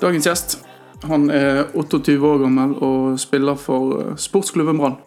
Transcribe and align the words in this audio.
Dagens 0.00 0.26
gjest 0.26 0.58
han 1.02 1.30
er 1.32 1.66
28 1.74 2.16
år 2.24 2.42
gammel 2.42 2.74
og 2.84 3.20
spiller 3.20 3.56
for 3.56 4.00
eh, 4.00 4.16
sportsklubben 4.20 4.78
Brann. 4.80 4.98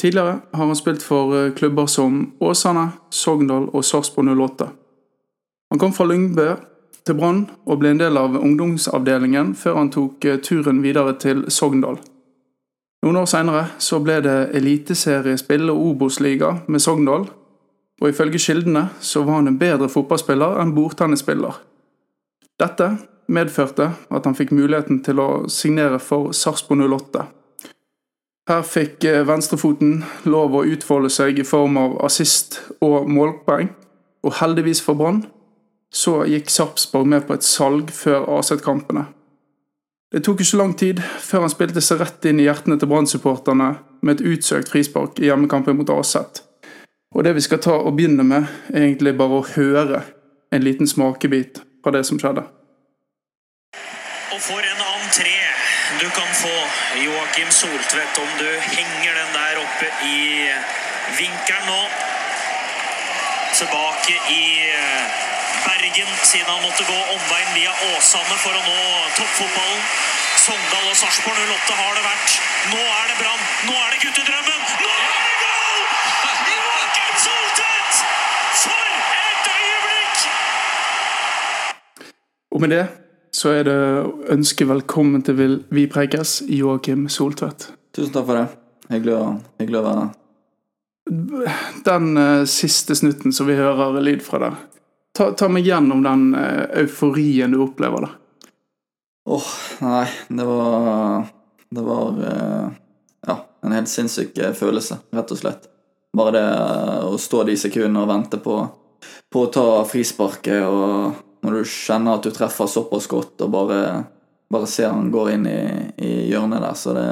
Tidligere 0.00 0.40
har 0.52 0.66
han 0.66 0.76
spilt 0.76 1.02
for 1.04 1.34
eh, 1.36 1.52
klubber 1.56 1.86
som 1.86 2.32
Åsane, 2.40 2.90
Sogndal 3.10 3.68
og 3.72 3.84
Sarpsborg 3.84 4.32
08. 4.32 4.68
Han 5.70 5.80
kom 5.80 5.92
fra 5.92 6.08
Lyngbø 6.08 6.48
til 7.04 7.16
Brann 7.18 7.46
og 7.66 7.80
ble 7.80 7.92
en 7.92 8.00
del 8.00 8.16
av 8.20 8.36
ungdomsavdelingen 8.40 9.54
før 9.60 9.80
han 9.80 9.92
tok 9.92 10.24
eh, 10.24 10.40
turen 10.40 10.82
videre 10.84 11.16
til 11.20 11.44
Sogndal. 11.48 12.00
Noen 13.04 13.20
år 13.20 13.28
senere 13.28 13.64
så 13.78 14.00
ble 14.00 14.22
det 14.24 14.38
eliteseriespill 14.56 15.68
og 15.68 15.80
Obos-liga 15.90 16.54
med 16.66 16.80
Sogndal, 16.80 17.26
og 18.00 18.08
ifølge 18.08 18.40
kildene 18.40 18.88
så 19.00 19.22
var 19.24 19.42
han 19.42 19.52
en 19.52 19.60
bedre 19.60 19.90
fotballspiller 19.92 20.56
enn 20.60 20.72
bordtennisspiller. 20.76 21.60
Dette 22.60 22.88
medførte 23.26 23.90
at 24.10 24.26
han 24.26 24.36
fikk 24.36 24.52
muligheten 24.54 25.02
til 25.04 25.20
å 25.22 25.28
signere 25.50 26.00
for 26.02 26.32
Sarpsborg 26.36 26.84
08. 26.84 27.24
Her 28.50 28.64
fikk 28.68 29.04
eh, 29.08 29.22
venstrefoten 29.24 30.02
lov 30.28 30.56
å 30.56 30.66
utfolde 30.68 31.08
seg 31.12 31.38
i 31.40 31.46
form 31.48 31.78
av 31.80 31.96
assist 32.04 32.60
og 32.84 33.08
målpoeng, 33.08 33.70
og 34.24 34.36
heldigvis 34.40 34.82
for 34.84 34.98
Brann 35.00 35.22
så 35.94 36.24
gikk 36.28 36.50
Sarpsborg 36.50 37.08
med 37.08 37.24
på 37.28 37.36
et 37.36 37.46
salg 37.46 37.92
før 37.94 38.26
AZ-kampene. 38.36 39.06
Det 40.14 40.22
tok 40.26 40.42
ikke 40.44 40.58
lang 40.60 40.74
tid 40.78 41.00
før 41.02 41.46
han 41.46 41.52
spilte 41.52 41.82
seg 41.82 42.02
rett 42.02 42.26
inn 42.28 42.42
i 42.42 42.44
hjertene 42.46 42.76
til 42.78 42.90
Brann-supporterne 42.90 43.70
med 44.04 44.18
et 44.18 44.34
utsøkt 44.34 44.70
frispark 44.70 45.18
i 45.22 45.30
hjemmekampen 45.30 45.78
mot 45.78 45.90
AZ. 45.90 46.42
Og 47.14 47.24
det 47.24 47.32
vi 47.34 47.42
skal 47.46 47.62
ta 47.62 47.78
og 47.78 47.96
begynne 47.96 48.26
med, 48.26 48.50
er 48.74 48.88
egentlig 48.88 49.14
bare 49.18 49.40
å 49.40 49.48
høre 49.54 50.02
en 50.54 50.62
liten 50.62 50.86
smakebit 50.90 51.62
fra 51.82 51.94
det 51.94 52.04
som 52.06 52.20
skjedde. 52.20 52.44
Og 54.34 54.40
for 54.42 54.58
en 54.66 54.80
entré 54.82 55.34
du 56.00 56.08
kan 56.10 56.30
få, 56.34 56.54
Joakim 56.98 57.50
Soltvedt, 57.50 58.18
om 58.18 58.30
du 58.38 58.48
henger 58.60 59.12
den 59.14 59.28
der 59.34 59.60
oppe 59.60 59.90
i 60.08 60.50
vinkelen 61.18 61.66
nå. 61.68 61.82
Tilbake 63.54 64.16
i 64.34 64.46
eh, 64.70 65.20
Bergen, 65.66 66.10
siden 66.22 66.50
han 66.50 66.62
måtte 66.62 66.84
gå 66.88 66.96
omveien 67.14 67.52
via 67.54 67.76
Åsane 67.92 68.40
for 68.42 68.58
å 68.58 68.64
nå 68.64 68.80
toppfotballen. 69.20 69.86
Sogndal 70.46 70.90
og 70.90 70.98
Sarpsborg 70.98 71.38
08 71.54 71.78
har 71.78 71.94
det 71.94 72.04
vært. 72.08 72.34
Nå 72.72 72.82
er 72.82 73.06
det 73.12 73.16
Brann. 73.22 73.46
Nå 73.68 73.78
er 73.84 73.94
det 73.94 74.02
guttedrømmen. 74.02 74.60
Nå 74.82 74.90
er 74.96 75.14
det 75.14 75.38
goal! 75.44 75.78
Joakim 76.56 77.14
Soltvedt! 77.28 78.02
For 78.64 78.82
et 79.22 79.46
øyeblikk! 79.54 80.28
Og 82.50 82.66
med 82.66 82.78
det 82.78 82.84
så 83.34 83.50
er 83.50 83.64
det 83.66 83.74
å 83.74 84.10
ønske 84.34 84.66
velkommen 84.68 85.24
til 85.26 85.58
vi 85.74 85.86
preikes, 85.90 86.42
Joakim 86.46 87.08
Soltvedt. 87.10 87.66
Tusen 87.94 88.12
takk 88.14 88.28
for 88.28 88.38
det. 88.38 88.44
Hyggelig 88.92 89.16
å, 89.16 89.24
hyggelig 89.58 89.80
å 89.80 89.86
være 89.88 90.04
her. 90.04 90.12
Den 91.84 92.14
uh, 92.16 92.44
siste 92.48 92.94
snutten 92.96 93.34
som 93.34 93.48
vi 93.50 93.56
hører 93.58 93.98
lyd 94.04 94.22
fra 94.24 94.40
der, 94.44 94.60
ta, 95.16 95.32
ta 95.36 95.50
meg 95.52 95.66
gjennom 95.66 96.04
den 96.04 96.30
uh, 96.36 96.64
euforien 96.84 97.52
du 97.52 97.58
opplever 97.64 98.06
da. 98.06 98.12
Åh, 99.34 99.50
nei, 99.80 100.06
det 100.36 100.44
var 100.44 101.30
Det 101.74 101.82
var 101.82 102.18
uh, 102.20 102.66
ja, 103.26 103.36
en 103.64 103.74
helt 103.74 103.90
sinnssyk 103.90 104.38
følelse, 104.54 105.00
rett 105.16 105.34
og 105.34 105.40
slett. 105.40 105.68
Bare 106.14 106.36
det 106.36 106.46
å 107.10 107.18
stå 107.18 107.42
de 107.48 107.58
sekundene 107.58 108.04
og 108.04 108.10
vente 108.12 108.38
på, 108.38 108.60
på 109.32 109.42
å 109.42 109.50
ta 109.50 109.68
frisparket, 109.90 110.62
og 110.68 111.23
når 111.44 111.60
du 111.60 111.68
kjenner 111.68 112.16
at 112.16 112.24
du 112.24 112.32
treffer 112.32 112.68
såpass 112.70 113.06
godt, 113.10 113.36
og 113.44 113.52
bare, 113.52 113.78
bare 114.52 114.68
ser 114.70 114.90
han 114.94 115.12
går 115.12 115.34
inn 115.36 115.46
i, 115.50 115.60
i 116.00 116.12
hjørnet 116.30 116.64
der, 116.64 116.76
så 116.78 116.96
det, 116.96 117.08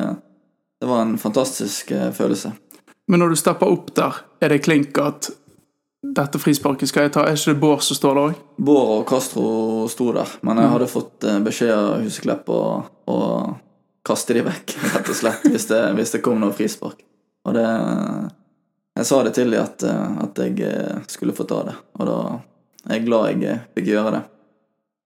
det 0.80 0.88
var 0.88 1.04
en 1.04 1.18
fantastisk 1.20 1.92
eh, 1.92 2.10
følelse. 2.16 2.54
Men 3.12 3.20
når 3.20 3.34
du 3.34 3.36
stepper 3.36 3.70
opp 3.70 3.92
der, 3.94 4.22
er 4.40 4.54
det 4.54 4.62
klink 4.64 4.98
at 5.02 5.28
dette 6.02 6.38
frisparket 6.42 6.90
skal 6.90 7.06
jeg 7.06 7.14
ta? 7.14 7.26
Er 7.26 7.36
ikke 7.36 7.52
det 7.52 7.62
Bård 7.62 7.82
som 7.86 7.98
står 7.98 8.16
der 8.16 8.30
òg? 8.30 8.38
Bård 8.58 8.92
og 8.96 9.02
Castro 9.10 9.44
sto 9.92 10.08
der, 10.16 10.30
men 10.42 10.58
jeg 10.58 10.72
hadde 10.74 10.88
fått 10.90 11.26
eh, 11.28 11.40
beskjed 11.44 11.74
av 11.76 12.02
Huseklepp 12.02 12.50
å, 12.50 12.62
kaste 14.02 14.34
de 14.34 14.42
vekk, 14.42 14.72
rett 14.96 15.10
og 15.12 15.18
slett, 15.18 15.44
hvis 15.46 15.68
det, 15.70 15.82
hvis 15.98 16.16
det 16.16 16.22
kom 16.24 16.40
noe 16.42 16.54
frispark. 16.56 17.04
Og 17.46 17.58
det 17.58 17.66
Jeg 18.92 19.06
sa 19.08 19.22
det 19.24 19.30
til 19.32 19.54
dem 19.54 19.62
at, 19.62 19.84
eh, 19.88 20.16
at 20.24 20.40
jeg 20.42 21.04
skulle 21.08 21.36
få 21.36 21.46
ta 21.48 21.62
det, 21.68 21.76
og 21.98 22.08
da 22.08 22.18
er 22.90 23.04
glad 23.06 23.42
jeg 23.42 23.58
fikk 23.76 23.90
gjøre 23.92 24.14
det. 24.16 24.22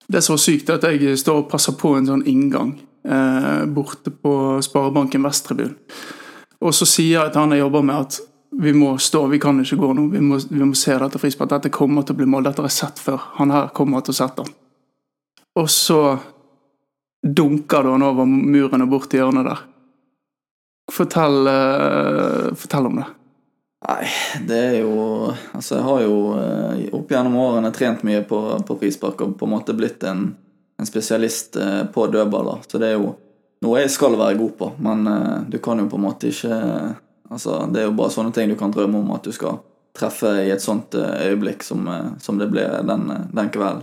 Det 0.06 0.22
som 0.22 0.37
var 0.37 0.42
sykt, 0.44 0.70
er 0.70 0.78
at 0.78 0.87
jeg 1.03 1.19
står 1.19 1.42
og 1.42 1.50
passer 1.50 1.75
på 1.78 1.97
en 1.97 2.06
sånn 2.06 2.22
inngang 2.31 2.76
eh, 3.04 3.64
borte 3.66 4.12
på 4.14 4.32
Sparebanken 4.62 5.26
Vestrebyen. 5.26 5.75
Og 6.62 6.75
så 6.75 6.87
sier 6.88 7.19
jeg 7.19 7.34
til 7.34 7.42
han 7.42 7.54
jeg 7.54 7.64
jobber 7.64 7.84
med 7.84 8.06
at 8.06 8.20
vi 8.56 8.72
må 8.72 8.94
stå, 9.03 9.26
vi 9.28 9.41
kan 9.42 9.59
ikke 9.60 9.76
gå 9.76 9.91
nå. 9.92 10.06
Vi 10.14 10.22
må, 10.25 10.38
vi 10.48 10.64
må 10.64 10.76
se 10.78 10.94
dette 10.97 11.20
frisparket. 11.20 11.59
Dette 11.59 11.75
kommer 11.75 12.06
til 12.06 12.16
å 12.16 12.20
bli 12.22 12.28
mål. 12.31 12.47
Dette 12.47 12.62
har 12.62 12.70
jeg 12.70 12.78
sett 12.78 13.03
før. 13.03 13.19
Han 13.41 13.53
her 13.53 13.69
kommer 13.76 14.04
til 14.04 14.14
å 14.14 14.19
sette 14.22 14.47
den. 14.47 14.54
Og 15.60 15.69
så 15.72 16.00
dunker 17.26 17.84
du 17.84 17.91
han 17.93 18.06
over 18.06 18.28
muren 18.28 18.87
og 18.87 18.93
bort 18.94 19.10
til 19.10 19.20
hjørnet 19.20 19.48
der. 19.50 19.62
Fortell, 20.93 21.50
eh, 21.50 22.54
fortell 22.56 22.88
om 22.88 23.00
det. 23.03 23.06
Nei, 23.84 24.06
det 24.47 24.56
er 24.56 24.78
jo 24.81 24.94
Altså, 25.53 25.76
jeg 25.76 25.84
har 25.84 26.03
jo 26.06 26.16
eh, 26.41 26.87
opp 26.97 27.12
gjennom 27.12 27.37
årene 27.42 27.72
trent 27.76 28.03
mye 28.09 28.22
på, 28.26 28.41
på 28.66 28.78
frispark 28.81 29.20
og 29.25 29.37
på 29.38 29.47
en 29.47 29.53
måte 29.53 29.76
blitt 29.76 30.04
en, 30.09 30.31
en 30.81 30.88
spesialist 30.88 31.59
eh, 31.60 31.84
på 31.92 32.06
dødballer. 32.12 32.64
Så 32.69 32.81
det 32.82 32.92
er 32.92 32.97
jo 32.97 33.12
noe 33.64 33.82
jeg 33.82 33.92
skal 33.92 34.16
være 34.19 34.38
god 34.41 34.54
på, 34.59 34.70
men 34.84 35.06
eh, 35.10 35.34
du 35.53 35.59
kan 35.62 35.82
jo 35.82 35.91
på 35.92 36.00
en 36.00 36.06
måte 36.09 36.32
ikke 36.32 36.62
Altså, 37.26 37.64
det 37.75 37.81
er 37.81 37.88
jo 37.88 37.94
bare 37.98 38.12
sånne 38.14 38.31
ting 38.31 38.47
du 38.47 38.54
kan 38.54 38.70
drømme 38.70 39.00
om 39.00 39.09
at 39.16 39.25
du 39.26 39.32
skal 39.34 39.56
treffe 39.98 40.28
i 40.44 40.53
et 40.54 40.62
sånt 40.62 40.94
øyeblikk 40.94 41.64
som, 41.66 41.88
som 42.22 42.37
det 42.38 42.47
ble 42.53 42.62
den, 42.87 43.08
den 43.34 43.48
kvelden. 43.50 43.81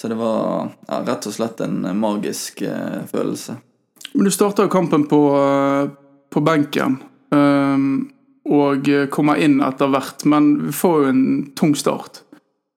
Så 0.00 0.08
det 0.08 0.16
var 0.16 0.70
ja, 0.86 1.02
rett 1.04 1.28
og 1.28 1.34
slett 1.36 1.60
en 1.60 1.84
magisk 2.00 2.62
følelse. 3.10 3.58
Men 4.14 4.24
du 4.24 4.32
starta 4.32 4.64
kampen 4.72 5.04
på, 5.10 5.20
på 6.32 6.44
benken. 6.48 6.96
ehm, 7.36 7.92
og 8.50 8.88
kommer 9.10 9.38
inn 9.38 9.60
etter 9.62 9.90
hvert, 9.92 10.24
men 10.26 10.52
vi 10.66 10.72
får 10.74 10.98
jo 10.98 11.10
en 11.12 11.24
tung 11.58 11.74
start. 11.78 12.22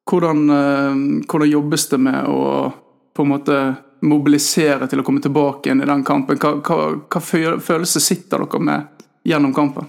Hvordan, 0.06 0.50
eh, 0.50 1.26
hvordan 1.26 1.50
jobbes 1.50 1.90
det 1.90 1.98
med 1.98 2.28
å 2.30 2.74
på 3.16 3.24
en 3.24 3.32
måte 3.32 3.60
mobilisere 4.06 4.88
til 4.88 5.02
å 5.02 5.04
komme 5.08 5.24
tilbake 5.24 5.70
igjen 5.70 5.82
i 5.82 5.90
den 5.90 6.04
kampen? 6.04 6.38
Hva, 6.38 6.58
hva, 6.62 6.80
hva 7.10 7.22
følelse 7.60 8.04
sitter 8.04 8.44
dere 8.44 8.62
med 8.62 9.06
gjennom 9.26 9.54
kampen? 9.56 9.88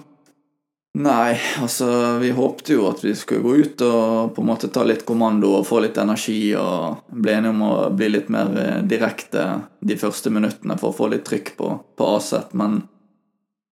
Nei, 0.97 1.37
altså 1.61 2.17
vi 2.17 2.31
håpte 2.33 2.73
jo 2.73 2.87
at 2.89 3.03
vi 3.05 3.13
skulle 3.15 3.43
gå 3.43 3.55
ut 3.61 3.81
og 3.85 4.31
på 4.33 4.41
en 4.41 4.47
måte 4.47 4.69
ta 4.73 4.81
litt 4.87 5.03
kommando 5.05 5.51
og 5.59 5.67
få 5.67 5.83
litt 5.83 5.97
energi 6.01 6.55
og 6.57 7.11
bli 7.13 7.35
enige 7.35 7.53
om 7.53 7.61
å 7.67 7.73
bli 7.93 8.07
litt 8.15 8.31
mer 8.33 8.49
eh, 8.57 8.79
direkte 8.81 9.43
de 9.77 9.97
første 9.99 10.33
minuttene 10.33 10.79
for 10.81 10.89
å 10.89 10.97
få 10.97 11.11
litt 11.13 11.27
trykk 11.27 11.53
på, 11.59 11.69
på 11.93 12.07
Aset, 12.15 12.55
men 12.57 12.79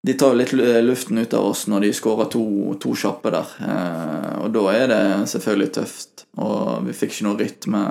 de 0.06 0.14
tar 0.14 0.34
jo 0.34 0.40
litt 0.40 0.54
luften 0.86 1.18
ut 1.18 1.34
av 1.34 1.48
oss 1.50 1.66
når 1.72 1.88
de 1.88 1.94
skårer 1.98 2.28
to, 2.34 2.46
to 2.82 2.92
kjappe 2.98 3.32
der, 3.34 3.56
eh, 3.66 4.34
og 4.44 4.52
da 4.54 4.66
er 4.74 4.92
det 4.92 5.02
selvfølgelig 5.32 5.72
tøft. 5.80 6.28
Og 6.42 6.86
vi 6.86 6.94
fikk 6.94 7.16
ikke 7.16 7.26
noe 7.26 7.40
rytme, 7.40 7.82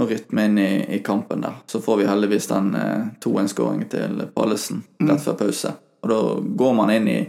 noe 0.00 0.08
rytme 0.08 0.46
inn 0.48 0.58
i, 0.62 0.70
i 0.96 1.02
kampen 1.04 1.44
der. 1.44 1.60
Så 1.68 1.82
får 1.84 2.00
vi 2.00 2.08
heldigvis 2.08 2.48
den 2.52 2.72
eh, 2.78 3.12
2-1-skåringen 3.24 3.92
til 3.92 4.24
Pallesen 4.32 4.84
rett 5.04 5.24
før 5.24 5.38
pause, 5.44 5.76
og 6.02 6.12
da 6.14 6.20
går 6.62 6.76
man 6.78 6.96
inn 6.96 7.08
i 7.12 7.20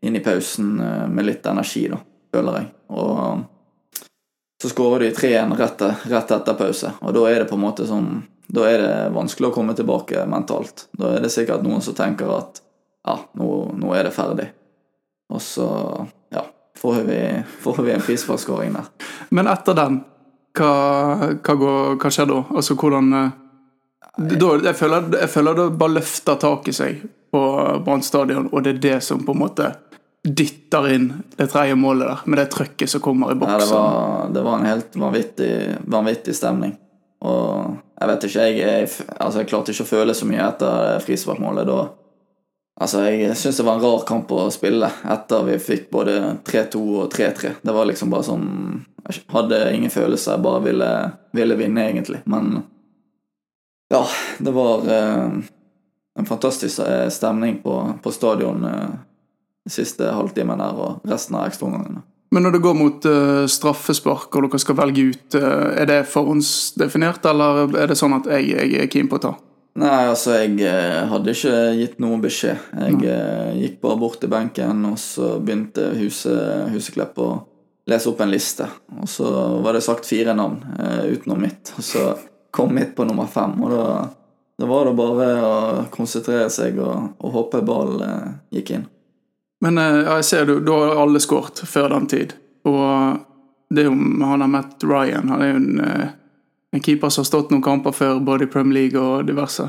inn 0.00 0.16
i 0.16 0.20
pausen 0.20 0.80
eh, 0.80 1.08
med 1.08 1.26
litt 1.26 1.46
energi, 1.46 1.88
da, 1.88 1.98
føler 2.32 2.58
jeg. 2.58 2.68
Og 2.88 4.62
så 4.62 4.68
skårer 4.72 5.06
de 5.06 5.14
3-1 5.16 5.56
rett, 5.56 5.86
rett 6.12 6.34
etter 6.36 6.56
pause, 6.56 6.92
og 7.00 7.14
da 7.16 7.24
er 7.30 7.42
det 7.42 7.48
på 7.50 7.58
en 7.58 7.64
måte 7.68 7.88
sånn 7.88 8.12
Da 8.50 8.64
er 8.66 8.80
det 8.82 8.94
vanskelig 9.14 9.46
å 9.46 9.54
komme 9.54 9.76
tilbake 9.78 10.24
mentalt. 10.26 10.88
Da 10.98 11.12
er 11.14 11.20
det 11.22 11.28
sikkert 11.30 11.62
noen 11.62 11.84
som 11.86 11.94
tenker 11.94 12.32
at 12.34 12.56
ja, 13.06 13.16
nå, 13.40 13.50
nå 13.80 13.92
er 13.96 14.08
det 14.08 14.14
ferdig. 14.14 14.48
Og 15.30 15.42
så, 15.42 15.66
ja, 16.34 16.42
får 16.78 17.02
vi, 17.06 17.20
får 17.62 17.82
vi 17.86 17.92
en 17.94 18.02
prisforskåring 18.04 18.74
der. 18.76 18.88
Men 19.30 19.50
etter 19.50 19.76
den, 19.78 20.00
hva, 20.58 20.72
hva, 21.36 21.54
går, 21.62 21.94
hva 22.02 22.10
skjer 22.10 22.28
da? 22.32 22.40
Altså 22.50 22.74
hvordan 22.78 23.12
eh, 23.14 23.30
da, 24.18 24.48
jeg, 24.66 24.74
føler, 24.76 25.06
jeg 25.22 25.30
føler 25.30 25.60
det 25.60 25.68
bare 25.80 25.96
løfter 26.00 26.40
taket 26.42 26.76
seg 26.76 27.04
på 27.30 27.44
Brann 27.86 28.02
stadion, 28.02 28.48
og 28.50 28.64
det 28.66 28.74
er 28.74 28.82
det 28.82 28.96
som 29.06 29.22
på 29.22 29.36
en 29.36 29.42
måte 29.44 29.68
dytter 30.26 30.88
inn 30.92 31.06
det 31.38 31.46
tredje 31.48 31.76
målet 31.78 32.10
der, 32.10 32.24
med 32.28 32.40
det 32.42 32.48
trøkket 32.52 32.90
som 32.90 33.00
kommer 33.00 33.30
i 33.30 33.36
Ja, 33.36 33.38
det, 33.38 33.44
boksen. 33.46 33.70
var, 33.72 34.32
det 34.34 34.42
var 34.44 34.58
en 34.58 34.66
helt 34.68 34.98
vanvittig, 34.98 35.52
vanvittig 35.94 36.34
stemning. 36.36 36.74
Og 37.24 37.78
jeg 38.00 38.10
vet 38.10 38.26
ikke, 38.26 38.44
jeg, 38.48 38.58
jeg, 38.60 38.90
altså 39.16 39.40
jeg 39.40 39.48
klarte 39.52 39.72
ikke 39.72 39.86
å 39.86 39.92
føle 39.94 40.16
så 40.16 40.28
mye 40.28 40.42
etter 40.44 41.00
frisparkmålet. 41.06 41.70
Da 41.70 41.78
Altså, 42.80 43.02
jeg 43.12 43.36
syns 43.36 43.58
det 43.60 43.66
var 43.66 43.76
en 43.76 43.84
rar 43.84 44.04
kamp 44.08 44.30
å 44.32 44.46
spille 44.52 44.88
etter 45.12 45.44
vi 45.44 45.58
fikk 45.60 45.90
både 45.92 46.14
3-2 46.48 46.80
og 47.02 47.10
3-3. 47.12 47.52
Det 47.60 47.74
var 47.76 47.88
liksom 47.90 48.12
bare 48.12 48.28
sånn 48.30 48.46
Jeg 49.10 49.24
hadde 49.32 49.58
ingen 49.74 49.90
følelser, 49.90 50.36
jeg 50.36 50.44
bare 50.44 50.62
ville, 50.64 50.90
ville 51.36 51.56
vinne, 51.60 51.88
egentlig. 51.90 52.22
Men 52.24 52.62
Ja, 53.90 54.04
det 54.38 54.52
var 54.54 54.86
eh, 54.86 55.40
en 56.18 56.28
fantastisk 56.28 56.78
eh, 56.84 57.08
stemning 57.10 57.58
på, 57.64 57.74
på 58.02 58.12
stadion 58.14 58.64
eh, 58.64 58.92
siste 59.68 60.12
halvtimen 60.14 60.62
der 60.62 60.78
og 60.78 61.10
resten 61.10 61.36
av 61.36 61.50
ekstraomgangene. 61.50 62.04
Men 62.30 62.46
når 62.46 62.54
det 62.54 62.62
går 62.62 62.76
mot 62.78 63.06
uh, 63.10 63.44
straffespark 63.50 64.36
og 64.38 64.44
dere 64.46 64.60
skal 64.62 64.76
velge 64.78 65.08
ut, 65.10 65.34
uh, 65.34 65.74
er 65.74 65.88
det 65.90 65.96
forhåndsdefinert, 66.12 67.24
eller 67.26 67.74
er 67.74 67.90
det 67.90 67.98
sånn 67.98 68.14
at 68.20 68.28
jeg, 68.30 68.52
jeg 68.54 68.84
er 68.84 68.90
keen 68.92 69.10
på 69.10 69.18
å 69.18 69.24
ta? 69.24 69.32
Nei, 69.78 70.00
altså, 70.10 70.34
jeg 70.40 70.56
eh, 70.66 71.04
hadde 71.12 71.30
ikke 71.30 71.54
gitt 71.78 72.00
noen 72.02 72.22
beskjed. 72.24 72.58
Jeg 72.74 72.96
Nei. 72.98 73.12
gikk 73.62 73.78
bare 73.84 74.00
bort 74.00 74.18
til 74.20 74.32
benken, 74.32 74.82
og 74.88 74.98
så 74.98 75.36
begynte 75.38 75.92
Huse, 75.94 76.34
Huseklepp 76.72 77.20
å 77.22 77.30
lese 77.90 78.10
opp 78.10 78.20
en 78.20 78.30
liste. 78.30 78.66
Og 79.00 79.08
så 79.08 79.30
var 79.62 79.76
det 79.76 79.84
sagt 79.86 80.08
fire 80.08 80.34
navn 80.36 80.60
eh, 80.78 81.04
utenom 81.14 81.40
mitt, 81.42 81.72
og 81.76 81.84
så 81.86 82.06
kom 82.50 82.74
mitt 82.74 82.94
på 82.96 83.06
nummer 83.08 83.26
fem. 83.30 83.54
Og 83.62 83.72
da, 83.72 83.86
da 84.58 84.68
var 84.70 84.90
det 84.90 84.96
bare 84.98 85.28
å 85.46 85.56
konsentrere 85.94 86.50
seg 86.52 86.78
og, 86.82 87.14
og 87.18 87.36
håpe 87.38 87.62
ball 87.66 88.00
eh, 88.06 88.30
gikk 88.58 88.74
inn. 88.76 88.86
Men 89.64 89.78
eh, 89.78 90.02
ja, 90.04 90.20
jeg 90.20 90.28
ser 90.30 90.48
du, 90.48 90.58
da 90.64 90.78
har 90.84 91.02
alle 91.04 91.22
skåret 91.22 91.62
før 91.68 91.90
den 91.94 92.08
tid. 92.10 92.36
Og 92.68 93.20
det 93.70 93.84
er 93.84 93.90
jo 93.90 93.94
han 94.26 94.44
har 94.44 94.50
møtt 94.50 94.86
Ryan. 94.86 95.30
Han 95.32 95.44
er 95.44 95.52
jo 95.52 95.60
en, 95.60 95.84
eh, 95.86 96.08
en 96.72 96.82
keeper 96.82 97.10
som 97.10 97.22
har 97.22 97.26
stått 97.30 97.50
noen 97.50 97.62
kamper 97.64 97.92
før, 97.96 98.20
både 98.24 98.46
i 98.46 98.50
Premier 98.52 98.82
League 98.82 99.00
og 99.00 99.26
diverse. 99.26 99.66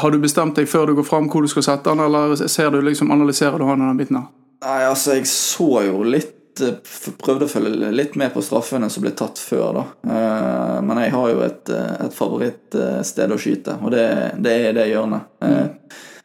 Har 0.00 0.10
du 0.14 0.18
bestemt 0.22 0.54
deg 0.56 0.68
før 0.70 0.86
du 0.86 0.94
går 1.00 1.06
fram 1.08 1.26
hvor 1.28 1.42
du 1.42 1.50
skal 1.50 1.66
sette 1.66 1.90
han, 1.90 2.00
eller 2.00 2.36
ser 2.48 2.70
du 2.70 2.80
liksom, 2.86 3.10
analyserer 3.10 3.58
du 3.58 3.66
han 3.68 3.82
den 3.82 3.98
biten 3.98 4.20
her? 4.20 4.28
Nei, 4.64 4.82
altså, 4.86 5.16
jeg 5.16 5.26
så 5.28 5.68
jo 5.86 6.02
litt 6.04 6.60
eh, 6.60 6.76
Prøvde 7.20 7.46
å 7.46 7.48
følge 7.48 7.88
litt 7.94 8.16
med 8.20 8.32
på 8.34 8.42
straffene 8.44 8.90
som 8.92 9.04
ble 9.04 9.12
tatt 9.16 9.40
før, 9.40 9.78
da. 9.78 9.84
Eh, 10.04 10.76
Men 10.84 11.00
jeg 11.00 11.14
har 11.14 11.30
jo 11.32 11.40
et, 11.46 11.72
eh, 11.72 11.94
et 12.06 12.14
favorittsted 12.16 13.32
å 13.32 13.38
skyte, 13.40 13.78
og 13.80 13.92
det, 13.94 14.04
det 14.44 14.54
er 14.68 14.76
det 14.76 14.88
hjørnet. 14.92 15.28
Eh, 15.44 15.66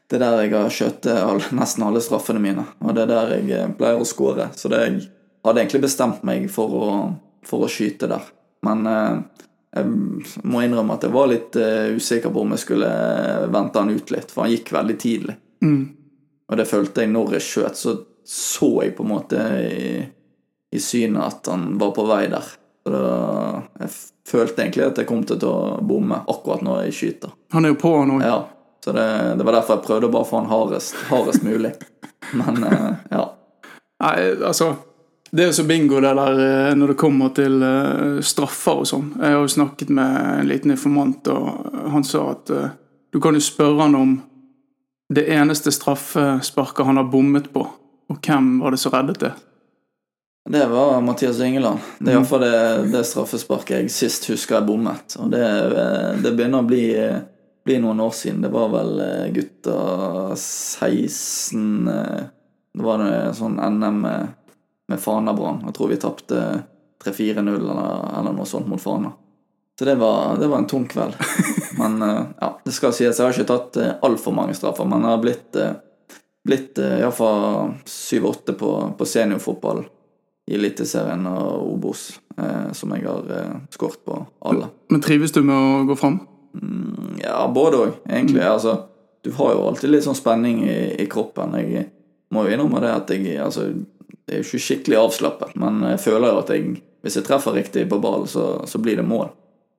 Det 0.06 0.20
er 0.20 0.22
der 0.22 0.42
jeg 0.44 0.52
har 0.54 0.70
skjøtt 0.70 1.08
nesten 1.58 1.82
alle 1.88 2.02
straffene 2.04 2.38
mine, 2.40 2.62
og 2.86 2.92
det 2.94 3.08
er 3.08 3.10
der 3.10 3.32
jeg 3.40 3.72
pleier 3.80 3.98
å 3.98 4.06
skåre. 4.06 4.52
Så 4.54 4.70
det, 4.70 4.82
jeg 4.86 5.00
hadde 5.48 5.64
egentlig 5.64 5.82
bestemt 5.88 6.22
meg 6.28 6.46
for 6.54 6.76
å, 6.78 6.90
for 7.42 7.66
å 7.66 7.70
skyte 7.72 8.06
der. 8.12 8.28
Men 8.62 8.86
jeg 9.76 10.48
må 10.48 10.64
innrømme 10.64 10.96
at 10.96 11.06
jeg 11.06 11.14
var 11.14 11.30
litt 11.32 11.58
eh, 11.60 11.94
usikker 11.96 12.32
på 12.32 12.44
om 12.46 12.56
jeg 12.56 12.64
skulle 12.64 12.90
eh, 12.90 13.46
vente 13.52 13.82
han 13.82 13.92
ut 13.92 14.14
litt, 14.14 14.32
for 14.32 14.46
han 14.46 14.54
gikk 14.54 14.72
veldig 14.76 14.98
tidlig. 15.02 15.36
Mm. 15.66 15.82
Og 16.46 16.60
det 16.60 16.68
følte 16.70 17.04
jeg 17.04 17.12
når 17.12 17.38
jeg 17.38 17.48
skjøt, 17.50 17.80
så 17.80 17.96
så 18.26 18.72
jeg 18.82 18.96
på 18.98 19.04
en 19.06 19.12
måte 19.12 19.38
i, 19.62 20.02
i 20.74 20.80
synet 20.82 21.22
at 21.22 21.50
han 21.52 21.76
var 21.78 21.92
på 21.94 22.08
vei 22.10 22.24
der. 22.32 22.48
Så 22.82 22.94
da, 22.94 23.04
jeg 23.84 23.92
følte 24.30 24.64
egentlig 24.64 24.88
at 24.88 25.02
jeg 25.02 25.10
kom 25.10 25.22
til 25.28 25.46
å 25.46 25.78
bomme 25.86 26.24
akkurat 26.26 26.64
når 26.66 26.88
jeg 26.88 26.98
skyter. 27.00 27.36
Han 27.54 27.68
er 27.68 27.76
jo 27.76 27.80
på, 27.84 27.92
han 28.00 28.16
òg. 28.16 28.26
Ja, 28.26 28.40
så 28.82 28.96
det, 28.98 29.06
det 29.38 29.46
var 29.46 29.60
derfor 29.60 29.78
jeg 29.78 29.86
prøvde 29.86 30.10
å 30.10 30.16
bare 30.16 30.30
få 30.30 30.42
han 30.42 30.50
hardest, 30.50 30.98
hardest 31.12 31.46
mulig. 31.46 31.76
Men 32.34 32.66
eh, 32.66 32.92
ja. 33.14 33.24
Nei, 34.02 34.16
altså 34.42 34.74
Det 35.36 35.44
er 35.44 35.50
jo 35.50 35.54
så 35.54 35.64
bingo 35.68 35.98
det 36.00 36.14
der 36.16 36.38
eh, 36.40 36.74
når 36.80 36.94
det 36.94 36.96
kommer 36.96 37.32
til 37.36 37.60
eh, 37.60 38.20
straffer 38.24 38.86
og 38.86 38.88
sånn. 38.88 39.10
Jeg 39.20 39.34
har 39.34 39.42
jo 39.44 39.50
snakket 39.52 39.90
med 39.92 40.14
en 40.32 40.48
liten 40.48 40.72
informant, 40.72 41.28
og 41.28 41.74
han 41.92 42.06
sa 42.08 42.22
at 42.32 42.52
eh, 42.56 42.70
du 43.12 43.20
kan 43.20 43.36
jo 43.36 43.42
spørre 43.44 43.82
han 43.82 43.98
om 44.00 44.14
det 45.12 45.26
eneste 45.36 45.74
straffesparket 45.76 46.88
han 46.88 47.02
har 47.02 47.10
bommet 47.12 47.50
på, 47.52 47.66
og 47.68 48.22
hvem 48.24 48.48
var 48.62 48.72
det 48.72 48.80
som 48.80 48.96
reddet 48.96 49.20
det? 49.26 49.34
Det 50.56 50.64
var 50.72 51.04
Mathias 51.04 51.44
Ingeland. 51.44 51.84
Det 52.00 52.14
er 52.14 52.16
iallfall 52.16 52.46
det, 52.46 52.64
det 52.96 53.04
straffesparket 53.10 53.76
jeg 53.82 53.92
sist 53.92 54.30
husker 54.32 54.62
jeg 54.62 54.70
bommet. 54.70 55.18
Og 55.20 55.36
det, 55.36 55.44
det 56.24 56.32
begynner 56.32 56.64
å 56.64 56.70
bli, 56.70 56.86
bli 57.68 57.82
noen 57.84 58.00
år 58.08 58.16
siden. 58.16 58.40
Det 58.46 58.54
var 58.56 58.72
vel 58.72 59.04
gutta 59.36 59.78
16 60.40 61.92
eh, 61.92 62.26
Det 62.72 62.88
var 62.88 63.04
en 63.10 63.36
sånn 63.36 63.60
NM 63.60 64.02
med, 64.92 65.02
Fana-Brann. 65.02 65.64
Jeg 65.68 65.78
tror 65.78 65.92
vi 65.92 66.00
tapte 66.02 66.42
3-4-0 67.06 67.56
eller, 67.56 68.20
eller 68.20 68.36
noe 68.36 68.48
sånt 68.50 68.70
mot 68.70 68.82
Fana. 68.82 69.14
Så 69.80 69.86
det 69.86 69.98
var, 70.00 70.38
det 70.40 70.48
var 70.48 70.62
en 70.62 70.70
tung 70.72 70.86
kveld. 70.88 71.18
Men 71.80 71.98
eh, 72.02 72.22
ja, 72.40 72.52
det 72.64 72.76
skal 72.76 72.94
sies, 72.96 73.18
jeg 73.20 73.26
har 73.26 73.36
ikke 73.36 73.50
tatt 73.50 73.82
uh, 73.82 73.90
altfor 74.08 74.36
mange 74.36 74.56
straffer, 74.56 74.88
men 74.88 75.04
jeg 75.04 75.12
har 75.12 75.20
blitt, 75.20 75.58
uh, 75.60 76.22
blitt 76.48 76.80
iallfall 76.80 77.74
7-8 77.84 78.56
på, 78.56 78.70
på 78.96 79.08
seniorfotball 79.10 79.84
i 80.46 80.56
Eliteserien 80.56 81.26
og 81.30 81.74
Obos, 81.74 82.20
eh, 82.38 82.72
som 82.78 82.94
jeg 82.94 83.06
har 83.08 83.30
eh, 83.34 83.54
skåret 83.74 84.02
på 84.06 84.20
alle. 84.46 84.70
Men 84.94 85.02
trives 85.02 85.34
du 85.34 85.42
med 85.42 85.56
å 85.56 85.86
gå 85.90 85.98
fram? 85.98 86.20
Mm, 86.54 87.18
ja, 87.24 87.40
både 87.54 87.82
òg, 87.82 87.96
egentlig. 88.06 88.44
Altså, 88.46 88.78
du 89.26 89.32
har 89.40 89.56
jo 89.56 89.66
alltid 89.72 89.92
litt 89.92 90.06
sånn 90.06 90.18
spenning 90.18 90.62
i, 90.68 90.78
i 91.02 91.08
kroppen. 91.10 91.58
Jeg 91.58 91.88
må 92.34 92.46
jo 92.46 92.54
innrømme 92.54 92.84
det 92.84 92.94
at 92.94 93.14
jeg 93.16 93.40
altså, 93.42 93.72
Det 94.26 94.34
er 94.34 94.42
jo 94.42 94.48
ikke 94.48 94.66
skikkelig 94.66 94.98
avslappet, 94.98 95.56
men 95.62 95.84
jeg 95.92 96.02
føler 96.02 96.34
jo 96.34 96.42
at 96.42 96.52
jeg, 96.54 96.78
hvis 97.06 97.18
jeg 97.20 97.28
treffer 97.28 97.54
riktig 97.54 97.86
på 97.90 98.00
ballen, 98.02 98.26
så, 98.30 98.46
så 98.66 98.82
blir 98.82 98.98
det 98.98 99.06
mål. 99.06 99.28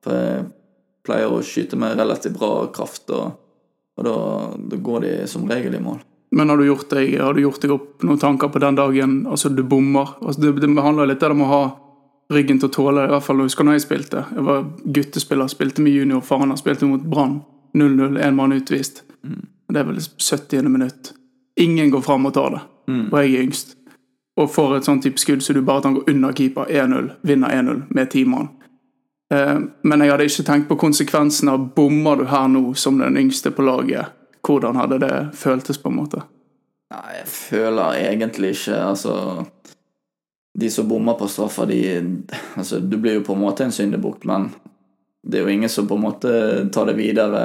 For 0.05 0.15
jeg 0.15 0.45
pleier 1.07 1.31
å 1.31 1.41
skyte 1.43 1.79
med 1.79 1.99
relativt 1.99 2.37
bra 2.39 2.51
kraft, 2.75 3.09
og, 3.11 3.33
og 3.97 4.07
da, 4.07 4.15
da 4.71 4.79
går 4.89 5.03
de 5.03 5.15
som 5.27 5.47
regel 5.49 5.75
i 5.75 5.83
mål. 5.83 5.99
Men 6.31 6.49
har 6.51 6.59
du 6.59 6.65
gjort 6.67 6.89
deg, 6.91 7.17
har 7.19 7.35
du 7.35 7.41
gjort 7.41 7.61
deg 7.63 7.73
opp 7.75 8.03
noen 8.03 8.19
tanker 8.19 8.51
på 8.51 8.59
den 8.59 8.75
dagen 8.75 9.19
altså 9.31 9.49
du 9.49 9.61
bommer? 9.63 10.17
Altså 10.19 10.43
det, 10.43 10.57
det 10.59 10.83
handler 10.83 11.07
litt 11.07 11.23
om 11.23 11.43
å 11.45 11.51
ha 11.51 11.61
ryggen 12.33 12.59
til 12.59 12.67
å 12.67 12.73
tåle 12.75 12.99
det. 12.99 13.07
I 13.07 13.13
hvert 13.15 13.25
fall 13.27 13.39
jeg 13.39 13.51
husker 13.51 13.67
når 13.67 13.77
jeg 13.77 13.85
spilte. 13.85 14.23
Jeg 14.35 14.47
var 14.47 14.65
guttespiller, 14.97 15.51
spilte 15.51 15.85
med 15.85 15.95
junior. 15.95 16.23
Faren 16.27 16.51
har 16.51 16.59
spilte 16.59 16.89
mot 16.89 17.03
Brann. 17.07 17.39
0-0, 17.77 18.19
én 18.23 18.35
mann 18.35 18.55
utvist. 18.55 19.03
Det 19.67 19.79
er 19.79 19.87
vel 19.87 19.99
70. 20.01 20.67
minutt. 20.67 21.13
Ingen 21.59 21.91
går 21.93 22.03
fram 22.03 22.27
og 22.27 22.35
tar 22.35 22.55
det. 22.55 22.61
Og 23.11 23.17
jeg 23.21 23.35
er 23.35 23.47
yngst. 23.47 23.76
Og 24.37 24.51
får 24.53 24.77
et 24.77 24.85
sånt 24.85 25.03
type 25.03 25.19
skudd 25.21 25.41
så 25.43 25.53
du 25.53 25.63
bare 25.65 25.81
kan 25.81 25.95
gå 25.97 26.03
under 26.07 26.33
keeper 26.37 26.69
1-0, 26.69 27.09
vinner 27.21 27.49
1-0 27.49 27.83
med 27.89 28.11
ti 28.11 28.25
mann. 28.25 28.51
Eh, 29.33 29.59
men 29.81 30.01
jeg 30.01 30.11
hadde 30.13 30.27
ikke 30.29 30.45
tenkt 30.47 30.69
på 30.69 30.77
konsekvensen 30.79 31.49
av 31.51 31.69
bommer 31.75 32.21
du 32.21 32.27
her 32.29 32.47
nå 32.51 32.71
som 32.77 32.99
den 33.01 33.17
yngste 33.17 33.51
på 33.51 33.65
laget. 33.65 34.13
Hvordan 34.47 34.77
hadde 34.79 34.99
det 35.03 35.15
føltes, 35.35 35.81
på 35.81 35.89
en 35.89 35.97
måte? 35.97 36.21
Nei, 36.93 37.17
jeg 37.17 37.27
føler 37.27 37.97
egentlig 37.99 38.53
ikke 38.55 38.77
Altså 38.79 39.13
De 40.55 40.69
som 40.71 40.87
bommer 40.87 41.17
på 41.19 41.27
straffer, 41.27 41.67
de 41.67 41.81
Altså, 42.55 42.79
du 42.79 42.95
blir 42.97 43.17
jo 43.17 43.25
på 43.27 43.35
en 43.35 43.41
måte 43.41 43.65
en 43.65 43.75
syndebukk, 43.75 44.23
men 44.23 44.47
det 45.27 45.39
er 45.39 45.43
jo 45.43 45.51
ingen 45.51 45.69
som 45.69 45.87
på 45.87 45.97
en 45.97 46.05
måte 46.05 46.29
tar 46.71 46.87
det 46.87 46.95
videre 46.95 47.41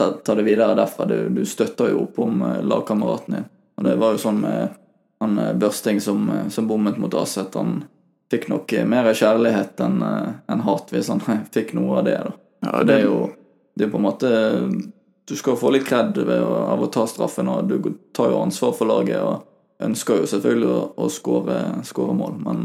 tar, 0.00 0.12
tar 0.24 0.36
det 0.36 0.46
videre 0.46 0.74
derfra. 0.74 1.04
Du, 1.04 1.28
du 1.28 1.44
støtter 1.44 1.90
jo 1.92 2.06
opp 2.06 2.18
om 2.18 2.42
eh, 2.42 2.62
lagkameraten 2.64 3.36
din. 3.36 3.48
Og 3.76 3.84
det 3.84 3.96
var 4.00 4.14
jo 4.14 4.22
sånn 4.22 4.40
med 4.40 4.78
han 5.20 5.38
eh, 5.38 5.54
Børsting 5.54 6.00
som, 6.00 6.30
eh, 6.30 6.48
som 6.48 6.68
bommet 6.68 6.98
mot 6.98 7.14
Aset. 7.14 7.54
Han 7.54 7.84
fikk 8.30 8.48
nok 8.48 8.72
eh, 8.72 8.86
mer 8.86 9.12
kjærlighet 9.14 9.80
enn 9.84 10.00
en 10.02 10.64
hat, 10.66 10.90
hvis 10.90 11.10
han 11.12 11.22
fikk 11.54 11.74
noe 11.78 12.00
av 12.00 12.08
det. 12.08 12.18
da. 12.24 12.32
Ja, 12.66 12.82
Det 12.84 12.98
er 13.00 13.06
jo 13.08 13.20
det 13.78 13.86
er 13.86 13.92
på 13.92 14.00
en 14.00 14.04
måte 14.04 14.30
Du 15.30 15.36
skal 15.38 15.56
få 15.56 15.70
litt 15.70 15.86
kred 15.86 16.18
av 16.18 16.82
å 16.82 16.88
ta 16.92 17.06
straffen, 17.06 17.48
og 17.48 17.68
du 17.70 17.92
tar 18.12 18.32
jo 18.32 18.40
ansvar 18.42 18.74
for 18.76 18.90
laget 18.90 19.22
og 19.22 19.46
ønsker 19.80 20.18
jo 20.20 20.26
selvfølgelig 20.28 20.68
å, 20.74 20.80
å 20.98 21.06
skåre, 21.08 21.60
skåre 21.86 22.16
mål, 22.18 22.34
men 22.42 22.64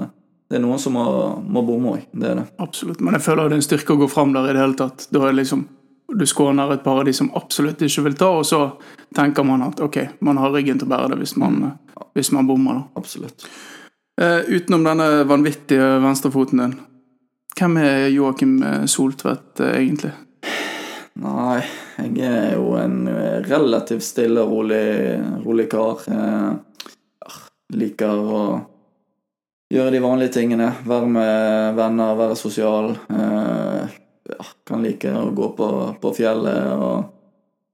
det 0.50 0.57
er 0.57 0.63
noen 0.63 0.81
som 0.81 0.97
må, 0.97 1.05
må 1.45 1.62
bomme 1.65 1.93
òg. 1.93 2.07
Det 2.12 2.31
er 2.31 2.39
det. 2.41 2.47
Absolutt. 2.62 3.00
Men 3.05 3.15
jeg 3.15 3.24
føler 3.27 3.47
det 3.47 3.55
er 3.55 3.62
en 3.62 3.67
styrke 3.67 3.93
å 3.93 4.01
gå 4.01 4.09
fram 4.09 4.33
der 4.33 4.50
i 4.50 4.55
det 4.57 4.63
hele 4.63 4.77
tatt. 4.81 5.05
Da 5.13 5.21
er 5.21 5.31
det 5.31 5.43
liksom 5.43 5.63
du 6.07 6.25
skåner 6.25 6.74
et 6.74 6.83
par 6.83 7.00
av 7.01 7.05
de 7.07 7.13
som 7.13 7.31
absolutt 7.35 7.81
ikke 7.81 8.05
vil 8.05 8.17
ta, 8.19 8.29
og 8.39 8.45
så 8.45 8.62
tenker 9.15 9.45
man 9.47 9.63
at 9.65 9.79
ok, 9.81 9.97
man 10.25 10.38
har 10.41 10.53
ryggen 10.53 10.79
til 10.79 10.89
å 10.89 10.93
bære 10.93 11.13
det 11.13 11.21
hvis 11.24 11.35
man, 11.41 11.77
hvis 12.17 12.31
man 12.35 12.47
bommer. 12.50 12.81
da. 12.81 13.01
Absolutt. 13.01 13.47
Uh, 14.21 14.45
utenom 14.47 14.85
denne 14.85 15.25
vanvittige 15.27 15.97
venstrefoten 16.03 16.62
din, 16.62 16.77
hvem 17.55 17.77
er 17.79 18.09
Joakim 18.12 18.57
eh, 18.63 18.85
Soltvedt 18.91 19.62
uh, 19.63 19.74
egentlig? 19.75 20.12
Nei, 21.24 21.62
jeg 21.95 22.27
er 22.27 22.55
jo 22.57 22.74
en 22.75 23.07
relativt 23.47 24.03
stille 24.03 24.43
og 24.43 24.51
rolig, 24.51 25.15
rolig 25.45 25.69
kar. 25.71 26.01
Eh, 26.12 27.38
liker 27.79 28.19
å 28.19 28.41
gjøre 29.71 29.93
de 29.95 30.01
vanlige 30.03 30.35
tingene. 30.35 30.74
Være 30.83 31.07
med 31.13 31.79
venner, 31.79 32.17
være 32.19 32.35
sosial. 32.35 32.91
Ja, 33.07 33.29
kan 34.65 34.84
like 34.84 35.12
å 35.13 35.29
gå 35.36 35.51
på, 35.57 35.67
på 36.01 36.13
fjellet 36.17 36.72
og 36.74 37.12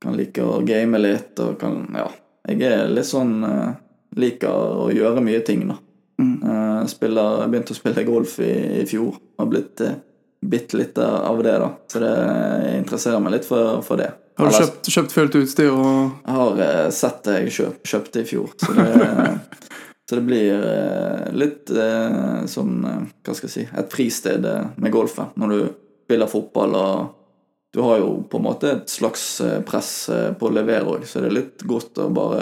kan 0.02 0.18
like 0.18 0.44
å 0.44 0.60
game 0.66 1.00
litt 1.00 1.40
og 1.40 1.60
kan 1.62 1.86
Ja. 1.96 2.10
Jeg 2.50 2.64
er 2.66 2.88
litt 2.90 3.06
sånn 3.06 3.44
eh, 3.46 3.74
Liker 4.18 4.80
å 4.82 4.88
gjøre 4.92 5.22
mye 5.24 5.40
ting, 5.46 5.62
da. 5.70 5.78
Mm. 6.20 6.32
Eh, 6.44 6.80
spiller, 6.92 7.46
begynte 7.48 7.72
å 7.72 7.78
spille 7.78 8.04
golf 8.04 8.34
i, 8.44 8.82
i 8.82 8.88
fjor. 8.90 9.14
Har 9.40 9.48
blitt 9.48 9.84
eh, 9.86 9.94
bitte 10.42 10.80
litt 10.80 10.98
av 10.98 11.40
det, 11.46 11.54
da. 11.62 11.70
Så 11.88 12.02
det 12.02 12.10
jeg 12.12 12.82
interesserer 12.82 13.22
meg 13.24 13.38
litt 13.38 13.48
for, 13.48 13.80
for 13.86 14.02
det. 14.02 14.10
Har 14.42 14.50
du 14.50 14.58
kjøpt, 14.58 14.90
kjøpt 14.90 15.16
fullt 15.16 15.38
utstyr 15.38 15.70
og 15.70 16.26
Jeg 16.26 16.36
har 16.40 16.92
sett 16.98 17.22
det 17.28 17.38
jeg 17.38 17.56
kjøp, 17.60 17.80
kjøpte 17.94 18.24
i 18.24 18.28
fjor, 18.28 18.52
så 18.58 18.76
det, 18.76 18.88
så 20.10 20.18
det 20.18 20.26
blir 20.26 20.68
litt 21.38 21.72
som 22.52 22.74
eh, 22.90 23.00
Hva 23.22 23.38
skal 23.38 23.48
jeg 23.48 23.54
si 23.54 23.66
Et 23.70 23.96
fristed 23.96 24.50
med 24.76 24.92
golfen. 24.92 25.32
Når 25.40 25.56
du 25.56 25.62
spiller 26.12 26.28
fotball 26.28 26.76
og 26.76 27.18
du 27.72 27.80
har 27.82 28.02
jo 28.02 28.24
på 28.28 28.38
en 28.38 28.44
måte 28.44 28.72
et 28.76 28.90
slags 28.92 29.24
eh, 29.42 29.62
press 29.64 30.10
eh, 30.12 30.34
på 30.36 30.50
å 30.50 30.52
levere 30.52 30.90
òg, 30.92 31.06
så 31.08 31.22
det 31.24 31.30
er 31.30 31.38
litt 31.38 31.64
godt 31.64 32.02
å 32.04 32.10
bare 32.12 32.42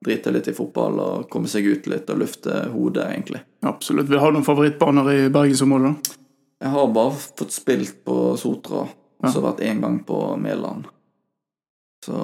drite 0.00 0.32
litt 0.32 0.48
i 0.48 0.54
fotball 0.56 0.96
og 1.04 1.26
komme 1.28 1.50
seg 1.52 1.66
ut 1.68 1.88
litt 1.92 2.08
og 2.08 2.22
lufte 2.22 2.62
hodet, 2.72 3.04
egentlig. 3.12 3.42
Absolutt. 3.68 4.08
Vi 4.08 4.16
har 4.16 4.32
noen 4.32 4.46
favorittbaner 4.46 5.10
i 5.12 5.18
bergensområdet? 5.28 5.92
da? 5.92 6.16
Jeg 6.64 6.72
har 6.72 6.88
bare 6.96 7.20
fått 7.20 7.52
spilt 7.52 8.00
på 8.08 8.16
Sotra, 8.40 8.86
og 9.20 9.28
så 9.28 9.44
vært 9.44 9.60
én 9.68 9.84
gang 9.84 10.00
på 10.08 10.22
Mæland. 10.40 10.88
Så 12.06 12.16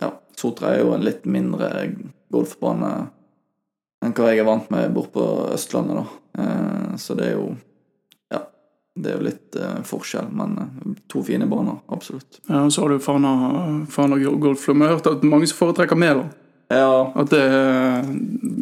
ja, 0.00 0.10
Sotra 0.36 0.72
er 0.72 0.80
jo 0.80 0.94
en 0.96 1.04
litt 1.04 1.28
mindre 1.28 1.90
golfbane 2.32 2.94
enn 4.00 4.16
hva 4.16 4.32
jeg 4.32 4.40
er 4.40 4.48
vant 4.48 4.72
med 4.72 4.96
bort 4.96 5.12
på 5.12 5.24
Østlandet, 5.52 6.00
da. 6.00 6.06
Eh, 6.40 6.96
Så 6.96 7.12
det 7.20 7.34
er 7.34 7.36
jo 7.36 7.50
Ja, 7.52 7.60
det 8.96 9.10
er 9.12 9.18
jo 9.18 9.24
litt 9.26 9.56
eh, 9.60 9.76
forskjell, 9.84 10.30
men 10.32 10.56
eh, 10.62 10.96
to 11.12 11.20
fine 11.26 11.46
baner, 11.50 11.78
absolutt. 11.92 12.40
Ja, 12.48 12.62
og 12.64 12.72
så 12.72 12.82
har 12.86 12.94
du 12.94 12.98
Fana, 13.04 13.32
Fana 13.92 14.16
golfklubb. 14.18 14.76
Men 14.80 14.88
jeg 14.88 14.94
har 14.94 14.98
hørt 15.00 15.10
at 15.18 15.26
mange 15.28 15.46
som 15.50 15.58
foretrekker 15.60 15.98
Mæland. 16.00 16.32
Ja, 16.72 17.12
At 17.14 17.28
det 17.30 17.38
er 17.46 18.06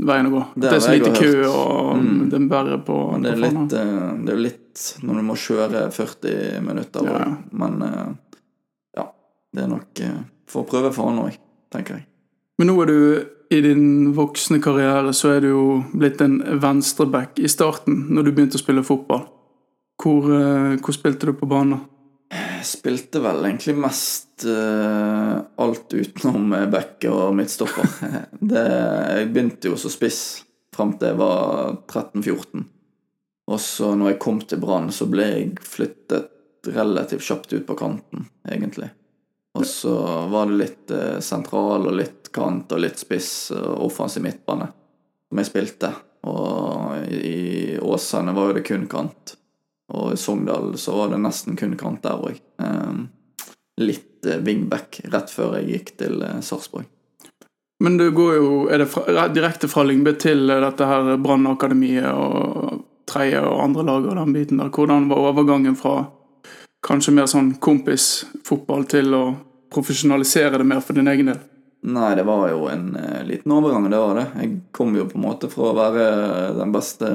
veien 0.04 0.26
å 0.28 0.32
gå. 0.34 0.40
Det 0.52 0.60
det 0.60 0.68
er 0.68 0.74
har 0.74 0.82
så 0.84 0.90
jeg 0.92 1.00
lite 1.06 1.12
kø, 1.16 1.28
hørt. 1.30 1.46
og 1.48 2.02
Mm. 2.02 2.18
det 2.28 2.36
er 2.40 2.48
verre 2.50 2.78
på, 2.84 2.96
men 3.12 3.22
det 3.24 3.30
er, 3.32 3.36
på 3.38 3.46
Fana. 3.46 3.62
litt, 3.62 3.72
eh, 3.72 4.24
det 4.24 4.28
er 4.32 4.36
jo 4.36 4.42
litt 4.44 4.82
når 5.06 5.14
du 5.14 5.22
må 5.30 5.36
kjøre 5.40 5.84
40 5.94 6.60
minutter. 6.66 7.06
Ja, 7.08 7.18
ja. 7.22 7.36
Men 7.52 7.82
eh, 7.82 8.10
ja, 8.98 9.06
det 9.54 9.62
er 9.64 9.68
nok 9.72 10.00
eh, 10.04 10.18
for 10.50 10.64
å 10.66 10.68
prøve 10.68 10.92
faen 10.92 11.22
òg, 11.22 11.38
tenker 11.72 11.96
jeg. 12.00 12.04
Men 12.58 12.68
nå 12.68 12.76
er 12.82 12.86
du 12.92 12.98
i 13.54 13.60
din 13.64 14.12
voksne 14.16 14.60
karriere 14.62 15.12
så 15.14 15.30
er 15.36 15.40
du 15.44 15.48
jo 15.48 15.64
blitt 15.94 16.20
en 16.24 16.40
venstreback. 16.60 17.38
I 17.40 17.48
starten, 17.48 18.08
når 18.10 18.24
du 18.28 18.32
begynte 18.32 18.58
å 18.58 18.62
spille 18.62 18.82
fotball, 18.84 19.24
hvor, 20.04 20.28
eh, 20.28 20.76
hvor 20.80 20.92
spilte 20.96 21.26
du 21.26 21.34
på 21.38 21.48
banen? 21.48 21.80
Jeg 22.34 22.66
spilte 22.66 23.20
vel 23.22 23.44
egentlig 23.46 23.76
mest 23.78 24.44
uh, 24.48 25.36
alt 25.60 25.92
utenom 25.92 26.54
eh, 26.56 26.64
back 26.72 27.04
og 27.10 27.34
midtstopper. 27.36 27.90
det, 28.52 28.64
jeg 28.64 29.28
begynte 29.30 29.70
jo 29.70 29.78
som 29.78 29.92
spiss 29.92 30.22
fram 30.74 30.96
til 30.98 31.12
jeg 31.12 31.20
var 31.20 31.76
13-14. 31.86 32.64
Og 33.52 33.60
så 33.60 33.92
når 33.94 34.14
jeg 34.14 34.22
kom 34.24 34.40
til 34.40 34.60
Brann, 34.62 34.90
så 34.92 35.06
ble 35.10 35.28
jeg 35.28 35.52
flyttet 35.62 36.72
relativt 36.74 37.26
kjapt 37.28 37.52
ut 37.52 37.66
på 37.68 37.76
kanten, 37.76 38.24
egentlig. 38.48 38.88
Og 39.54 39.68
så 39.68 39.92
var 40.32 40.48
det 40.50 40.58
litt 40.58 40.96
uh, 40.96 41.20
sentral 41.22 41.86
og 41.86 42.00
litt 42.00 42.32
kant 42.34 42.72
og 42.74 42.82
litt 42.82 42.98
spiss 42.98 43.52
og 43.54 43.86
offensiv 43.86 44.24
midtbane 44.24 44.66
som 45.28 45.40
jeg 45.40 45.52
spilte. 45.52 45.92
Og 46.26 47.12
i 47.12 47.76
Åsane 47.84 48.34
var 48.34 48.50
jo 48.50 48.58
det 48.58 48.66
kun 48.66 48.88
kant. 48.90 49.36
Og 49.92 50.14
i 50.14 50.16
Sogndal 50.16 50.72
så 50.80 50.96
var 50.96 51.12
det 51.12 51.20
nesten 51.20 51.58
kun 51.60 51.76
kant 51.76 52.02
der 52.02 52.16
òg. 52.16 52.40
litt 53.80 54.26
eh, 54.26 54.38
wingback 54.38 55.00
rett 55.12 55.30
før 55.30 55.58
jeg 55.58 55.70
gikk 55.70 55.96
til 55.98 56.22
eh, 56.22 56.40
Sarpsborg. 56.40 56.86
Men 57.82 57.96
du 57.98 58.10
går 58.14 58.34
jo 58.34 58.68
Er 58.70 58.78
det 58.78 58.86
fra, 58.86 59.26
direkte 59.28 59.68
fra 59.68 59.82
Lyngby 59.82 60.14
til 60.22 60.50
eh, 60.50 60.60
dette 60.62 60.86
her 60.86 61.16
Brannakademiet 61.18 62.06
og 62.12 62.84
tredje 63.10 63.42
og 63.42 63.64
andre 63.64 63.82
lag 63.84 64.06
og 64.06 64.16
den 64.16 64.36
biten 64.36 64.62
der? 64.62 64.70
Hvordan 64.70 65.08
var 65.10 65.32
overgangen 65.32 65.76
fra 65.76 66.04
kanskje 66.86 67.16
mer 67.16 67.26
sånn 67.26 67.54
kompisfotball 67.60 68.86
til 68.88 69.16
å 69.16 69.24
profesjonalisere 69.74 70.60
det 70.60 70.68
mer 70.68 70.80
for 70.84 70.96
din 70.96 71.10
egen 71.10 71.32
del? 71.32 71.42
Nei, 71.84 72.14
det 72.16 72.24
var 72.24 72.46
jo 72.48 72.68
en 72.72 72.94
eh, 72.96 73.24
liten 73.28 73.52
overgang, 73.52 73.90
det 73.90 74.00
var 74.00 74.16
det. 74.16 74.26
Jeg 74.40 74.54
kom 74.72 74.94
jo 74.96 75.04
på 75.10 75.18
en 75.18 75.26
måte 75.26 75.50
fra 75.52 75.68
å 75.68 75.76
være 75.76 76.04
den 76.56 76.72
beste, 76.72 77.10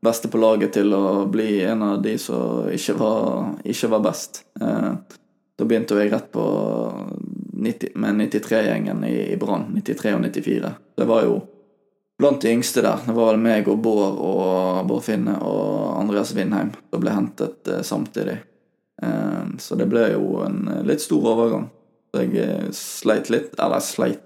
beste 0.00 0.28
på 0.28 0.38
laget 0.38 0.72
til 0.78 0.94
å 0.94 1.26
bli 1.30 1.62
en 1.66 1.82
av 1.82 2.02
de 2.02 2.14
som 2.18 2.68
ikke 2.70 2.94
var, 2.98 3.54
ikke 3.64 3.90
var 3.94 4.02
best. 4.04 4.42
Eh, 4.60 4.90
da 5.58 5.66
begynte 5.66 5.98
jeg 5.98 6.12
rett 6.12 6.28
på 6.32 6.44
90, 7.58 7.94
med 7.98 8.20
93-gjengen 8.22 9.02
i, 9.08 9.16
i 9.32 9.38
Brann. 9.40 9.72
93 9.74 10.14
og 10.14 10.26
94. 10.28 10.74
Det 10.98 11.06
var 11.08 11.24
jo 11.26 11.40
blant 12.18 12.42
de 12.42 12.52
yngste 12.54 12.84
der. 12.86 13.02
Det 13.06 13.16
var 13.16 13.32
vel 13.32 13.42
meg 13.42 13.70
og 13.70 13.80
Bård 13.82 14.20
og 14.22 14.84
Bård 14.90 15.02
Finne 15.06 15.34
og 15.42 15.98
Andreas 15.98 16.30
Vindheim 16.36 16.70
som 16.90 17.02
ble 17.02 17.16
hentet 17.16 17.72
eh, 17.72 17.82
samtidig. 17.86 18.38
Eh, 19.02 19.42
så 19.58 19.78
det 19.80 19.90
ble 19.90 20.12
jo 20.14 20.44
en 20.46 20.62
litt 20.86 21.02
stor 21.02 21.34
overgang. 21.34 21.68
Jeg 22.18 22.70
sleit 22.74 23.28
litt, 23.30 23.52
eller 23.60 23.82
sleit 23.84 24.24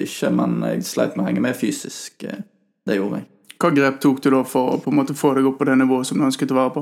ikke, 0.00 0.32
men 0.32 0.58
jeg 0.66 0.88
sleit 0.88 1.14
med 1.14 1.26
å 1.26 1.28
henge 1.28 1.44
med 1.44 1.56
fysisk. 1.56 2.24
Det 2.24 2.96
gjorde 2.96 3.20
jeg. 3.20 3.31
Hva 3.62 3.70
grep 3.70 4.00
tok 4.02 4.18
du 4.24 4.32
da 4.34 4.40
for 4.42 4.74
å 4.74 4.78
på 4.82 4.90
en 4.90 4.96
måte 4.98 5.14
få 5.14 5.36
deg 5.36 5.46
opp 5.46 5.60
på 5.60 5.66
det 5.68 5.76
nivået 5.78 6.08
som 6.08 6.18
du 6.18 6.26
ønsket 6.26 6.50
å 6.50 6.58
være 6.58 6.74
på? 6.74 6.80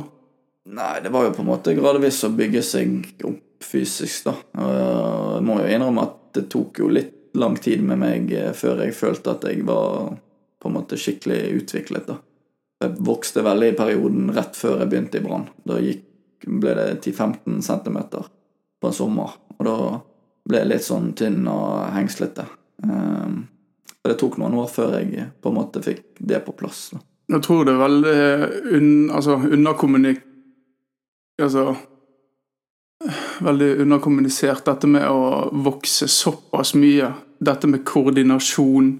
Nei, 0.73 0.95
det 1.05 1.11
var 1.13 1.27
jo 1.27 1.35
på 1.37 1.43
en 1.43 1.51
måte 1.51 1.75
gradvis 1.77 2.23
å 2.25 2.31
bygge 2.33 2.63
seg 2.65 3.25
opp 3.29 3.65
fysisk, 3.65 4.31
da. 4.31 4.35
Jeg 4.57 5.45
må 5.45 5.59
jo 5.61 5.69
innrømme 5.69 6.07
at 6.07 6.17
det 6.39 6.47
tok 6.53 6.81
jo 6.81 6.89
litt 6.89 7.37
lang 7.37 7.59
tid 7.61 7.85
med 7.85 8.01
meg 8.01 8.33
eh, 8.33 8.53
før 8.57 8.81
jeg 8.87 8.97
følte 8.97 9.35
at 9.35 9.45
jeg 9.51 9.67
var 9.69 10.15
på 10.61 10.71
en 10.71 10.77
måte 10.79 10.97
skikkelig 11.01 11.41
utviklet, 11.61 12.09
da. 12.09 12.17
Jeg 12.81 12.97
vokste 13.05 13.45
veldig 13.45 13.75
i 13.75 13.77
perioden 13.77 14.33
rett 14.33 14.57
før 14.57 14.81
jeg 14.81 14.91
begynte 14.95 15.21
i 15.21 15.25
Brann. 15.25 15.51
Da 15.69 15.77
gikk, 15.85 16.07
ble 16.49 16.73
det 16.79 16.89
10-15 17.05 17.61
cm 17.67 17.99
på 18.09 18.89
en 18.89 18.97
sommer, 18.97 19.37
og 19.59 19.67
da 19.69 19.79
ble 20.49 20.63
jeg 20.63 20.73
litt 20.73 20.87
sånn 20.87 21.13
tynn 21.13 21.45
og 21.45 21.91
hengslete. 21.93 22.49
Um, 22.89 23.43
det 24.09 24.17
tok 24.21 24.39
noen 24.41 24.57
år 24.63 24.69
før 24.73 24.97
jeg 24.99 25.29
på 25.43 25.51
en 25.51 25.59
måte 25.59 25.83
fikk 25.85 26.05
det 26.19 26.41
på 26.47 26.55
plass. 26.57 26.91
da. 26.95 27.03
Jeg 27.31 27.45
tror 27.47 27.67
det 27.67 27.75
er 27.75 27.85
veldig 27.85 28.19
un, 28.79 28.91
altså, 29.15 29.39
underkommunik... 29.53 30.27
Altså 31.41 31.75
Veldig 33.41 33.69
underkommunisert 33.81 34.67
dette 34.67 34.89
med 34.91 35.07
å 35.09 35.49
vokse 35.65 36.05
såpass 36.13 36.75
mye. 36.77 37.07
Dette 37.41 37.71
med 37.71 37.81
koordinasjon. 37.89 38.91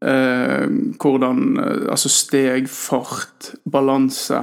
Eh, 0.00 0.64
hvordan 0.96 1.42
eh, 1.60 1.82
Altså 1.92 2.08
steg, 2.08 2.70
fart, 2.72 3.50
balanse. 3.68 4.40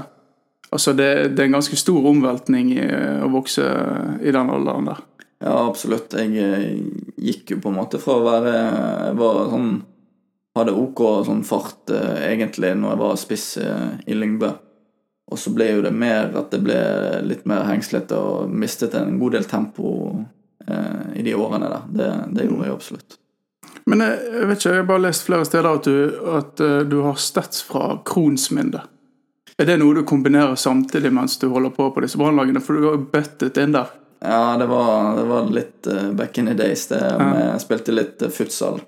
Altså 0.70 0.94
det, 0.94 1.10
det 1.34 1.42
er 1.42 1.50
en 1.50 1.58
ganske 1.58 1.80
stor 1.82 2.06
omveltning 2.12 2.70
i 2.76 2.86
å 3.26 3.32
vokse 3.34 3.66
i 4.22 4.36
den 4.36 4.54
alderen 4.54 4.92
der. 4.92 5.02
Ja, 5.42 5.56
absolutt. 5.66 6.14
Jeg 6.14 6.38
eh, 6.38 6.78
gikk 7.18 7.56
jo 7.56 7.64
på 7.64 7.72
en 7.72 7.80
måte 7.82 8.00
fra 8.02 8.20
å 8.20 8.28
være 8.28 8.54
Jeg 8.54 9.18
var 9.18 9.42
sånn 9.56 9.72
Hadde 10.58 10.76
OK 10.76 11.02
sånn 11.28 11.46
fart 11.48 11.94
eh, 11.96 12.26
egentlig 12.34 12.74
når 12.76 12.94
jeg 12.94 13.02
var 13.02 13.22
spiss 13.22 13.48
eh, 13.62 13.88
i 14.12 14.18
Lyngbø. 14.18 14.52
Og 15.32 15.40
så 15.40 15.54
ble 15.56 15.70
jo 15.70 15.84
det 15.86 15.94
mer 15.96 16.34
at 16.36 16.52
det 16.52 16.60
ble 16.66 16.78
litt 17.24 17.46
mer 17.48 17.64
hengslete 17.70 18.18
og 18.20 18.52
mistet 18.52 18.98
en 19.00 19.16
god 19.22 19.38
del 19.38 19.48
tempo 19.48 19.94
eh, 20.68 21.16
i 21.16 21.24
de 21.24 21.36
årene 21.40 21.72
der. 21.72 21.88
Det, 21.88 22.12
det 22.36 22.50
gjorde 22.50 22.68
jeg 22.68 22.76
absolutt. 22.76 23.18
Men 23.88 24.04
jeg, 24.04 24.18
jeg 24.28 24.50
vet 24.50 24.60
ikke, 24.60 24.74
jeg 24.74 24.82
har 24.82 24.90
bare 24.90 25.06
lest 25.06 25.28
flere 25.28 25.48
steder 25.48 25.70
at 25.72 25.88
du, 25.88 25.96
at 26.36 26.64
eh, 26.64 26.82
du 26.92 27.00
har 27.06 27.22
stats 27.22 27.64
fra 27.66 27.94
Kronsminde. 28.08 28.84
Er 29.62 29.70
det 29.70 29.80
noe 29.80 29.96
du 29.96 30.04
kombinerer 30.08 30.60
samtidig 30.60 31.14
mens 31.14 31.38
du 31.40 31.48
holder 31.54 31.74
på 31.76 31.90
på 31.96 32.04
disse 32.04 32.20
brannlagene? 32.20 32.62
For 32.64 32.76
du 32.76 32.88
har 32.90 32.98
jo 32.98 33.08
bøttet 33.14 33.60
inn 33.62 33.76
der. 33.76 33.92
Ja, 34.22 34.58
det 34.60 34.68
var, 34.70 35.16
det 35.18 35.26
var 35.30 35.50
litt 35.54 35.88
uh, 35.90 36.12
back 36.18 36.38
in 36.38 36.50
the 36.50 36.54
days. 36.58 36.88
Det, 36.92 37.00
Jeg 37.00 37.62
spilte 37.64 37.94
litt 37.96 38.22
uh, 38.22 38.30
futsal. 38.34 38.82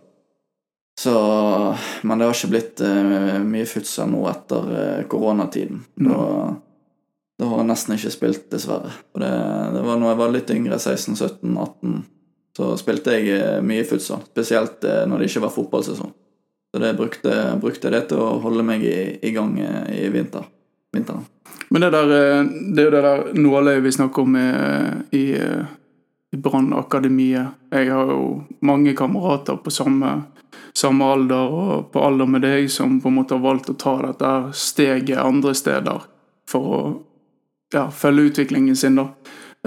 Så, 1.00 1.76
men 2.02 2.20
det 2.20 2.26
har 2.26 2.36
ikke 2.36 2.52
blitt 2.54 2.82
uh, 2.86 3.42
mye 3.42 3.66
futsal 3.68 4.12
nå 4.12 4.24
etter 4.30 4.70
uh, 4.70 5.02
koronatiden. 5.10 5.82
Da, 5.98 6.18
da 7.40 7.50
har 7.50 7.64
jeg 7.64 7.70
nesten 7.72 7.96
ikke 7.98 8.14
spilt, 8.14 8.44
dessverre. 8.54 8.94
Og 9.16 9.24
det, 9.24 9.32
det 9.74 9.84
var 9.88 10.00
når 10.00 10.12
jeg 10.12 10.20
var 10.22 10.34
litt 10.36 10.54
yngre, 10.54 10.78
16-17-18, 10.78 12.02
så 12.54 12.74
spilte 12.78 13.18
jeg 13.18 13.40
uh, 13.42 13.62
mye 13.66 13.86
futsal. 13.90 14.22
Spesielt 14.30 14.86
når 15.10 15.24
det 15.24 15.32
ikke 15.32 15.48
var 15.48 15.56
fotballsesong. 15.56 16.14
Så 16.74 16.82
det 16.82 16.96
brukte, 16.98 17.34
brukte 17.62 17.90
jeg 17.90 17.94
det 17.94 18.04
til 18.10 18.22
å 18.22 18.38
holde 18.42 18.66
meg 18.66 18.86
i, 18.86 18.98
i 19.22 19.32
gang 19.34 19.54
i 19.62 20.08
vinter. 20.14 20.46
vinteren. 20.94 21.26
Men 21.70 21.84
det, 21.86 21.90
der, 21.94 22.14
det 22.74 22.82
er 22.82 22.88
jo 22.88 22.94
det 22.94 23.02
der 23.06 23.26
nåløyet 23.38 23.84
vi 23.86 23.92
snakker 23.94 24.26
om 24.26 24.38
i, 24.38 24.48
i, 25.14 25.26
i 26.34 26.40
Brannakademiet. 26.42 27.60
Jeg 27.74 27.92
har 27.94 28.10
jo 28.10 28.24
mange 28.66 28.96
kamerater 28.98 29.60
på 29.62 29.74
samme, 29.74 30.16
samme 30.78 31.06
alder 31.06 31.54
og 31.54 31.92
på 31.94 32.02
alder 32.02 32.30
med 32.30 32.44
deg 32.46 32.72
som 32.72 32.98
på 33.02 33.12
en 33.12 33.20
måte 33.20 33.38
har 33.38 33.44
valgt 33.44 33.70
å 33.70 33.78
ta 33.78 33.98
dette 34.02 34.34
steget 34.58 35.22
andre 35.22 35.54
steder 35.58 36.06
for 36.50 36.74
å 36.74 36.82
ja, 37.74 37.88
følge 37.92 38.32
utviklingen 38.32 38.76
sin. 38.76 38.96
da. 38.96 39.08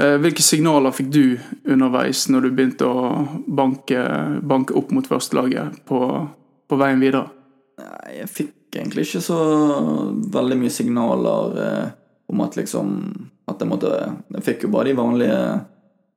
Eh, 0.01 0.17
Hvilke 0.23 0.43
signaler 0.43 0.95
fikk 0.95 1.09
du 1.15 1.39
underveis 1.65 2.27
når 2.29 2.47
du 2.47 2.51
begynte 2.51 2.89
å 2.89 3.07
banke, 3.47 4.03
banke 4.43 4.77
opp 4.77 4.93
mot 4.95 5.07
førstelaget 5.09 5.81
på, 5.89 6.01
på 6.69 6.81
veien 6.81 7.01
videre? 7.03 7.31
Nei, 7.81 8.19
jeg 8.21 8.33
fikk 8.33 8.77
egentlig 8.77 9.07
ikke 9.07 9.23
så 9.25 9.39
veldig 10.33 10.59
mye 10.61 10.75
signaler 10.75 11.63
eh, 11.65 11.89
om 12.33 12.45
at 12.45 12.59
liksom 12.59 12.93
At 13.47 13.61
jeg 13.63 13.69
måtte 13.71 13.91
Jeg 14.35 14.43
fikk 14.43 14.65
jo 14.65 14.69
bare 14.75 14.89
de 14.89 14.97
vanlige, 14.99 15.43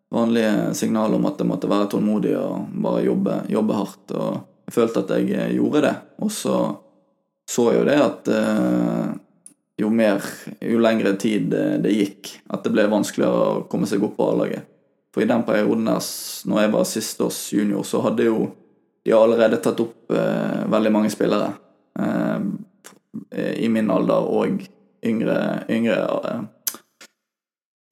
vanlige 0.09 0.73
signalene 0.73 1.19
om 1.19 1.27
at 1.29 1.37
jeg 1.37 1.47
måtte 1.47 1.69
være 1.69 1.89
tålmodig 1.91 2.31
og 2.39 2.71
bare 2.81 3.03
jobbe, 3.05 3.35
jobbe 3.53 3.75
hardt. 3.77 4.13
Og 4.17 4.39
jeg 4.69 4.75
følte 4.75 5.01
at 5.01 5.15
jeg 5.17 5.33
eh, 5.33 5.55
gjorde 5.57 5.81
det. 5.87 5.95
Og 6.21 6.31
så 6.33 6.59
så 7.49 7.71
jeg 7.71 7.79
jo 7.79 7.85
det 7.87 7.97
at 7.97 8.29
eh, 8.29 9.05
jo 9.81 9.89
mer, 9.89 10.25
jo 10.61 10.81
lengre 10.81 11.15
tid 11.17 11.47
det, 11.49 11.63
det 11.85 11.95
gikk, 11.95 12.33
at 12.53 12.65
det 12.65 12.73
ble 12.75 12.85
vanskeligere 12.91 13.45
å 13.47 13.63
komme 13.71 13.89
seg 13.89 14.03
opp 14.05 14.19
på 14.19 14.27
A-laget. 14.29 14.67
For 15.15 15.23
i 15.23 15.29
den 15.29 15.41
perioden 15.47 15.87
der, 15.89 16.09
når 16.45 16.61
jeg 16.61 16.73
var 16.75 16.85
sisteårs 16.85 17.39
junior, 17.55 17.85
så 17.87 18.03
hadde 18.05 18.27
jo 18.27 18.51
de 19.07 19.15
allerede 19.15 19.57
tatt 19.63 19.81
opp 19.81 20.13
eh, 20.13 20.61
veldig 20.69 20.91
mange 20.93 21.09
spillere. 21.13 21.55
Eh, 21.97 23.57
I 23.65 23.69
min 23.73 23.89
alder 23.89 24.29
og 24.29 24.61
yngre, 25.01 25.39
yngre 25.73 25.97
eh, 26.05 26.43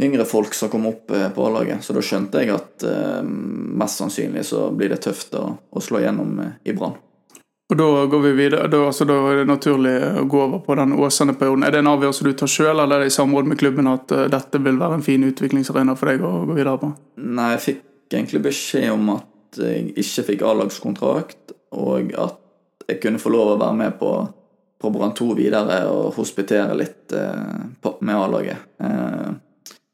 yngre 0.04 0.26
folk 0.26 0.54
som 0.54 0.70
kom 0.70 0.86
opp 0.90 1.12
eh, 1.12 1.30
på 1.30 1.48
A-laget. 1.48 1.84
Så 1.84 1.96
da 1.96 2.04
skjønte 2.06 2.44
jeg 2.44 2.54
at 2.54 2.86
eh, 2.86 3.22
mest 3.24 4.02
sannsynlig 4.02 4.46
så 4.46 4.70
blir 4.72 4.94
det 4.94 5.02
tøft 5.06 5.36
å, 5.38 5.50
å 5.58 5.84
slå 5.84 6.04
gjennom 6.04 6.40
eh, 6.44 6.56
i 6.70 6.76
Brann. 6.78 6.98
Og 7.68 7.76
da 7.76 8.06
går 8.08 8.22
vi 8.24 8.32
videre, 8.32 8.68
da, 8.72 8.86
altså, 8.88 9.04
da 9.04 9.18
er 9.28 9.42
det 9.42 9.50
naturlig 9.50 9.96
å 10.22 10.24
gå 10.32 10.40
over 10.46 10.62
på 10.64 10.76
den 10.80 10.94
Åsane-perioden. 10.96 11.66
Er 11.68 11.74
det 11.76 11.82
en 11.82 11.90
avgjørelse 11.92 12.24
du 12.24 12.32
tar 12.40 12.52
sjøl, 12.52 12.80
eller 12.80 12.96
er 12.96 13.04
det 13.04 13.10
i 13.12 13.18
samråd 13.18 13.50
med 13.52 13.60
klubben 13.60 13.90
at 13.92 14.14
uh, 14.16 14.22
dette 14.32 14.62
vil 14.64 14.80
være 14.80 15.02
en 15.02 15.04
fin 15.04 15.26
utviklingsarena 15.28 15.98
for 16.00 16.08
deg 16.08 16.24
å 16.24 16.32
gå 16.48 16.56
videre 16.56 16.78
på? 16.80 16.94
Nei, 17.28 17.50
jeg 17.58 17.64
fikk 17.66 18.16
egentlig 18.16 18.42
beskjed 18.46 18.88
om 18.94 19.12
at 19.18 19.60
jeg 19.60 19.90
ikke 20.00 20.26
fikk 20.30 20.46
A-lagskontrakt, 20.48 21.58
og 21.76 22.16
at 22.16 22.40
jeg 22.88 23.02
kunne 23.04 23.20
få 23.20 23.34
lov 23.36 23.58
å 23.58 23.60
være 23.60 23.80
med 23.82 24.00
på, 24.00 24.14
på 24.80 24.94
Brann 24.96 25.12
2 25.18 25.28
videre 25.36 25.82
og 25.92 26.16
hospitere 26.16 26.78
litt 26.80 27.12
eh, 27.12 27.66
på, 27.84 27.98
med 28.00 28.16
A-laget. 28.16 28.64
Eh, 28.80 29.28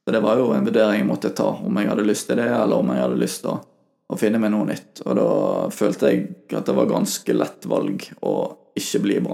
så 0.03 0.11
det 0.11 0.19
var 0.23 0.39
jo 0.39 0.49
en 0.51 0.65
vurdering 0.67 0.99
jeg 0.99 1.07
måtte 1.07 1.31
ta, 1.35 1.47
om 1.63 1.77
jeg 1.79 1.87
hadde 1.89 2.07
lyst 2.07 2.27
til 2.27 2.39
det, 2.41 2.49
eller 2.51 2.75
om 2.81 2.89
jeg 2.91 3.03
hadde 3.05 3.21
lyst 3.21 3.41
til 3.45 3.53
å, 3.53 3.59
å 4.11 4.17
finne 4.19 4.41
meg 4.43 4.51
noe 4.51 4.67
nytt. 4.67 5.01
Og 5.05 5.15
da 5.15 5.27
følte 5.71 6.11
jeg 6.11 6.25
at 6.51 6.67
det 6.67 6.75
var 6.75 6.91
ganske 6.91 7.35
lett 7.37 7.67
valg 7.71 8.09
å 8.21 8.33
ikke 8.79 9.03
bli 9.05 9.19
i 9.21 9.25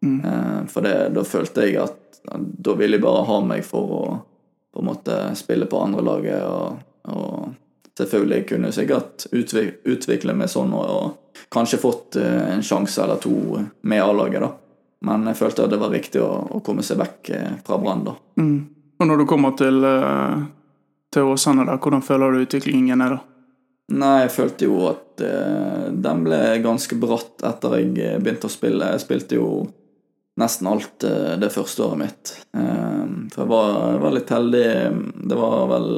Mm. 0.00 0.24
Eh, 0.24 0.66
for 0.72 0.80
det, 0.80 1.10
da 1.12 1.20
følte 1.28 1.66
jeg 1.66 1.76
at 1.76 2.20
da 2.32 2.72
ville 2.72 2.96
de 2.96 3.02
bare 3.04 3.24
ha 3.28 3.34
meg 3.44 3.64
for 3.64 3.90
å 3.92 4.04
på 4.72 4.80
en 4.80 4.86
måte 4.86 5.16
spille 5.36 5.66
på 5.66 5.80
andre 5.82 6.00
laget 6.06 6.44
og, 6.46 6.78
og 7.10 7.98
selvfølgelig 7.98 8.46
kunne 8.48 8.70
jeg 8.70 8.76
sikkert 8.78 9.26
utvi- 9.34 9.74
utvikle 9.92 10.32
meg 10.38 10.48
sånn 10.48 10.72
og, 10.72 10.86
og 10.88 11.44
kanskje 11.52 11.80
fått 11.82 12.16
eh, 12.20 12.52
en 12.54 12.62
sjanse 12.64 13.02
eller 13.02 13.20
to 13.20 13.34
med 13.82 14.02
A-laget, 14.04 14.40
da. 14.40 14.52
Men 15.04 15.24
jeg 15.30 15.40
følte 15.40 15.64
at 15.64 15.72
det 15.72 15.80
var 15.80 15.92
riktig 15.92 16.20
å, 16.22 16.30
å 16.56 16.60
komme 16.64 16.84
seg 16.86 17.00
vekk 17.00 17.30
eh, 17.36 17.52
fra 17.66 17.78
Brann, 17.82 18.04
da. 18.08 18.14
Mm. 18.40 18.56
Og 19.00 19.08
når 19.08 19.22
du 19.22 19.26
kommer 19.26 19.56
til, 19.56 19.82
eh, 19.84 20.46
til 21.12 21.32
Åsane, 21.32 21.64
da, 21.66 21.78
hvordan 21.80 22.04
føler 22.04 22.32
du 22.32 22.44
utviklingen 22.44 23.00
er 23.00 23.16
da? 23.16 23.20
Nei, 23.90 24.16
jeg 24.22 24.32
følte 24.36 24.68
jo 24.68 24.84
at 24.90 25.22
eh, 25.24 25.88
den 25.90 26.24
ble 26.26 26.40
ganske 26.62 26.98
bratt 27.00 27.42
etter 27.42 27.78
jeg 27.80 27.94
eh, 27.98 28.18
begynte 28.20 28.46
å 28.46 28.52
spille. 28.52 28.92
Jeg 28.94 29.02
spilte 29.02 29.40
jo 29.40 29.48
nesten 30.40 30.68
alt 30.70 31.04
eh, 31.04 31.34
det 31.40 31.50
første 31.50 31.84
året 31.84 32.02
mitt. 32.04 32.32
Eh, 32.56 33.04
for 33.32 33.44
jeg 33.44 33.50
var, 33.50 33.72
jeg 33.94 34.02
var 34.04 34.16
litt 34.16 34.32
heldig. 34.36 34.66
Det 35.32 35.40
var 35.40 35.66
vel 35.72 35.90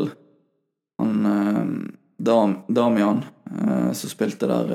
han 1.03 1.31
eh, 1.33 1.63
Dam, 2.23 2.59
Damian 2.71 3.25
som 3.99 4.09
spilte 4.09 4.47
der. 4.47 4.69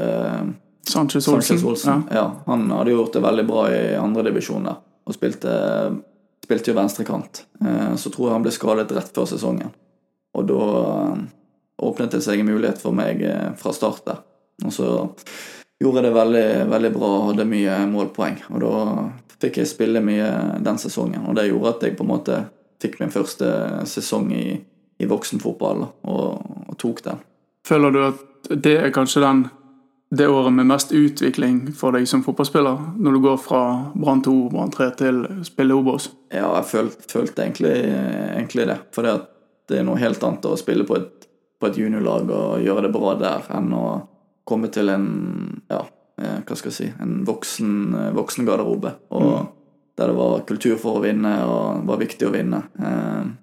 Sanchez 0.85 1.25
Olsen? 1.31 1.41
Sanchez 1.41 1.63
Olsen. 1.65 2.03
Ja. 2.11 2.15
Ja. 2.17 2.25
han 2.45 2.65
hadde 2.71 2.91
gjort 2.91 3.15
det 3.15 3.21
veldig 3.23 3.45
bra 3.47 3.61
i 3.71 3.79
andredivisjon 3.95 4.67
der, 4.67 4.81
og 5.07 5.15
spilte, 5.15 5.53
spilte 6.47 6.71
jo 6.71 6.77
venstrekant. 6.77 7.43
Eh, 7.65 7.95
Så 7.99 8.09
tror 8.13 8.29
jeg 8.29 8.37
han 8.37 8.45
ble 8.45 8.55
skadet 8.55 8.95
rett 8.95 9.11
før 9.15 9.27
sesongen, 9.27 9.73
og 10.33 10.47
da 10.47 10.63
eh, 10.83 11.25
åpnet 11.83 12.15
det 12.15 12.23
seg 12.25 12.39
en 12.41 12.49
mulighet 12.49 12.79
for 12.81 12.95
meg 12.95 13.21
eh, 13.21 13.51
fra 13.59 13.73
start 13.75 14.05
der. 14.07 14.23
Og 14.65 14.73
så 14.73 14.87
gjorde 15.77 16.01
jeg 16.01 16.07
det 16.07 16.15
veldig, 16.15 16.47
veldig 16.71 16.93
bra 16.95 17.09
og 17.19 17.25
hadde 17.31 17.49
mye 17.51 17.81
målpoeng, 17.91 18.39
og 18.49 18.63
da 18.63 18.71
fikk 19.37 19.59
jeg 19.61 19.69
spille 19.69 20.01
mye 20.01 20.29
den 20.65 20.79
sesongen, 20.81 21.27
og 21.27 21.35
det 21.37 21.49
gjorde 21.51 21.75
at 21.75 21.83
jeg 21.85 21.97
på 21.99 22.07
en 22.07 22.13
måte 22.15 22.39
fikk 22.81 22.97
min 23.01 23.13
første 23.13 23.51
sesong 23.89 24.31
i, 24.33 24.47
i 24.97 25.09
voksenfotball 25.09 25.83
og, 25.85 26.25
og 26.71 26.77
tok 26.81 27.03
den. 27.05 27.21
Føler 27.67 27.93
du 27.93 28.01
at 28.07 28.49
det 28.63 28.77
er 28.79 28.93
kanskje 28.95 29.21
den, 29.25 29.43
det 30.09 30.27
året 30.27 30.53
med 30.53 30.69
mest 30.69 30.91
utvikling 30.95 31.73
for 31.75 31.91
deg 31.91 32.07
som 32.07 32.23
fotballspiller, 32.23 32.77
når 32.95 33.17
du 33.17 33.19
går 33.25 33.39
fra 33.43 33.61
Brann 33.95 34.21
2, 34.23 34.35
Brann 34.53 34.71
3 34.71 34.87
til 35.01 35.23
spille 35.47 35.75
Obos? 35.75 36.09
Ja, 36.31 36.53
jeg 36.55 36.69
følte, 36.69 37.09
følte 37.11 37.43
egentlig, 37.43 37.73
egentlig 38.37 38.67
det. 38.69 38.77
For 38.95 39.03
det, 39.03 39.17
det 39.67 39.81
er 39.81 39.87
noe 39.87 39.99
helt 39.99 40.23
annet 40.23 40.47
å 40.47 40.55
spille 40.59 40.87
på 40.87 40.95
et, 40.99 41.27
på 41.59 41.67
et 41.67 41.79
juniorlag 41.81 42.31
og 42.31 42.63
gjøre 42.63 42.85
det 42.87 42.93
bra 42.95 43.17
der, 43.19 43.49
enn 43.57 43.73
å 43.75 43.85
komme 44.47 44.71
til 44.71 44.93
en 44.93 45.07
ja, 45.67 45.81
eh, 46.21 46.39
hva 46.39 46.55
skal 46.55 46.71
jeg 46.71 46.77
si, 46.77 46.89
en 47.03 47.19
voksen, 47.27 47.73
voksen 48.15 48.47
garderobe. 48.47 48.95
Og 49.11 49.27
der 49.97 50.13
det 50.13 50.17
var 50.21 50.45
kultur 50.47 50.77
for 50.79 50.99
å 50.99 51.03
vinne, 51.03 51.33
og 51.49 51.81
det 51.81 51.89
var 51.89 52.01
viktig 52.05 52.29
å 52.29 52.33
vinne. 52.33 52.63
Eh, 52.79 53.35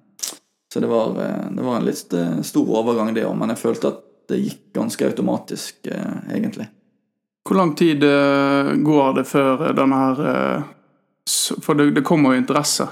Så 0.74 0.80
det 0.80 0.88
var, 0.90 1.12
eh, 1.22 1.50
det 1.54 1.62
var 1.62 1.76
en 1.76 1.84
litt 1.86 2.12
eh, 2.18 2.40
stor 2.42 2.66
overgang, 2.80 3.12
det 3.14 3.22
òg, 3.28 3.36
men 3.38 3.52
jeg 3.52 3.60
følte 3.60 3.92
at 3.92 4.00
det 4.28 4.40
gikk 4.40 4.62
ganske 4.76 5.06
automatisk, 5.06 5.86
eh, 5.86 6.34
egentlig. 6.36 6.68
Hvor 7.44 7.56
lang 7.60 7.74
tid 7.76 8.04
eh, 8.04 8.74
går 8.74 9.16
det 9.18 9.24
før 9.28 9.66
denne 9.76 9.96
her 10.00 10.22
eh, 10.30 10.62
For 11.60 11.76
det, 11.76 11.90
det 11.96 12.04
kommer 12.04 12.32
jo 12.32 12.40
interesse. 12.40 12.86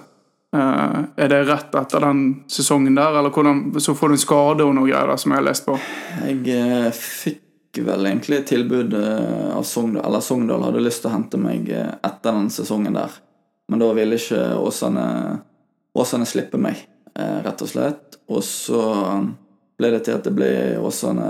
Eh, 0.57 0.99
er 1.17 1.29
det 1.33 1.45
rett 1.49 1.75
etter 1.75 2.05
den 2.05 2.43
sesongen 2.53 2.95
der, 2.99 3.17
eller 3.19 3.33
hvordan, 3.33 3.81
så 3.81 3.95
får 3.97 4.13
du 4.13 4.17
en 4.19 4.21
skade 4.21 4.67
og 4.67 4.75
noe 4.77 4.91
greier 4.91 5.09
der 5.09 5.21
som 5.21 5.33
jeg 5.33 5.41
har 5.41 5.47
lest 5.49 5.65
på? 5.69 5.79
Jeg 6.27 6.43
eh, 6.53 6.89
fikk 6.93 7.81
vel 7.87 8.09
egentlig 8.11 8.43
tilbud 8.51 8.93
eh, 8.99 9.49
av 9.57 9.65
Sogndal, 9.65 10.05
eller 10.11 10.25
Sogndal 10.25 10.67
hadde 10.69 10.85
lyst 10.85 11.05
til 11.05 11.09
å 11.13 11.15
hente 11.15 11.41
meg 11.41 11.73
eh, 11.73 11.95
etter 12.05 12.37
den 12.37 12.51
sesongen 12.53 13.01
der. 13.01 13.17
Men 13.73 13.81
da 13.81 13.89
ville 13.97 14.19
ikke 14.21 14.43
Åsane, 14.61 15.07
Åsane 15.97 16.29
slippe 16.29 16.61
meg, 16.61 16.85
eh, 17.17 17.39
rett 17.47 17.65
og 17.65 17.73
slett. 17.73 18.21
Og 18.29 18.45
så 18.45 18.83
ble 19.79 19.93
det 19.95 20.05
til 20.07 20.19
at 20.19 20.27
det 20.27 20.35
ble 20.37 20.51
Åsane 20.83 21.29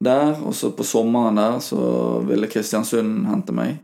der, 0.00 0.36
og 0.46 0.54
så 0.54 0.70
på 0.70 0.86
sommeren 0.86 1.38
der 1.40 1.58
så 1.64 1.78
ville 2.26 2.50
Kristiansund 2.50 3.26
hente 3.26 3.54
meg. 3.56 3.78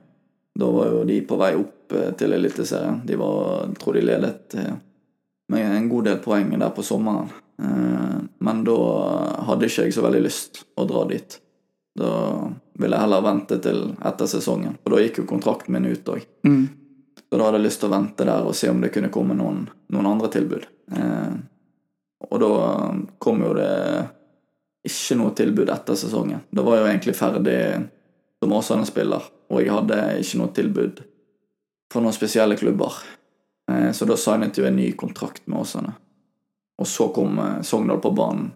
Da 0.54 0.68
var 0.70 0.92
jo 0.92 1.04
de 1.08 1.18
på 1.26 1.38
vei 1.40 1.54
opp 1.58 1.92
eh, 1.92 2.12
til 2.18 2.32
Eliteserien. 2.36 3.00
De 3.06 3.16
var, 3.18 3.64
jeg 3.64 3.78
tror 3.82 3.96
de 3.96 4.04
ledet 4.06 4.54
eh, 4.60 4.76
med 5.50 5.64
en 5.76 5.88
god 5.90 6.06
del 6.06 6.20
poeng 6.22 6.52
der 6.54 6.70
på 6.76 6.84
sommeren. 6.86 7.32
Eh, 7.58 8.20
Men 8.38 8.62
da 8.66 8.76
hadde 9.48 9.66
ikke 9.66 9.88
jeg 9.88 9.96
så 9.96 10.04
veldig 10.04 10.22
lyst 10.22 10.62
å 10.78 10.86
dra 10.86 11.02
dit. 11.10 11.40
Da 11.98 12.12
ville 12.78 12.94
jeg 12.94 13.06
heller 13.06 13.26
vente 13.26 13.58
til 13.62 13.82
etter 13.98 14.30
sesongen, 14.30 14.78
for 14.82 14.94
da 14.94 15.02
gikk 15.02 15.22
jo 15.22 15.28
kontrakten 15.30 15.74
min 15.74 15.90
ut 15.90 16.14
òg. 16.14 16.22
Mm. 16.46 16.64
Så 17.18 17.38
da 17.38 17.48
hadde 17.48 17.58
jeg 17.58 17.66
lyst 17.66 17.82
til 17.82 17.90
å 17.90 17.94
vente 17.96 18.26
der 18.28 18.46
og 18.46 18.54
se 18.58 18.70
om 18.70 18.82
det 18.82 18.92
kunne 18.94 19.10
komme 19.14 19.34
noen, 19.38 19.64
noen 19.90 20.10
andre 20.10 20.30
tilbud. 20.34 20.66
Og 22.30 22.40
da 22.40 22.52
kom 23.22 23.42
jo 23.44 23.52
det 23.56 23.72
ikke 24.84 25.16
noe 25.18 25.34
tilbud 25.36 25.72
etter 25.72 25.98
sesongen. 25.98 26.44
Da 26.50 26.64
var 26.64 26.78
jeg 26.78 26.84
jo 26.84 26.90
egentlig 26.92 27.16
ferdig 27.16 27.58
som 28.42 28.52
Åsane-spiller, 28.52 29.28
og 29.50 29.60
jeg 29.62 29.72
hadde 29.72 30.00
ikke 30.20 30.40
noe 30.40 30.52
tilbud 30.56 31.04
fra 31.92 32.02
noen 32.04 32.16
spesielle 32.16 32.56
klubber. 32.60 32.98
Eh, 33.70 33.90
så 33.92 34.04
da 34.08 34.16
signet 34.20 34.58
jo 34.58 34.66
en 34.68 34.76
ny 34.76 34.90
kontrakt 34.92 35.46
med 35.46 35.62
Åsane. 35.62 35.94
Og 36.80 36.88
så 36.90 37.08
kom 37.14 37.38
eh, 37.38 37.62
Sogndal 37.62 38.02
på 38.04 38.12
banen 38.16 38.50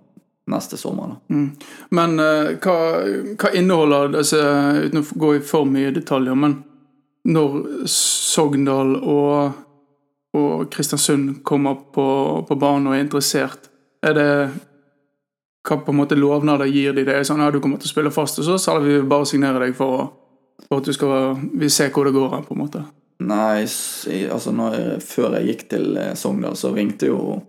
neste 0.48 0.76
sommer. 0.76 1.14
da. 1.14 1.34
Mm. 1.34 1.48
Men 1.90 2.20
uh, 2.20 2.54
hva, 2.56 2.76
hva 3.36 3.50
inneholder 3.52 4.14
disse, 4.14 4.38
uten 4.86 5.02
å 5.02 5.18
gå 5.20 5.32
i 5.36 5.42
for 5.44 5.68
mye 5.68 5.92
detaljer, 5.92 6.38
men 6.40 6.54
når 7.28 7.58
Sogndal 7.92 8.94
og, 8.96 9.58
og 10.36 10.68
Kristiansund 10.72 11.42
kommer 11.46 11.78
på, 11.94 12.06
på 12.48 12.58
banen 12.60 12.90
og 12.90 12.96
er 12.96 13.04
interessert, 13.06 13.70
er 14.04 14.14
det 14.14 14.30
hva 15.68 15.80
på 15.84 15.92
en 15.92 15.98
måte 16.00 16.16
lovnader 16.16 16.68
gir 16.70 16.94
de 16.96 17.04
det? 17.04 17.16
Er 17.16 17.26
sånn, 17.26 17.42
ja, 17.42 17.50
du 17.52 17.60
kommer 17.60 17.80
til 17.80 17.90
å 17.90 17.94
spille 17.94 18.12
fast 18.14 18.40
hos 18.40 18.48
oss, 18.52 18.68
eller 18.68 18.84
vil 18.84 19.02
vi 19.02 19.10
bare 19.10 19.28
signere 19.28 19.66
deg 19.66 19.76
for, 19.76 20.08
for 20.68 20.80
at 20.80 20.88
du 20.88 20.94
skal 20.96 21.36
vi 21.58 21.68
ser 21.72 21.92
hvor 21.92 22.08
det 22.08 22.16
går 22.16 22.32
hen, 22.36 22.46
på 22.46 22.56
en 22.56 22.62
måte? 22.62 22.84
Nei, 23.18 23.66
altså 24.30 24.52
når 24.54 25.00
før 25.02 25.38
jeg 25.38 25.52
gikk 25.52 25.64
til 25.72 25.96
eh, 25.98 26.14
Sogndal, 26.16 26.54
så 26.56 26.70
ringte 26.70 27.08
jo 27.10 27.40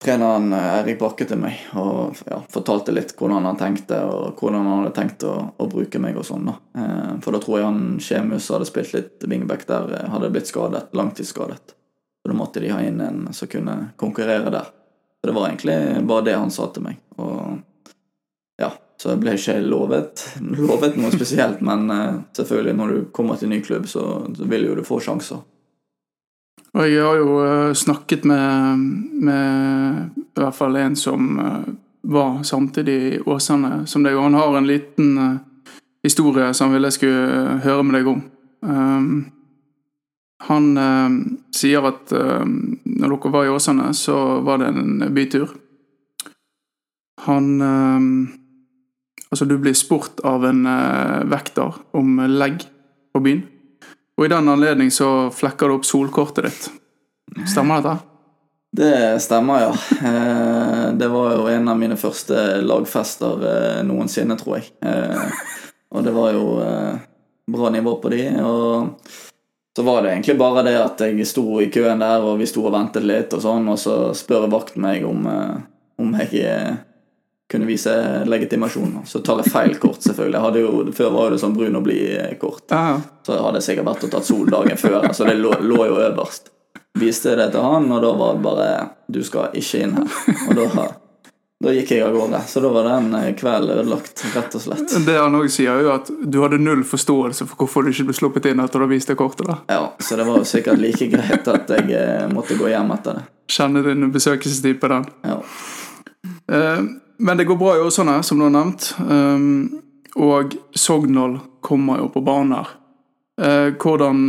treneren 0.00 0.52
Erik 0.54 1.00
Bakke 1.00 1.26
til 1.28 1.40
meg 1.42 1.58
og 1.76 2.16
ja, 2.24 2.38
fortalte 2.50 2.94
litt 2.94 3.12
hvordan 3.18 3.48
han 3.50 3.58
tenkte, 3.60 3.98
og 4.06 4.38
hvordan 4.38 4.64
han 4.64 4.84
hadde 4.84 4.94
tenkt 4.96 5.26
å, 5.28 5.34
å 5.58 5.68
bruke 5.68 6.00
meg 6.00 6.16
og 6.16 6.24
sånn. 6.26 6.48
da. 6.48 6.56
Eh, 6.78 7.16
For 7.24 7.36
da 7.36 7.42
tror 7.44 7.58
jeg 7.58 7.68
han 7.68 7.82
Kjemus 8.00 8.48
hadde 8.54 8.70
spilt 8.70 8.94
litt 8.96 9.28
wingback 9.28 9.66
der, 9.68 9.92
eh, 9.98 10.08
hadde 10.14 10.32
blitt 10.32 10.48
skadet, 10.50 10.88
langtidsskadet. 10.96 11.74
Så 12.22 12.32
da 12.32 12.36
måtte 12.36 12.60
de 12.60 12.72
ha 12.74 12.80
inn 12.82 13.00
en 13.00 13.28
som 13.32 13.48
kunne 13.48 13.76
konkurrere 13.96 14.50
der. 14.50 14.70
Så 15.20 15.30
det 15.30 15.34
var 15.34 15.48
egentlig 15.48 16.06
bare 16.06 16.24
det 16.24 16.36
han 16.38 16.50
sa 16.50 16.68
til 16.72 16.84
meg. 16.84 16.98
Og 17.18 17.58
ja, 18.62 18.72
så 18.98 19.12
jeg 19.12 19.22
ble 19.22 19.34
ikke 19.38 19.58
lovet, 19.62 20.24
lovet 20.58 20.98
noe 20.98 21.12
spesielt, 21.14 21.62
men 21.64 21.90
eh, 21.94 22.20
selvfølgelig, 22.36 22.76
når 22.78 22.94
du 22.94 23.04
kommer 23.14 23.38
til 23.38 23.52
ny 23.52 23.62
klubb, 23.62 23.86
så, 23.90 24.04
vil 24.38 24.68
jo 24.68 24.76
du 24.78 24.84
få 24.86 25.00
sjanser. 25.02 25.42
Og 26.74 26.84
jeg 26.84 27.02
har 27.02 27.18
jo 27.18 27.36
eh, 27.46 27.74
snakket 27.78 28.26
med, 28.28 28.86
med 29.24 30.18
i 30.18 30.40
hvert 30.42 30.58
fall 30.58 30.78
en 30.78 30.98
som 30.98 31.30
eh, 31.42 31.68
var 32.08 32.42
samtidig 32.46 32.98
i 32.98 33.20
Åsane 33.26 33.86
som 33.90 34.06
deg, 34.06 34.18
og 34.18 34.28
han 34.28 34.38
har 34.38 34.58
en 34.58 34.68
liten 34.68 35.14
historie 36.02 36.52
som 36.54 36.70
jeg 36.70 36.78
ville 36.78 36.90
jeg 36.92 36.98
skulle 36.98 37.56
høre 37.64 37.84
med 37.86 37.98
deg 37.98 38.10
om. 38.10 38.22
Um, 38.62 39.10
Han 40.46 40.76
eh, 40.78 41.16
sier 41.56 41.88
at 41.88 42.12
eh, 42.14 42.44
når 42.46 43.14
dere 43.14 43.32
var 43.34 43.46
i 43.46 43.50
Åsane, 43.52 43.90
så 43.94 44.38
var 44.46 44.62
det 44.62 44.70
en 44.70 45.08
bytur. 45.14 45.56
Han 47.26 47.48
eh, 47.60 48.36
Altså, 49.28 49.44
du 49.44 49.58
blir 49.60 49.74
spurt 49.76 50.22
av 50.24 50.46
en 50.48 50.62
eh, 50.64 51.24
vekter 51.28 51.74
om 51.92 52.14
legg 52.32 52.62
på 53.12 53.20
byen. 53.20 53.42
Og 54.16 54.24
i 54.24 54.30
den 54.32 54.48
anledning 54.48 54.88
så 54.90 55.28
flekker 55.30 55.68
du 55.68 55.76
opp 55.76 55.84
solkortet 55.84 56.48
ditt. 56.48 56.70
Stemmer 57.44 57.82
dette? 57.84 58.08
Det 58.78 59.20
stemmer, 59.22 59.60
ja. 59.60 59.74
Eh, 60.08 60.92
det 60.96 61.08
var 61.12 61.36
jo 61.36 61.46
en 61.52 61.68
av 61.68 61.78
mine 61.78 61.96
første 61.96 62.60
lagfester 62.64 63.44
eh, 63.52 63.78
noensinne, 63.84 64.36
tror 64.40 64.58
jeg. 64.58 64.72
Eh, 64.80 65.38
og 65.92 66.04
det 66.04 66.12
var 66.16 66.32
jo 66.36 66.48
bra 67.48 67.70
nivå 67.72 67.94
på 68.02 68.12
de. 68.12 68.24
Og 68.44 68.90
så 69.78 69.82
var 69.82 70.02
det 70.02 70.10
egentlig 70.10 70.34
bare 70.38 70.62
det 70.66 70.72
at 70.82 71.02
jeg 71.06 71.26
sto 71.30 71.60
i 71.62 71.68
køen 71.70 72.00
der, 72.02 72.24
og 72.26 72.40
vi 72.40 72.46
sto 72.50 72.64
og 72.66 72.72
ventet 72.74 73.04
litt, 73.06 73.30
og 73.36 73.44
sånn, 73.44 73.68
og 73.70 73.76
så 73.78 73.92
spør 74.10 74.48
vakten 74.50 74.82
meg 74.82 75.04
om, 75.06 75.20
eh, 75.30 75.52
om 76.02 76.16
jeg 76.18 76.40
eh, 76.42 76.80
kunne 77.46 77.68
vise 77.68 77.92
legitimasjon. 78.26 78.96
Så 79.06 79.22
tar 79.22 79.38
jeg 79.38 79.52
feil 79.54 79.76
kort, 79.78 80.02
selvfølgelig. 80.02 80.58
Jo, 80.58 80.72
før 80.98 81.14
var 81.14 81.30
det 81.30 81.38
sånn 81.44 81.54
brun 81.54 81.78
og 81.78 81.86
blid-kort. 81.86 82.64
Ja, 82.74 82.98
Så 83.22 83.38
hadde 83.38 83.62
jeg 83.62 83.68
sikkert 83.68 83.86
vært 83.92 84.08
og 84.08 84.12
tatt 84.16 84.26
sol 84.26 84.50
dagen 84.50 84.82
før, 84.82 85.06
så 85.14 85.30
det 85.30 85.38
lå, 85.38 85.54
lå 85.62 85.78
jo 85.92 86.02
øverst. 86.08 86.50
Viste 86.98 87.38
det 87.38 87.52
til 87.54 87.62
han, 87.62 87.86
og 87.94 88.02
da 88.02 88.12
var 88.18 88.34
det 88.34 88.46
bare 88.48 88.68
'Du 89.06 89.22
skal 89.22 89.54
ikke 89.54 89.84
inn 89.86 89.94
her'. 89.94 90.10
Og 90.48 90.58
da, 90.58 90.88
da 91.64 91.72
gikk 91.74 91.90
jeg 91.90 92.04
av 92.06 92.12
gårde. 92.14 92.38
Så 92.46 92.60
da 92.62 92.68
var 92.70 92.84
den 92.86 93.08
eh, 93.18 93.32
kvelden 93.34 93.72
ødelagt, 93.80 94.20
rett 94.34 94.54
og 94.54 94.62
slett. 94.62 94.92
Det 95.06 95.16
han 95.18 95.34
òg 95.34 95.48
sier, 95.50 95.72
er 95.74 95.82
jo 95.88 95.90
at 95.96 96.10
du 96.22 96.38
hadde 96.44 96.60
null 96.62 96.84
forståelse 96.86 97.48
for 97.50 97.58
hvorfor 97.64 97.82
du 97.82 97.90
ikke 97.90 98.06
ble 98.10 98.14
sluppet 98.14 98.46
inn 98.52 98.62
etter 98.62 98.78
å 98.78 98.86
ha 98.86 98.92
vist 98.92 99.10
det 99.10 99.16
kortet. 99.18 99.48
da. 99.48 99.56
Ja, 99.66 99.80
Så 99.98 100.14
det 100.20 100.26
var 100.28 100.38
jo 100.38 100.46
sikkert 100.46 100.78
like 100.78 101.08
greit 101.10 101.50
at 101.50 101.72
jeg 101.74 101.90
eh, 101.98 102.28
måtte 102.30 102.54
gå 102.60 102.70
hjem 102.70 102.94
etter 102.94 103.18
det. 103.18 103.24
Kjenne 103.50 103.82
din 103.82 104.06
besøkelsestid 104.14 104.78
på 104.80 104.90
den. 104.92 105.08
Ja. 105.26 105.40
Eh, 106.54 106.82
Men 107.18 107.36
det 107.40 107.48
går 107.48 107.56
bra 107.58 107.72
i 107.74 107.80
Åsane, 107.82 108.20
som 108.22 108.38
du 108.38 108.44
har 108.46 108.52
nevnt. 108.54 108.92
Og 110.14 110.52
Sogndal 110.78 111.40
kommer 111.66 111.98
jo 111.98 112.06
på 112.14 112.22
banen 112.22 112.52
her. 112.54 112.68
Hvordan 113.74 114.20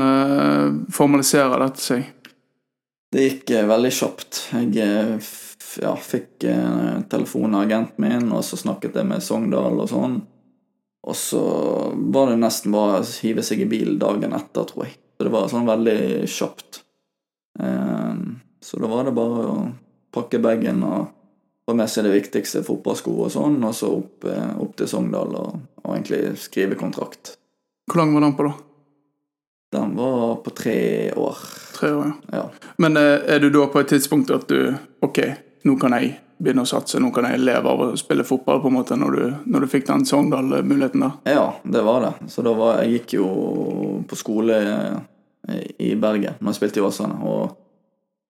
formaliserer 0.89 1.61
dette 1.61 1.83
seg? 1.85 2.07
Det 3.13 3.27
gikk 3.27 3.53
veldig 3.69 3.91
kjapt. 3.93 4.39
Jeg 4.73 5.21
ja, 5.81 5.93
fikk 5.95 6.43
eh, 6.49 7.01
telefon 7.11 7.55
av 7.55 7.67
agenten 7.67 8.05
min, 8.05 8.31
og 8.33 8.43
så 8.45 8.57
snakket 8.59 8.97
jeg 8.99 9.09
med 9.09 9.23
Sogndal 9.23 9.79
og 9.83 9.89
sånn. 9.91 10.19
Og 11.09 11.15
så 11.15 11.41
var 12.11 12.31
det 12.31 12.39
nesten 12.41 12.73
bare 12.75 12.99
å 13.01 13.07
hive 13.23 13.43
seg 13.45 13.63
i 13.63 13.69
bil 13.69 13.95
dagen 14.01 14.35
etter, 14.35 14.67
tror 14.67 14.87
jeg. 14.87 14.97
Så 15.15 15.27
det 15.27 15.33
var 15.33 15.51
sånn 15.51 15.69
veldig 15.69 15.99
kjapt. 16.29 16.81
Eh, 17.59 18.23
så 18.61 18.81
da 18.81 18.91
var 18.91 19.07
det 19.07 19.15
bare 19.17 19.45
å 19.47 19.57
pakke 20.15 20.41
bagen 20.43 20.83
og 20.87 21.11
få 21.69 21.75
med 21.77 21.91
seg 21.91 22.07
det 22.07 22.15
viktigste, 22.15 22.63
fotballsko 22.65 23.13
og 23.25 23.33
sånn, 23.33 23.59
og 23.63 23.75
så 23.77 23.91
opp, 23.99 24.25
eh, 24.25 24.55
opp 24.63 24.73
til 24.79 24.89
Sogndal 24.89 25.35
og, 25.37 25.59
og 25.83 25.93
egentlig 25.93 26.33
skrive 26.41 26.79
kontrakt. 26.79 27.35
Hvor 27.89 28.01
lang 28.01 28.15
var 28.15 28.25
den 28.25 28.35
på, 28.37 28.47
da? 28.49 28.55
Den 29.71 29.95
var 29.95 30.35
på 30.35 30.49
tre 30.49 31.11
år. 31.13 31.37
Tre 31.75 31.91
år, 31.93 32.11
ja. 32.31 32.37
Ja. 32.39 32.73
Men 32.77 32.97
eh, 32.97 33.19
er 33.35 33.39
du 33.39 33.51
da 33.53 33.67
på 33.69 33.83
et 33.83 33.91
tidspunkt 33.93 34.31
at 34.33 34.49
du 34.49 34.73
Ok, 35.05 35.19
nå 35.67 35.75
kan 35.79 35.95
jeg 35.97 36.15
begynne 36.39 36.63
å 36.63 36.69
satse, 36.69 36.99
nå 37.03 37.09
kan 37.11 37.27
jeg 37.27 37.41
leve 37.43 37.67
av 37.67 37.81
å 37.83 37.87
spille 37.99 38.23
fotball, 38.23 38.61
på 38.63 38.69
en 38.71 38.77
måte, 38.77 38.95
når 38.95 39.15
du, 39.17 39.23
når 39.51 39.65
du 39.65 39.71
fikk 39.71 39.87
den 39.89 40.05
Sogndal-muligheten 40.07 41.03
der? 41.03 41.17
Ja, 41.35 41.47
det 41.63 41.81
var 41.83 42.05
det. 42.05 42.13
Så 42.31 42.45
da 42.45 42.53
var 42.55 42.79
jeg 42.79 42.99
gikk 42.99 43.17
jo 43.19 43.29
på 44.07 44.19
skole 44.19 44.59
i 45.79 45.95
Bergen 45.99 46.39
når 46.39 46.53
jeg 46.53 46.59
spilte 46.61 46.79
i 46.79 46.85
Åsane. 46.85 47.19
Og 47.27 47.57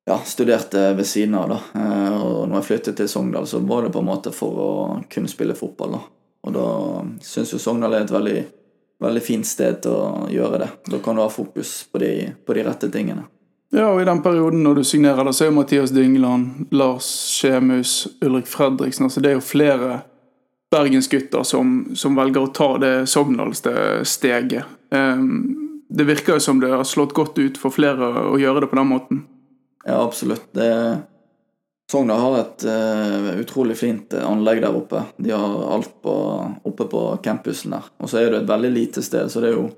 ja, 0.10 0.18
studerte 0.26 0.88
ved 0.98 1.06
siden 1.06 1.36
av, 1.38 1.52
da. 1.52 1.60
Eh, 1.78 2.14
Og 2.18 2.48
når 2.50 2.56
jeg 2.60 2.68
flyttet 2.72 2.98
til 2.98 3.10
Sogndal, 3.12 3.46
så 3.48 3.60
var 3.62 3.86
det 3.86 3.94
på 3.94 4.02
en 4.02 4.10
måte 4.10 4.34
for 4.34 4.62
å 4.64 4.70
kunne 5.12 5.30
spille 5.30 5.58
fotball, 5.58 6.00
da. 6.00 6.02
Og 6.48 6.56
da 6.56 6.68
syns 7.26 7.54
jo 7.54 7.60
Sogndal 7.62 7.94
er 7.94 8.08
et 8.08 8.14
veldig, 8.16 8.40
veldig 9.06 9.22
fint 9.22 9.46
sted 9.46 9.84
til 9.84 9.94
å 9.94 10.30
gjøre 10.34 10.64
det. 10.64 10.70
Da 10.90 11.02
kan 11.04 11.20
du 11.20 11.22
ha 11.22 11.30
fokus 11.30 11.84
på 11.92 12.02
de, 12.02 12.14
på 12.46 12.56
de 12.58 12.64
rette 12.66 12.90
tingene. 12.94 13.28
Ja, 13.72 13.92
og 13.92 14.02
i 14.02 14.06
den 14.06 14.22
perioden 14.26 14.64
når 14.66 14.80
du 14.80 14.84
signerer, 14.84 15.22
da, 15.26 15.34
så 15.34 15.46
er 15.46 15.52
jo 15.52 15.58
Mathias 15.60 15.92
Dyngeland, 15.94 16.72
Lars 16.74 17.10
Skjemus, 17.36 18.08
Ulrik 18.26 18.50
Fredriksen 18.50 19.06
altså 19.06 19.22
Det 19.22 19.30
er 19.30 19.38
jo 19.38 19.46
flere 19.46 20.00
bergensgutter 20.74 21.44
som, 21.46 21.92
som 21.98 22.18
velger 22.18 22.46
å 22.46 22.54
ta 22.54 22.70
det 22.82 22.94
Sogndal-steget. 23.10 24.66
Um, 24.94 25.80
det 25.90 26.06
virker 26.06 26.38
jo 26.38 26.44
som 26.44 26.60
det 26.62 26.70
har 26.70 26.86
slått 26.86 27.16
godt 27.18 27.38
ut 27.42 27.58
for 27.58 27.74
flere 27.74 28.10
å 28.30 28.38
gjøre 28.42 28.66
det 28.66 28.70
på 28.70 28.78
den 28.78 28.90
måten. 28.90 29.24
Ja, 29.86 30.02
absolutt. 30.04 30.46
Det, 30.54 30.70
Sogndal 31.90 32.22
har 32.22 32.38
et 32.44 32.66
uh, 32.70 33.32
utrolig 33.42 33.80
fint 33.80 34.14
eh, 34.14 34.26
anlegg 34.26 34.62
der 34.62 34.78
oppe. 34.78 35.02
De 35.18 35.34
har 35.34 35.56
alt 35.74 35.96
på, 36.06 36.16
oppe 36.70 36.86
på 36.90 37.04
campusen 37.26 37.74
der. 37.74 37.90
Og 37.98 38.12
så 38.12 38.22
er 38.22 38.30
det 38.30 38.44
et 38.44 38.52
veldig 38.52 38.74
lite 38.76 39.06
sted, 39.06 39.32
så 39.34 39.42
det 39.42 39.50
er 39.50 39.58
jo 39.58 39.70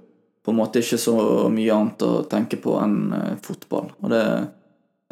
på 0.45 0.51
en 0.51 0.58
måte 0.58 0.82
ikke 0.82 0.99
så 0.99 1.15
mye 1.54 1.73
annet 1.75 2.06
å 2.06 2.12
tenke 2.30 2.58
på 2.62 2.75
enn 2.82 2.99
eh, 3.13 3.34
fotball. 3.45 3.91
Og 4.01 4.13
det, 4.13 4.21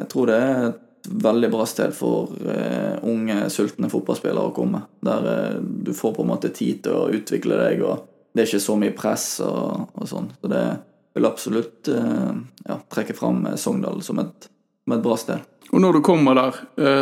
jeg 0.02 0.10
tror 0.10 0.30
det 0.30 0.38
er 0.42 0.64
et 0.70 0.86
veldig 1.10 1.50
bra 1.52 1.66
sted 1.66 1.94
for 1.96 2.34
uh, 2.44 2.98
unge, 3.08 3.46
sultne 3.48 3.88
fotballspillere 3.88 4.50
å 4.50 4.54
komme. 4.54 4.82
Der 5.00 5.28
uh, 5.28 5.60
du 5.60 5.94
får 5.96 6.12
på 6.18 6.26
en 6.26 6.32
måte 6.32 6.50
tid 6.54 6.82
til 6.84 6.98
å 6.98 7.08
utvikle 7.14 7.56
deg, 7.56 7.84
og 7.86 8.02
det 8.34 8.42
er 8.42 8.50
ikke 8.50 8.66
så 8.66 8.76
mye 8.78 8.96
press 8.96 9.28
og, 9.44 9.86
og 9.94 10.10
sånn. 10.10 10.28
Så 10.42 10.50
det 10.52 10.64
vil 11.16 11.30
absolutt 11.30 11.88
uh, 11.94 12.34
ja, 12.66 12.76
trekke 12.92 13.16
fram 13.16 13.46
Sogndal 13.56 14.04
som 14.04 14.20
et, 14.22 14.50
som 14.84 14.98
et 14.98 15.06
bra 15.06 15.16
sted. 15.20 15.48
Og 15.70 15.78
når 15.78 15.96
du 15.96 16.02
kommer 16.02 16.34
der, 16.34 16.56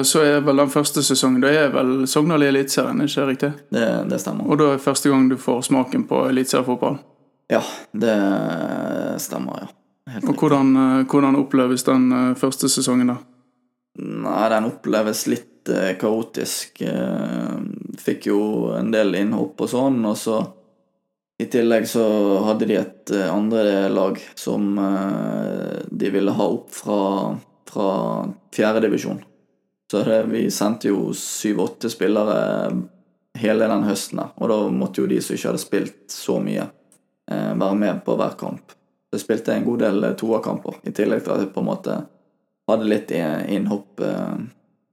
så 0.04 0.20
er 0.20 0.42
vel 0.44 0.60
den 0.60 0.68
første 0.68 1.00
sesongen 1.00 1.40
Da 1.40 1.48
er 1.48 1.70
vel 1.72 2.02
Sogndal 2.04 2.42
i 2.44 2.50
Eliteserien, 2.50 3.00
ikke 3.00 3.24
riktig? 3.30 3.48
Det, 3.72 3.86
det 4.10 4.18
stemmer. 4.20 4.44
Og 4.44 4.60
da 4.60 4.74
er 4.74 4.82
første 4.84 5.08
gang 5.08 5.24
du 5.30 5.38
får 5.40 5.62
smaken 5.70 6.04
på 6.10 6.26
eliteseriefotball. 6.28 6.98
Ja, 7.48 7.62
det 7.92 8.14
stemmer, 9.24 9.64
ja. 9.64 9.74
Helt 10.08 10.28
Og 10.28 10.40
hvordan, 10.40 10.76
eh, 10.76 11.04
hvordan 11.04 11.36
oppleves 11.36 11.84
den 11.84 12.12
eh, 12.12 12.34
første 12.36 12.68
sesongen, 12.72 13.12
da? 13.12 13.18
Nei, 13.98 14.44
den 14.52 14.68
oppleves 14.68 15.26
litt 15.28 15.68
eh, 15.68 15.94
kaotisk. 16.00 16.82
Fikk 17.98 18.28
jo 18.30 18.40
en 18.76 18.92
del 18.94 19.16
innhopp 19.18 19.60
og 19.64 19.72
sånn, 19.72 19.98
og 20.08 20.16
så 20.16 20.38
i 21.38 21.46
tillegg 21.50 21.86
så 21.86 22.04
hadde 22.48 22.66
de 22.66 22.78
et 22.80 23.12
andre 23.30 23.86
lag 23.92 24.16
som 24.34 24.72
de 25.86 26.08
ville 26.10 26.32
ha 26.34 26.46
opp 26.50 26.72
fra, 26.74 27.02
fra 27.70 27.90
fjerdedivisjon. 28.56 29.20
Så 29.90 30.02
det, 30.02 30.24
vi 30.32 30.48
sendte 30.50 30.90
jo 30.90 31.12
syv-åtte 31.14 31.92
spillere 31.92 32.40
hele 33.38 33.68
den 33.70 33.86
høsten 33.86 34.24
og 34.24 34.50
da 34.50 34.58
måtte 34.72 35.04
jo 35.04 35.10
de 35.10 35.20
som 35.22 35.38
ikke 35.38 35.52
hadde 35.52 35.62
spilt 35.62 36.10
så 36.10 36.40
mye, 36.42 36.66
være 37.28 37.74
med 37.76 38.04
på 38.04 38.16
hver 38.16 38.36
kamp. 38.40 38.74
Så 39.08 39.16
jeg 39.16 39.20
spilte 39.24 39.54
en 39.56 39.64
god 39.64 39.78
del 39.80 40.04
eh, 40.04 40.14
toerkamper, 40.20 40.74
i 40.84 40.92
tillegg 40.92 41.22
til 41.24 41.32
at 41.32 41.40
jeg 41.46 41.52
på 41.54 41.62
en 41.62 41.68
måte 41.70 41.94
hadde 42.68 42.88
litt 42.88 43.12
innhopp, 43.14 44.00
eh, 44.04 44.34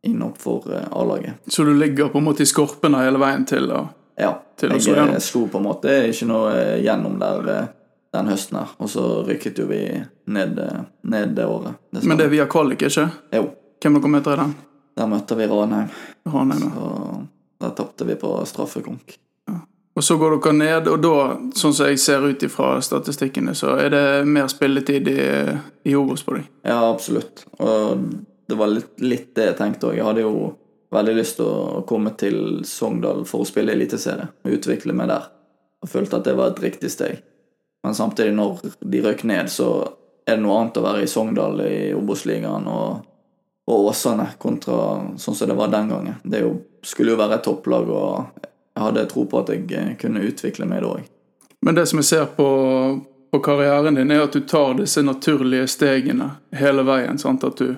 innhopp 0.07 0.37
for 0.39 0.69
eh, 0.71 0.85
A-laget. 0.91 1.33
Så 1.51 1.65
du 1.67 1.73
ligger 1.75 2.09
på 2.13 2.21
en 2.21 2.27
måte 2.29 2.45
i 2.45 2.47
skorpene 2.47 3.01
hele 3.03 3.19
veien 3.19 3.45
til 3.49 3.71
å 3.75 3.85
Ja, 4.15 4.29
Til 4.55 4.71
jeg 4.71 4.95
eh, 4.95 5.17
slo 5.19 5.49
på 5.51 5.59
en 5.59 5.65
måte 5.67 5.91
ikke 6.07 6.29
noe 6.29 6.53
eh, 6.55 6.77
gjennom 6.85 7.17
der 7.19 7.49
eh, 7.51 7.65
den 8.15 8.29
høsten 8.31 8.61
her, 8.61 8.71
og 8.79 8.87
så 8.87 9.03
rykket 9.27 9.59
jo 9.59 9.65
vi 9.67 9.81
ned, 10.31 10.55
eh, 10.63 10.85
ned 11.03 11.35
det 11.35 11.43
året. 11.51 11.75
Det 11.91 12.05
Men 12.07 12.17
det 12.17 12.29
er 12.29 12.31
via 12.37 12.45
kvalik, 12.47 12.87
ikke? 12.87 13.09
Jo, 13.35 13.49
Hvem 13.83 13.99
dere 13.99 14.13
møter 14.15 14.37
i 14.37 14.41
den? 14.45 14.55
der 14.95 15.07
møtte 15.11 15.35
vi 15.35 15.43
Ranheim, 15.51 15.89
Ranheim, 16.31 16.61
ja. 16.63 16.69
Så 16.71 17.27
der 17.59 17.75
tapte 17.75 18.05
vi 18.07 18.15
på 18.15 18.29
straffekonk. 18.47 19.17
Og 19.95 20.03
så 20.03 20.17
går 20.19 20.33
dere 20.35 20.53
ned, 20.57 20.87
og 20.91 20.99
da, 20.99 21.17
sånn 21.55 21.73
som 21.73 21.87
jeg 21.87 22.01
ser 22.03 22.25
ut 22.27 22.41
ifra 22.43 22.73
statistikkene, 22.83 23.53
så 23.55 23.77
er 23.79 23.93
det 23.93 24.05
mer 24.27 24.49
spilletid 24.51 25.07
i, 25.07 25.19
i 25.87 25.93
Obos 25.95 26.25
på 26.25 26.35
deg. 26.35 26.49
Ja, 26.67 26.81
absolutt. 26.89 27.45
Og 27.63 28.03
det 28.47 28.57
var 28.59 28.73
litt, 28.73 28.91
litt 28.99 29.29
det 29.39 29.51
jeg 29.51 29.57
tenkte 29.61 29.89
òg. 29.89 29.95
Jeg 29.95 30.07
hadde 30.07 30.25
jo 30.25 30.49
veldig 30.95 31.13
lyst 31.15 31.39
til 31.39 31.47
å 31.47 31.83
komme 31.87 32.11
til 32.19 32.37
Sogndal 32.67 33.23
for 33.29 33.43
å 33.43 33.47
spille 33.47 33.71
eliteserie 33.71 34.27
og 34.43 34.57
utvikle 34.57 34.95
meg 34.95 35.09
der. 35.13 35.29
Og 35.83 35.91
følte 35.91 36.19
at 36.19 36.27
det 36.27 36.35
var 36.35 36.51
et 36.51 36.61
riktig 36.65 36.91
steg. 36.91 37.21
Men 37.85 37.95
samtidig, 37.95 38.33
når 38.35 38.65
de 38.81 39.01
røk 39.05 39.23
ned, 39.29 39.47
så 39.53 39.69
er 40.25 40.35
det 40.35 40.43
noe 40.43 40.57
annet 40.59 40.79
å 40.81 40.83
være 40.85 41.05
i 41.05 41.09
Sogndal 41.09 41.61
i 41.63 41.77
Obos-ligaen 41.95 42.67
og, 42.67 43.05
og 43.69 43.89
Åsane 43.91 44.27
kontra 44.41 44.77
sånn 45.21 45.37
som 45.37 45.51
det 45.51 45.57
var 45.57 45.71
den 45.71 45.91
gangen. 45.93 46.19
Det 46.25 46.41
jo, 46.43 46.51
skulle 46.83 47.13
jo 47.13 47.19
være 47.21 47.39
et 47.39 47.45
topplag, 47.45 47.91
og 47.93 48.47
hadde 48.81 49.05
tro 49.11 49.25
på 49.29 49.39
at 49.39 49.51
jeg 49.53 49.67
eh, 49.71 49.93
kunne 49.99 50.23
utvikle 50.27 50.67
meg 50.69 50.83
da 50.83 50.95
òg. 50.97 51.11
Men 51.65 51.77
det 51.77 51.87
som 51.89 52.01
jeg 52.01 52.09
ser 52.09 52.25
på, 52.37 52.47
på 53.31 53.41
karrieren 53.43 53.97
din, 53.97 54.11
er 54.11 54.25
at 54.25 54.35
du 54.35 54.43
tar 54.45 54.75
disse 54.77 55.01
naturlige 55.01 55.67
stegene 55.71 56.35
hele 56.55 56.85
veien. 56.85 57.17
sant? 57.17 57.43
At 57.43 57.57
du 57.57 57.75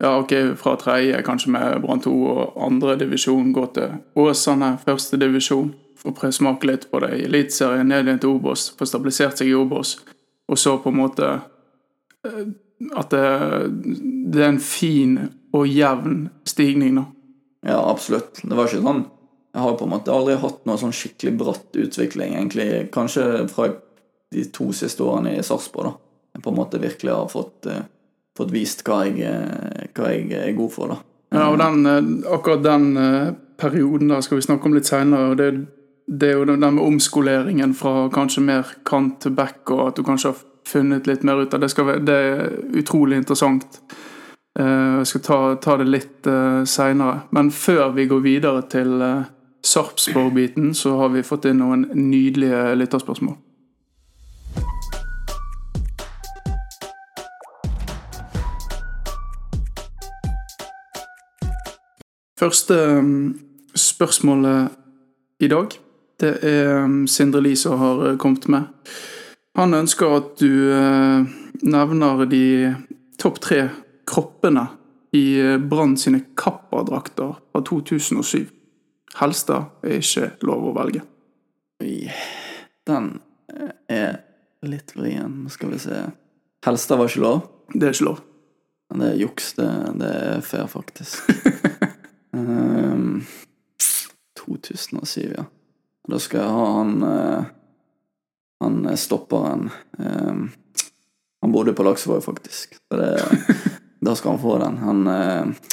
ja, 0.00 0.14
ok, 0.16 0.32
fra 0.56 0.76
tredje, 0.80 1.22
kanskje 1.22 1.50
med 1.52 1.82
Brann 1.82 2.00
2 2.00 2.12
og 2.24 2.62
andre 2.64 2.96
divisjon, 2.96 3.52
går 3.52 3.66
til 3.76 3.96
Åsane, 4.16 4.78
første 4.84 5.18
divisjon. 5.20 5.74
Får 6.00 6.30
smake 6.32 6.66
litt 6.66 6.86
på 6.90 7.02
det 7.04 7.10
i 7.18 7.24
Eliteserien, 7.26 7.88
ned 7.88 8.08
igjen 8.08 8.20
til 8.22 8.32
Obos, 8.32 8.70
får 8.78 8.88
stabilisert 8.88 9.40
seg 9.40 9.50
i 9.50 9.54
Obos. 9.58 9.98
Og 10.48 10.58
så 10.58 10.78
på 10.80 10.88
en 10.88 10.96
måte 11.02 11.28
at 12.24 13.12
det, 13.12 13.26
det 14.32 14.40
er 14.40 14.48
en 14.48 14.62
fin 14.64 15.18
og 15.52 15.68
jevn 15.68 16.30
stigning, 16.48 16.96
da. 16.96 17.04
Ja, 17.68 17.80
absolutt. 17.90 18.40
Det 18.40 18.56
var 18.56 18.70
ikke 18.70 18.80
sånn 18.80 19.04
Jeg 19.50 19.62
har 19.62 19.76
på 19.76 19.84
en 19.86 19.90
måte 19.90 20.12
aldri 20.14 20.36
hatt 20.38 20.60
noe 20.68 20.78
sånn 20.78 20.94
skikkelig 20.94 21.32
bratt 21.38 21.78
utvikling, 21.82 22.36
egentlig. 22.38 22.68
Kanskje 22.94 23.24
fra 23.50 23.66
de 24.30 24.44
to 24.54 24.68
siste 24.76 25.02
årene 25.02 25.34
i 25.34 25.42
Sarpsborg, 25.42 25.90
da. 25.90 25.96
Jeg 26.36 26.44
på 26.44 26.52
en 26.52 26.58
måte 26.60 26.78
virkelig 26.78 27.10
har 27.10 27.30
fått, 27.32 27.66
uh, 27.66 27.80
fått 28.38 28.52
vist 28.54 28.84
hva 28.86 29.00
jeg, 29.08 29.18
eh, 29.26 29.88
hva 29.96 30.12
jeg 30.14 30.30
er 30.38 30.52
god 30.54 30.70
for, 30.70 30.92
da. 30.92 31.00
Ja, 31.34 31.48
og 31.50 31.58
den, 31.58 31.86
eh, 31.86 32.30
akkurat 32.30 32.62
den 32.62 32.86
perioden 33.58 34.08
der 34.08 34.20
skal 34.20 34.38
vi 34.38 34.46
snakke 34.46 34.66
om 34.66 34.74
litt 34.74 34.86
seinere. 34.86 35.34
Det, 35.36 35.66
det 36.06 36.28
er 36.28 36.38
jo 36.38 36.44
den 36.44 36.60
med 36.60 36.84
omskoleringen 36.84 37.74
fra 37.74 38.08
kanskje 38.08 38.42
mer 38.42 38.70
kant 38.86 39.20
til 39.20 39.34
back, 39.34 39.68
og 39.70 39.88
at 39.88 39.96
du 39.96 40.02
kanskje 40.02 40.30
har 40.30 40.38
funnet 40.64 41.06
litt 41.06 41.24
mer 41.24 41.42
ut 41.42 41.54
av 41.54 41.60
det. 41.60 41.74
Være- 41.74 42.04
det 42.04 42.14
er 42.14 42.50
utrolig 42.78 43.18
interessant. 43.18 43.80
Jeg 44.58 45.06
skal 45.06 45.20
ta, 45.20 45.54
ta 45.56 45.76
det 45.76 45.86
litt 45.86 46.26
seinere. 46.66 47.22
Men 47.30 47.50
før 47.50 47.94
vi 47.94 48.06
går 48.06 48.22
videre 48.22 48.62
til 48.68 49.02
Sarpsborg-biten, 49.62 50.74
så 50.74 50.96
har 50.96 51.08
vi 51.08 51.22
fått 51.22 51.44
inn 51.44 51.60
noen 51.60 51.86
nydelige 51.94 52.74
lytterspørsmål. 52.80 53.36
Første 62.40 62.76
um, 62.98 63.40
spørsmålet 63.76 64.70
i 65.44 65.48
dag, 65.52 65.74
det 66.20 66.30
er 66.40 66.84
um, 66.84 67.02
Sindre 67.08 67.42
Lie 67.44 67.56
som 67.56 67.76
har 67.78 68.16
kommet 68.16 68.48
med. 68.48 68.70
Han 69.60 69.76
ønsker 69.76 70.16
at 70.16 70.30
du 70.40 70.48
uh, 70.72 71.26
nevner 71.60 72.24
de 72.30 72.44
topp 73.20 73.42
tre 73.44 73.66
kroppene 74.08 74.64
i 75.12 75.26
Brann 75.68 75.98
sine 76.00 76.22
Kappa-drakter 76.38 77.36
fra 77.52 77.62
2007. 77.66 78.59
Helstad 79.18 79.82
er 79.82 79.98
ikke 79.98 80.30
lov 80.46 80.70
å 80.70 80.74
velge. 80.76 81.02
Den 81.80 83.12
eh, 83.50 83.72
er 83.90 84.18
litt 84.66 84.94
vrien. 84.96 85.42
Skal 85.50 85.74
vi 85.74 85.80
se. 85.82 86.02
Helstad 86.66 87.00
var 87.00 87.10
ikke 87.10 87.24
lov. 87.24 87.40
Det 87.72 87.88
er 87.88 87.96
ikke 87.96 88.08
lov. 88.10 88.20
Men 88.90 89.02
det 89.02 89.08
er 89.12 89.22
juks. 89.22 89.52
Det, 89.58 89.68
det 90.00 90.10
er 90.10 90.44
fair, 90.46 90.66
faktisk. 90.70 91.30
um, 92.36 93.22
2007, 94.40 95.34
ja. 95.36 95.46
Da 96.10 96.18
skal 96.18 96.42
jeg 96.42 96.54
ha 96.56 96.68
han 96.74 97.02
eh, 97.06 97.50
Han 98.64 98.96
stopperen 98.98 99.68
um, 99.98 100.46
Han 101.44 101.52
bodde 101.52 101.74
på 101.76 101.84
Laksevåg, 101.86 102.24
faktisk. 102.24 102.78
Det, 102.90 103.10
da 104.06 104.14
skal 104.16 104.34
han 104.34 104.42
få 104.42 104.56
den. 104.64 104.80
Han 104.84 105.06
eh, 105.06 105.70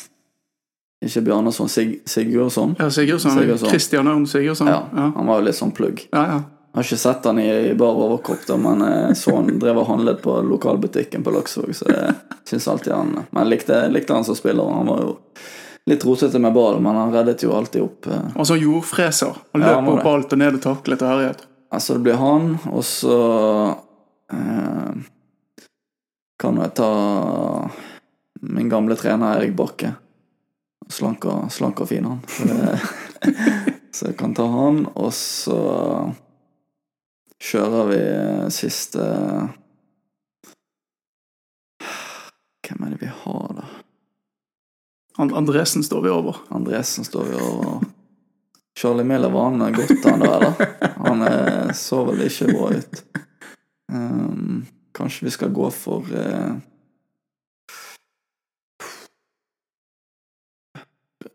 Ikke 1.06 1.22
Bjarnason, 1.22 1.70
Sig, 1.70 2.00
Sigurdsson. 2.10 2.76
Ja, 2.80 2.90
Sigurdsson. 2.90 3.32
Sigurdsson. 3.38 3.70
Christian 3.70 4.08
Ørn 4.08 4.24
Sigurdsson. 4.28 4.68
Ja, 4.68 4.84
Ja. 4.96 5.12
han 5.16 5.28
var 5.28 5.40
jo 5.40 5.46
litt 5.46 5.56
sånn 5.56 5.72
plugg. 5.78 6.08
Ja, 6.12 6.24
ja. 6.26 6.40
Jeg 6.78 6.84
har 6.84 6.84
ikke 6.84 6.98
sett 7.02 7.26
han 7.26 7.40
i, 7.40 7.46
i 7.72 7.74
bar 7.74 7.96
overkropp, 7.98 8.44
da, 8.48 8.56
men 8.58 8.82
jeg 8.86 9.16
så 9.18 9.36
han 9.36 9.48
drev 9.60 9.78
og 9.82 9.88
handlet 9.88 10.20
på 10.22 10.36
lokalbutikken 10.46 11.24
på 11.26 11.32
Laksvåg, 11.34 11.72
så 11.74 11.88
jeg 11.90 12.16
syns 12.46 12.68
alltid 12.70 12.94
han 12.94 13.14
Men 13.32 13.44
jeg 13.44 13.50
likte, 13.56 13.80
likte 13.90 14.14
han 14.14 14.24
som 14.28 14.36
spiller. 14.38 14.68
Han 14.74 14.86
var 14.90 15.00
jo 15.02 15.16
litt 15.88 16.04
rotete 16.06 16.40
med 16.44 16.54
ball, 16.54 16.80
men 16.84 16.96
han 17.00 17.14
reddet 17.14 17.42
jo 17.46 17.54
alltid 17.58 17.82
opp. 17.82 18.08
eh. 18.08 18.28
Og 18.36 18.46
så 18.46 18.58
jordfreser. 18.62 19.34
Han 19.54 19.62
Ja, 19.62 19.68
løp 19.68 19.76
han 19.76 19.86
var 19.86 20.00
opp 20.00 20.06
alt 20.14 20.34
og 20.34 20.38
ned 20.44 20.54
og 20.60 20.62
taklet 20.62 21.02
og 21.02 21.08
herjet. 21.14 21.46
Altså, 21.74 21.94
det 21.98 22.04
blir 22.04 22.16
han, 22.22 22.60
og 22.72 22.84
så 22.84 23.18
eh, 24.34 24.94
kan 26.40 26.58
jeg 26.62 26.74
ta 26.78 26.92
min 28.42 28.70
gamle 28.70 28.96
trener 29.00 29.38
Erik 29.40 29.56
Bakke. 29.58 29.96
Slank 30.90 31.26
og, 31.26 31.88
fin, 31.88 32.06
han. 32.06 32.22
Så, 33.92 34.12
jeg 34.12 34.18
kan 34.20 34.36
ta 34.38 34.46
han, 34.46 34.84
og 34.94 35.10
så 35.16 35.58
kjører 37.42 37.88
vi 37.90 38.02
siste 38.54 39.08
Hvem 42.68 42.84
er 42.86 42.94
det 42.94 43.00
vi 43.02 43.10
har, 43.10 43.48
da? 43.58 43.66
Andresen 45.18 45.84
står 45.84 46.04
vi 46.06 46.10
over. 46.14 46.44
Andresen 46.54 47.08
står 47.08 47.32
vi 47.32 47.40
over. 47.42 47.88
Charlie 48.78 49.04
Miller 49.04 49.30
var 49.30 49.44
han 49.50 49.74
godt, 49.74 50.06
han 50.06 50.20
da, 50.20 50.36
eller? 50.36 50.54
Han 50.98 51.22
er, 51.22 51.74
så 51.74 52.04
vel 52.06 52.22
ikke 52.28 52.52
bra 52.52 52.68
ut. 52.78 53.00
Um, 53.90 54.68
kanskje 54.94 55.26
vi 55.26 55.32
skal 55.34 55.50
gå 55.56 55.70
for 55.74 56.06
eh, 56.14 56.52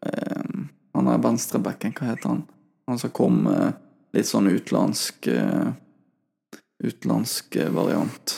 ehm, 0.07 0.69
Han 0.95 1.02
er 1.02 1.02
venstrebacken, 1.19 1.93
hva 1.99 2.07
heter 2.13 2.29
han? 2.29 2.43
Han 2.89 2.99
som 2.99 3.11
kom 3.11 3.47
litt 4.13 4.29
sånn 4.29 4.49
utenlandsk 4.53 5.27
eh, 5.33 5.73
Utenlandsk 6.83 7.57
eh, 7.57 7.69
variant. 7.71 8.33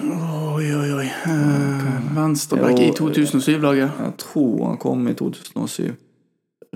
Oi, 0.00 0.66
oi, 0.76 0.90
oi. 0.92 1.06
Eh, 1.06 2.14
Venstreback 2.16 2.78
i 2.80 2.90
2007-laget. 2.96 3.98
Jeg 4.04 4.16
tror 4.20 4.66
han 4.66 4.76
kom 4.80 5.06
i 5.08 5.14
2007. 5.16 5.94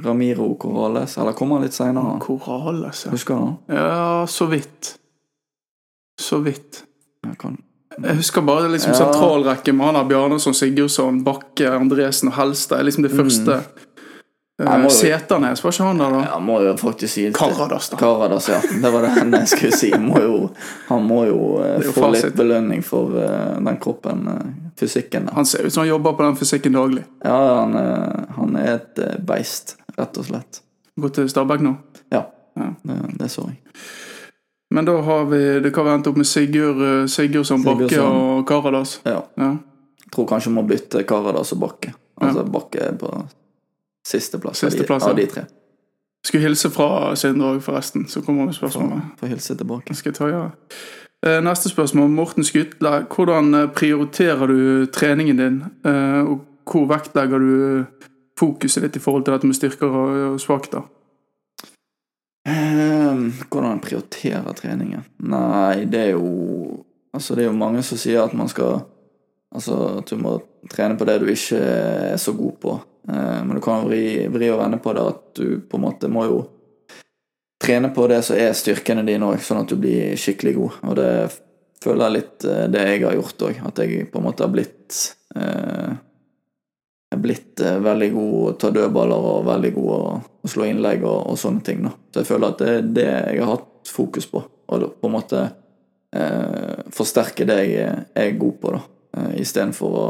Ramiro 0.05 0.49
Corales. 0.59 1.18
eller 1.18 1.33
kom 1.37 1.53
han 1.55 1.62
litt 1.62 1.77
seinere? 1.77 2.16
Corales, 2.25 3.05
ja. 3.05 3.12
Husker 3.12 3.35
du 3.37 3.40
han? 3.40 3.55
Ja, 3.68 4.25
så 4.29 4.49
vidt. 4.51 4.94
Så 6.20 6.40
vidt. 6.44 6.85
Jeg 7.25 7.38
kan 7.38 7.61
Jeg 8.03 8.16
husker 8.16 8.42
bare 8.42 8.68
liksom 8.73 8.90
Ja. 8.90 8.97
sentralrekke 9.05 9.73
med 9.73 9.87
han 9.87 9.94
der 9.94 10.05
Bjarnason, 10.05 10.55
Sigurdsson, 10.55 11.23
Bakke, 11.25 11.68
Andresen 11.70 12.29
og 12.29 12.35
Helstad. 12.35 12.83
Liksom 12.85 13.03
det 13.05 13.12
første. 13.12 13.61
Mm. 13.61 13.62
Må 13.62 13.93
Uh, 14.62 14.88
Seternes, 14.88 15.64
var 15.64 15.72
ikke 15.72 15.82
han 15.88 15.98
der, 15.98 16.12
da? 16.14 16.18
Ja, 16.28 16.34
må 16.38 16.60
jo 16.62 16.76
faktisk 16.78 17.14
si. 17.14 17.24
Karadas, 17.34 17.88
da. 17.90 17.96
Karadas, 17.98 18.48
ja. 18.48 18.60
Det 18.82 18.92
var 18.94 19.02
det 19.02 19.40
jeg 19.40 19.48
skulle 19.50 19.78
si. 19.80 19.90
Han 19.90 20.04
må 20.06 20.20
jo, 20.22 20.36
han 20.86 21.02
må 21.08 21.24
jo 21.26 21.40
eh, 21.58 21.80
jo 21.82 21.94
få 21.96 22.04
fasit. 22.04 22.28
litt 22.28 22.36
belønning 22.38 22.84
for 22.86 23.16
uh, 23.18 23.56
den 23.58 23.80
kroppen, 23.82 24.22
uh, 24.30 24.70
fysikken. 24.78 25.26
Da. 25.26 25.34
Han 25.40 25.50
ser 25.50 25.66
ut 25.66 25.74
som 25.74 25.82
han 25.82 25.90
jobber 25.90 26.14
på 26.14 26.22
den 26.28 26.38
fysikken 26.38 26.78
daglig. 26.78 27.02
Ja, 27.26 27.40
han, 27.64 27.74
han 28.38 28.56
er 28.62 28.76
et 28.76 29.02
beist, 29.26 29.74
rett 29.98 30.22
og 30.22 30.30
slett. 30.30 30.62
Gå 31.02 31.10
til 31.18 31.28
Stabæk 31.34 31.66
nå. 31.66 31.74
Ja, 32.14 32.22
Ja. 32.54 32.70
det, 32.86 33.02
det 33.18 33.32
så 33.34 33.48
jeg. 33.50 33.58
Men 34.70 34.86
da 34.86 35.00
har 35.02 35.24
vi 35.30 35.60
Det 35.60 35.70
kan 35.74 35.84
være 35.84 35.98
endt 35.98 36.06
opp 36.06 36.16
med 36.18 36.26
Sigurd, 36.26 37.08
Sigurdsson, 37.10 37.62
Bakke 37.66 37.98
og 38.02 38.46
Karadas. 38.46 39.00
Ja. 39.04 39.24
Ja. 39.34 39.56
Jeg 40.04 40.12
tror 40.14 40.26
kanskje 40.30 40.50
vi 40.52 40.54
må 40.60 40.62
bytte 40.68 41.02
Karadas 41.02 41.50
og 41.56 41.58
Bakke. 41.66 41.90
Altså 42.22 42.46
Bakke 42.46 42.78
er 42.92 42.94
på 42.98 43.10
sisteplass 44.06 44.64
av, 44.64 44.70
Sisteplass, 44.70 45.02
ja. 45.06 45.10
av 45.10 45.16
de 45.16 45.26
tre. 45.26 45.44
Skulle 46.24 46.46
hilse 46.46 46.70
fra 46.72 47.14
Sindre 47.20 47.54
òg, 47.54 47.62
forresten. 47.62 48.06
Så 48.08 48.22
kommer 48.24 48.46
vi 48.48 48.56
spørsmålet. 48.56 49.02
Får 49.20 49.26
hilse 49.34 49.56
tilbake. 49.60 49.94
Skal 49.94 50.10
jeg 50.12 50.16
ta, 50.18 50.28
ja. 50.32 50.44
Eh, 51.26 51.40
Neste 51.44 51.68
spørsmål. 51.68 52.08
Morten 52.10 52.44
Skutle. 52.44 52.94
Hvordan 53.14 53.54
eh, 53.54 53.68
prioriterer 53.76 54.46
du 54.46 54.86
treningen 54.92 55.36
din? 55.38 55.62
Eh, 55.84 56.24
Og 56.24 56.44
hvor 56.64 56.86
vektlegger 56.88 57.38
du 57.38 57.84
fokuset 58.40 58.82
ditt 58.82 58.96
i 58.96 59.02
forhold 59.04 59.24
til 59.24 59.34
dette 59.34 59.46
med 59.46 59.54
styrker 59.54 59.86
og 59.86 60.32
og 60.32 60.40
svakheter? 60.40 60.82
Ehm, 62.46 63.32
Hvordan 63.50 63.80
prioriterer 63.80 64.52
treningen? 64.52 65.04
Nei, 65.18 65.84
det 65.84 66.00
er 66.00 66.10
jo 66.10 66.84
Altså, 67.14 67.34
det 67.34 67.44
er 67.44 67.46
jo 67.52 67.52
mange 67.56 67.82
som 67.82 67.98
sier 67.98 68.24
at 68.24 68.32
man 68.34 68.48
skal 68.48 68.80
Altså, 69.54 69.78
at 70.00 70.10
du 70.10 70.18
må 70.20 70.38
trene 70.72 70.98
på 70.98 71.06
det 71.08 71.20
du 71.22 71.28
ikke 71.30 71.60
er 71.60 72.18
så 72.20 72.34
god 72.36 72.58
på. 72.62 72.74
Eh, 73.08 73.40
Men 73.44 73.54
du 73.56 73.62
kan 73.64 73.86
vri, 73.86 74.26
vri 74.32 74.50
og 74.50 74.60
vende 74.62 74.80
på 74.82 74.94
det 74.96 75.06
at 75.12 75.24
du 75.38 75.60
på 75.60 75.78
en 75.78 75.86
måte 75.86 76.10
må 76.10 76.26
jo 76.28 76.40
trene 77.64 77.88
på 77.94 78.06
det 78.10 78.20
som 78.26 78.36
er 78.36 78.56
styrkene 78.56 79.06
dine 79.06 79.30
òg, 79.30 79.40
sånn 79.40 79.62
at 79.62 79.70
du 79.70 79.78
blir 79.80 80.18
skikkelig 80.20 80.54
god. 80.58 80.80
Og 80.90 80.98
det 80.98 81.12
føler 81.84 82.06
jeg 82.06 82.16
litt 82.18 82.48
eh, 82.50 82.64
det 82.72 82.88
jeg 82.88 83.04
har 83.06 83.20
gjort 83.20 83.46
òg. 83.50 83.62
At 83.70 83.84
jeg 83.84 84.10
på 84.10 84.20
en 84.20 84.28
måte 84.28 84.44
har 84.44 84.52
blitt 84.52 85.04
eh, 85.36 85.94
er 87.14 87.20
blitt 87.22 87.60
eh, 87.60 87.78
veldig 87.82 88.10
god 88.14 88.34
å 88.40 88.54
ta 88.60 88.70
dødballer 88.74 89.28
og 89.30 89.46
veldig 89.48 89.72
god 89.76 89.92
å, 89.94 90.48
slå 90.50 90.66
innlegg 90.68 91.04
og, 91.06 91.30
og 91.32 91.38
sånne 91.40 91.64
ting. 91.64 91.84
Da. 91.86 91.92
Så 92.12 92.22
jeg 92.22 92.30
føler 92.30 92.52
at 92.52 92.60
det 92.60 92.72
er 92.72 92.88
det 92.98 93.06
jeg 93.10 93.44
har 93.44 93.52
hatt 93.54 93.92
fokus 93.94 94.26
på. 94.30 94.42
Og 94.74 94.88
på 95.00 95.08
en 95.08 95.14
måte 95.14 95.44
eh, 96.16 96.82
forsterke 96.94 97.46
det 97.48 97.60
jeg 97.68 98.04
er 98.24 98.36
god 98.40 98.58
på, 98.60 98.74
da. 98.76 98.82
Eh, 99.16 99.40
Istedenfor 99.42 99.98
å, 100.00 100.07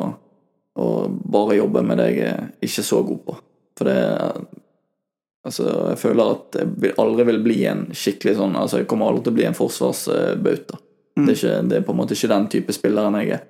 å 0.81 0.89
bare 1.09 1.59
jobbe 1.61 1.83
med 1.87 1.99
det 2.01 2.11
jeg 2.15 2.29
er 2.33 2.45
ikke 2.65 2.85
så 2.87 3.03
god 3.07 3.25
på. 3.29 3.39
For 3.79 3.91
det 3.91 3.99
Altså, 5.45 5.65
jeg 5.91 5.99
føler 6.01 6.31
at 6.33 6.57
jeg 6.57 6.95
aldri 6.97 7.25
vil 7.29 7.41
bli 7.45 7.57
en 7.69 7.83
skikkelig 7.93 8.33
sånn 8.39 8.55
Altså, 8.57 8.79
jeg 8.81 8.87
kommer 8.89 9.11
aldri 9.11 9.27
til 9.27 9.35
å 9.35 9.37
bli 9.37 9.45
en 9.45 9.57
forsvarsbauta. 9.59 10.79
Mm. 11.19 11.27
Det, 11.29 11.35
det 11.69 11.77
er 11.77 11.85
på 11.85 11.93
en 11.93 11.99
måte 11.99 12.17
ikke 12.17 12.31
den 12.33 12.47
type 12.55 12.73
spilleren 12.73 13.19
jeg 13.21 13.35
er. 13.37 13.43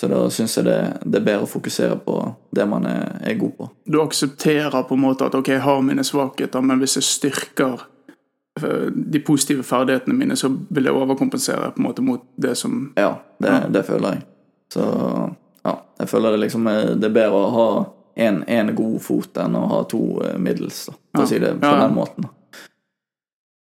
Så 0.00 0.06
da 0.10 0.18
syns 0.30 0.56
jeg 0.58 0.66
det, 0.66 0.78
det 1.06 1.20
er 1.20 1.24
bedre 1.28 1.46
å 1.46 1.50
fokusere 1.50 1.96
på 2.02 2.16
det 2.54 2.66
man 2.70 2.84
er, 2.86 3.16
er 3.26 3.38
god 3.38 3.54
på. 3.58 3.68
Du 3.86 4.00
aksepterer 4.02 4.82
på 4.86 4.94
en 4.98 5.02
måte 5.02 5.26
at 5.26 5.34
ok, 5.38 5.48
jeg 5.56 5.62
har 5.64 5.80
mine 5.82 6.04
svakheter, 6.06 6.62
men 6.62 6.82
hvis 6.82 6.98
jeg 7.00 7.06
styrker 7.06 7.86
eh, 8.62 8.90
de 8.94 9.22
positive 9.26 9.62
ferdighetene 9.66 10.14
mine, 10.18 10.36
så 10.38 10.50
vil 10.54 10.90
jeg 10.90 10.98
overkompensere 10.98 11.72
på 11.74 11.82
en 11.82 11.86
måte 11.88 12.04
mot 12.06 12.26
det 12.38 12.54
som 12.58 12.92
Ja, 12.98 13.14
det, 13.42 13.54
Ja. 13.54 13.62
det 13.78 13.84
føler 13.86 14.18
jeg. 14.18 14.26
Så 14.72 14.84
ja, 15.64 15.74
jeg 15.98 16.10
føler 16.10 16.34
det 16.34 16.42
liksom 16.46 16.66
er, 16.70 16.94
det 16.96 17.08
er 17.10 17.14
bedre 17.14 17.44
å 17.44 17.52
ha 17.54 17.68
én 18.18 18.74
god 18.74 18.98
fot 19.02 19.38
enn 19.38 19.54
å 19.56 19.66
ha 19.70 19.84
to 19.88 20.02
eh, 20.26 20.38
middels, 20.42 20.88
da, 20.90 20.96
for 21.14 21.24
å 21.24 21.30
si 21.30 21.38
det 21.38 21.54
på 21.60 21.74
den 21.78 21.94
måten. 21.94 22.26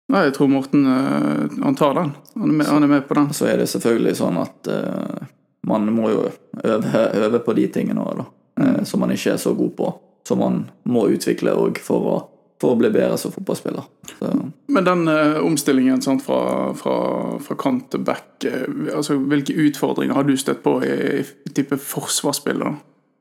Nei, 0.08 0.24
jeg 0.30 0.38
tror 0.38 0.48
Morten 0.52 0.86
eh, 0.88 1.58
han 1.64 1.76
tar 1.76 1.98
den. 1.98 2.14
Han 2.34 2.50
er 2.50 2.54
med, 2.54 2.68
han 2.68 2.84
er 2.84 2.92
med 2.94 3.08
på 3.08 3.18
den. 3.20 3.34
Så 3.36 3.50
er 3.50 3.60
det 3.60 3.68
selvfølgelig 3.68 4.16
sånn 4.16 4.40
at 4.40 4.70
uh, 4.72 5.26
man 5.68 5.90
må 5.92 6.14
jo 6.14 6.22
øve, 6.64 7.02
øve 7.26 7.42
på 7.44 7.56
de 7.58 7.68
tingene 7.76 8.06
òg, 8.06 8.22
da. 8.22 8.28
eh, 8.64 8.84
som 8.88 9.04
man 9.04 9.12
ikke 9.12 9.36
er 9.36 9.42
så 9.42 9.54
god 9.58 9.74
på. 9.78 9.92
Som 10.28 10.42
man 10.44 10.62
må 10.88 11.10
utvikle 11.12 11.56
òg 11.60 11.82
for, 11.84 12.24
for 12.62 12.76
å 12.76 12.80
bli 12.80 12.92
bedre 12.94 13.20
som 13.20 13.36
fotballspiller. 13.36 13.84
Så, 14.18 14.32
Men 14.74 14.86
den 14.88 15.08
eh, 15.12 15.38
omstillingen 15.46 16.02
sant, 16.02 16.24
fra, 16.26 16.74
fra, 16.78 16.98
fra 17.44 17.58
kant 17.60 17.92
til 17.94 18.04
back, 18.08 18.44
eh, 18.50 18.66
altså, 18.96 19.20
hvilke 19.30 19.56
utfordringer 19.68 20.18
har 20.18 20.28
du 20.28 20.36
støtt 20.38 20.64
på 20.66 20.80
i, 20.86 21.22
i 21.22 21.54
type 21.54 21.78
forsvarsspill? 21.82 22.64
da? 22.66 22.76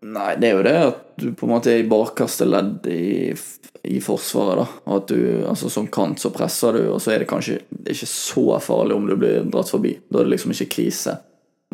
Nei, 0.06 0.34
det 0.40 0.48
er 0.48 0.58
jo 0.58 0.64
det 0.66 0.76
at 0.76 0.98
du 1.18 1.30
på 1.36 1.46
en 1.46 1.54
måte 1.54 1.72
er 1.72 1.82
i 1.82 1.88
bakerste 1.88 2.46
ledd 2.46 2.84
i, 2.92 3.32
i 3.88 4.00
forsvaret, 4.04 4.60
da. 4.60 4.82
Og 4.86 4.98
at 5.00 5.12
du, 5.12 5.20
altså 5.48 5.70
som 5.72 5.88
kant 5.92 6.20
så 6.20 6.30
presser 6.34 6.76
du, 6.76 6.82
og 6.92 7.00
så 7.02 7.14
er 7.14 7.22
det 7.22 7.30
kanskje 7.30 7.62
det 7.70 7.90
er 7.90 7.96
ikke 7.96 8.10
så 8.12 8.44
farlig 8.62 8.96
om 8.96 9.08
du 9.08 9.16
blir 9.18 9.48
dratt 9.50 9.72
forbi. 9.72 9.96
Da 10.08 10.20
er 10.20 10.28
det 10.28 10.36
liksom 10.36 10.52
ikke 10.54 10.74
krise. 10.76 11.16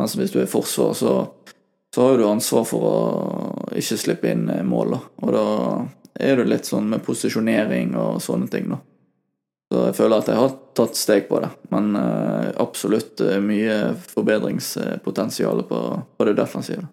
Mens 0.00 0.14
hvis 0.16 0.32
du 0.32 0.38
er 0.40 0.46
i 0.46 0.52
forsvar, 0.52 0.94
så, 0.96 1.16
så 1.94 2.06
har 2.06 2.16
du 2.18 2.28
ansvar 2.28 2.64
for 2.68 2.86
å 2.88 2.94
ikke 3.76 4.00
slippe 4.00 4.30
inn 4.32 4.46
eh, 4.52 4.64
mål, 4.64 4.96
da. 4.96 5.02
Og 5.26 5.34
da 5.36 5.44
er 6.22 6.38
du 6.38 6.46
litt 6.48 6.68
sånn 6.68 6.88
med 6.92 7.04
posisjonering 7.04 7.96
og 7.98 8.22
sånne 8.22 8.48
ting, 8.52 8.70
da. 8.72 8.80
Så 9.72 9.86
jeg 9.86 9.94
føler 9.96 10.20
at 10.20 10.26
jeg 10.28 10.36
har 10.36 10.50
tatt 10.76 10.98
steg 11.00 11.28
på 11.30 11.38
det, 11.40 11.48
men 11.72 11.94
uh, 11.96 12.50
absolutt 12.60 13.22
eh, 13.24 13.38
mye 13.40 13.94
forbedringspotensial 14.10 15.62
på, 15.68 15.78
på 16.18 16.26
det 16.28 16.34
defensive. 16.36 16.84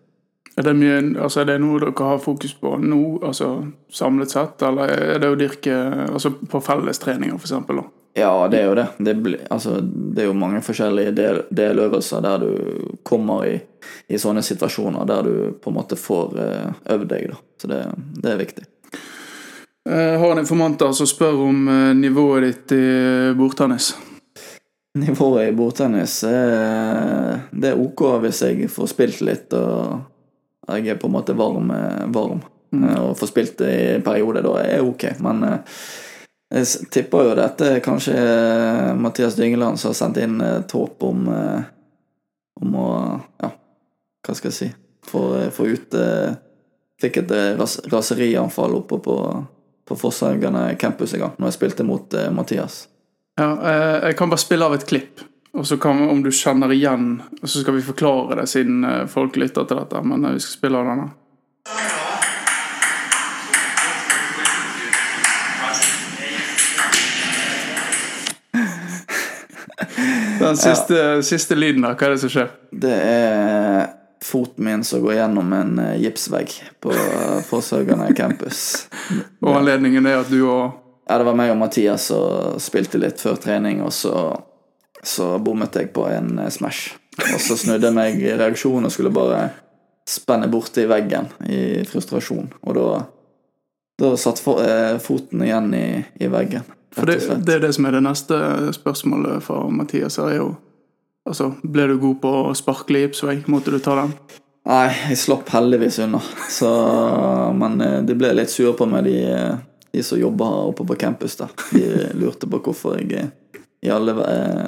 Er 0.55 0.63
det, 0.63 0.73
mye, 0.79 0.99
altså, 1.23 1.41
er 1.41 1.49
det 1.53 1.57
noe 1.63 1.79
dere 1.83 2.07
har 2.07 2.21
fokus 2.23 2.53
på 2.59 2.77
nå, 2.79 3.01
altså 3.23 3.49
samlet 3.95 4.31
sett, 4.31 4.63
eller 4.67 4.91
er 4.91 5.19
det 5.23 5.29
å 5.31 5.37
dyrke 5.39 5.75
altså, 6.09 6.31
på 6.51 6.61
fellestreninger, 6.63 7.35
eksempel? 7.35 7.83
Ja, 8.17 8.31
det 8.51 8.61
er 8.63 8.65
jo 8.67 8.77
det. 8.79 8.87
Det, 8.97 9.13
blir- 9.23 9.45
altså, 9.53 9.77
det 9.83 10.23
er 10.23 10.27
jo 10.31 10.39
mange 10.39 10.63
forskjellige 10.65 11.13
del, 11.15 11.43
deløvelser 11.55 12.23
der 12.25 12.43
du 12.43 12.51
kommer 13.07 13.45
i, 13.47 13.53
i 14.11 14.19
sånne 14.19 14.43
situasjoner 14.43 15.07
der 15.07 15.27
du 15.27 15.35
på 15.61 15.71
en 15.71 15.77
måte 15.79 15.99
får 15.99 16.35
eh, 16.43 16.73
øvd 16.95 17.07
deg. 17.11 17.29
Da. 17.31 17.39
Så 17.61 17.71
det, 17.71 17.79
det 18.23 18.33
er 18.33 18.41
viktig. 18.43 18.67
Jeg 19.89 20.19
har 20.21 20.31
en 20.31 20.43
informanter 20.43 20.91
som 20.93 21.07
spør 21.09 21.39
om 21.47 21.63
eh, 21.71 21.95
nivået 21.97 22.45
ditt 22.45 22.75
i 22.77 22.83
bordtennis. 23.37 23.95
Nivået 24.99 25.49
i 25.49 25.55
bordtennis 25.57 26.19
er, 26.29 27.39
det 27.49 27.71
er 27.71 27.81
ok 27.81 28.03
hvis 28.21 28.43
jeg 28.45 28.69
får 28.69 28.91
spilt 28.91 29.23
litt 29.25 29.53
og 29.57 30.05
jeg 30.69 30.91
er 30.93 30.99
på 31.01 31.09
en 31.09 31.15
måte 31.15 31.33
varm. 31.33 31.71
eh, 31.71 32.05
varm. 32.13 32.43
Mm. 32.71 32.85
Og 32.99 33.17
får 33.17 33.31
spilt 33.31 33.57
det 33.57 33.71
i 33.73 33.95
en 33.95 34.05
periode, 34.05 34.43
da 34.45 34.59
er 34.61 34.85
ok. 34.85 35.07
Men 35.25 35.43
eh, 35.43 35.79
jeg 36.49 36.89
tipper 36.93 37.25
jo 37.27 37.37
dette 37.37 37.79
kanskje 37.85 38.13
eh, 38.17 38.93
Mathias 38.97 39.37
Dyngeland 39.37 39.79
som 39.79 39.89
har 39.89 39.97
sendt 39.97 40.17
inn 40.21 40.39
et 40.41 40.71
håp 40.73 41.03
om 41.05 41.27
eh, 41.33 41.67
Om 42.61 42.75
å 42.75 42.87
Ja, 43.39 43.51
hva 44.25 44.35
skal 44.35 44.49
jeg 44.49 44.57
si 44.57 44.69
Få, 45.09 45.21
få 45.53 45.67
ut 45.69 45.93
eh, 45.93 46.33
Fikk 47.01 47.21
et 47.21 47.31
eh, 47.31 47.53
ras, 47.59 47.77
raserianfall 47.93 48.73
oppe 48.81 48.97
på, 49.05 49.15
på 49.89 49.95
Fosshaugane 49.95 50.75
campus 50.75 51.13
en 51.13 51.19
gang, 51.19 51.31
når 51.37 51.49
jeg 51.49 51.57
spilte 51.57 51.85
mot 51.87 52.13
uh, 52.13 52.29
Mathias. 52.33 52.83
Ja, 53.39 53.49
uh, 53.57 53.97
jeg 54.05 54.17
kan 54.19 54.29
bare 54.29 54.41
spille 54.41 54.65
av 54.65 54.73
et 54.77 54.85
klipp, 54.89 55.23
og 55.57 55.65
så 55.65 55.79
kan 55.81 56.03
om 56.05 56.21
du 56.21 56.29
kjenner 56.29 56.69
igjen 56.75 57.23
Og 57.41 57.49
så 57.49 57.63
skal 57.63 57.73
vi 57.73 57.81
forklare 57.81 58.37
det, 58.37 58.45
siden 58.51 58.83
uh, 58.85 59.07
folk 59.09 59.39
lytter 59.41 59.65
til 59.65 59.81
dette. 59.81 60.03
Men 60.05 60.29
vi 60.35 60.43
skal 60.45 60.57
spille 60.59 60.77
av 60.77 60.85
denne. 60.93 61.09
Den 70.39 70.57
siste, 70.57 71.23
siste 71.25 71.57
lyden 71.57 71.83
der, 71.83 71.97
hva 71.97 72.07
er 72.07 72.13
det 72.13 72.21
som 72.21 72.31
skjer? 72.31 72.53
Det 72.85 72.93
er 72.93 73.98
foten 74.23 74.65
min 74.65 74.83
som 74.83 75.01
går 75.01 75.13
gjennom 75.13 75.53
en 75.53 75.79
eh, 75.79 76.01
gipsvegg 76.01 76.53
på 76.79 76.91
eh, 76.91 77.39
Fosshaugane 77.47 78.13
campus. 78.15 78.87
Og 79.41 79.55
anledningen 79.55 80.05
er 80.05 80.21
at 80.23 80.31
du 80.31 80.43
og 80.43 80.85
Ja, 81.09 81.17
det 81.17 81.25
var 81.25 81.33
meg 81.33 81.49
og 81.49 81.57
Mathias 81.57 82.03
som 82.11 82.59
spilte 82.61 82.99
litt 83.01 83.17
før 83.17 83.39
trening, 83.41 83.79
og 83.81 83.89
så, 83.97 84.11
så 85.01 85.39
bommet 85.41 85.73
jeg 85.73 85.89
på 85.95 86.03
en 86.05 86.35
eh, 86.37 86.51
smash. 86.53 86.99
Og 87.17 87.39
så 87.41 87.57
snudde 87.57 87.89
jeg 87.89 87.97
meg 87.97 88.19
i 88.21 88.35
reaksjon 88.37 88.85
og 88.85 88.93
skulle 88.93 89.09
bare 89.09 89.47
spenne 90.09 90.45
borti 90.53 90.85
veggen 90.85 91.31
i 91.49 91.81
frustrasjon. 91.89 92.51
Og 92.61 92.77
da, 92.77 92.85
da 94.01 94.11
satt 94.21 94.41
for, 94.43 94.61
eh, 94.61 94.99
foten 95.01 95.41
igjen 95.47 95.73
i, 95.73 95.87
i 96.21 96.29
veggen, 96.29 96.67
For 96.93 97.09
det, 97.09 97.19
det 97.45 97.57
er 97.57 97.65
det 97.65 97.73
som 97.73 97.85
er 97.85 97.97
det 97.97 98.05
neste 98.05 98.37
spørsmålet 98.73 99.43
fra 99.45 99.63
Mathias. 99.69 100.17
er 100.17 100.35
jo 100.39 100.47
Altså, 101.29 101.51
Ble 101.63 101.85
du 101.91 101.97
god 102.01 102.19
på 102.23 102.29
å 102.49 102.53
sparkle 102.57 102.99
i 102.99 103.05
gipsvegg? 103.07 103.45
Måtte 103.53 103.71
du 103.73 103.79
ta 103.85 103.95
den? 104.01 104.13
Nei, 104.69 104.87
jeg 105.09 105.17
slapp 105.21 105.49
heldigvis 105.53 105.99
unna. 106.03 106.19
Så, 106.51 106.69
men 107.57 107.79
eh, 107.81 107.99
de 108.05 108.15
ble 108.17 108.33
litt 108.37 108.51
sure 108.53 108.73
på 108.77 108.85
meg, 108.89 109.05
de, 109.07 109.15
eh, 109.29 109.55
de 109.95 110.03
som 110.05 110.19
jobber 110.19 110.67
oppe 110.73 110.85
på 110.89 110.97
campus. 110.99 111.37
der. 111.39 111.53
De 111.71 112.09
lurte 112.19 112.49
på 112.49 112.59
hvorfor 112.65 112.97
jeg 112.99 113.13
eh, 113.21 113.61
i 113.85 113.89
alle, 113.95 114.11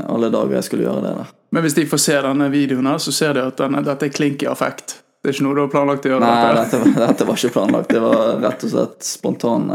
alle 0.08 0.30
dager 0.32 0.56
jeg 0.60 0.70
skulle 0.70 0.86
gjøre 0.88 1.04
det 1.04 1.12
der. 1.20 1.34
Men 1.52 1.66
hvis 1.66 1.76
de 1.76 1.84
får 1.92 2.00
se 2.00 2.16
denne 2.24 2.48
videoen, 2.54 2.88
her, 2.88 3.02
så 3.04 3.12
ser 3.12 3.36
de 3.36 3.44
at 3.50 3.58
denne, 3.60 3.82
dette 3.84 4.08
er 4.08 4.14
klink 4.16 4.46
i 4.46 4.50
affekt. 4.50 4.96
Det 5.22 5.30
er 5.30 5.36
ikke 5.36 5.46
noe 5.50 5.58
du 5.58 5.64
har 5.66 5.74
planlagt 5.74 6.08
å 6.08 6.14
gjøre? 6.14 6.24
Nei, 6.24 6.56
dette. 6.56 6.80
dette, 6.80 6.80
var- 6.96 7.08
dette 7.12 7.28
var 7.28 7.42
ikke 7.42 7.54
planlagt. 7.58 7.92
Det 7.92 8.02
var 8.06 8.22
rett 8.46 8.64
og 8.70 8.72
slett 8.78 9.06
spontan 9.06 9.68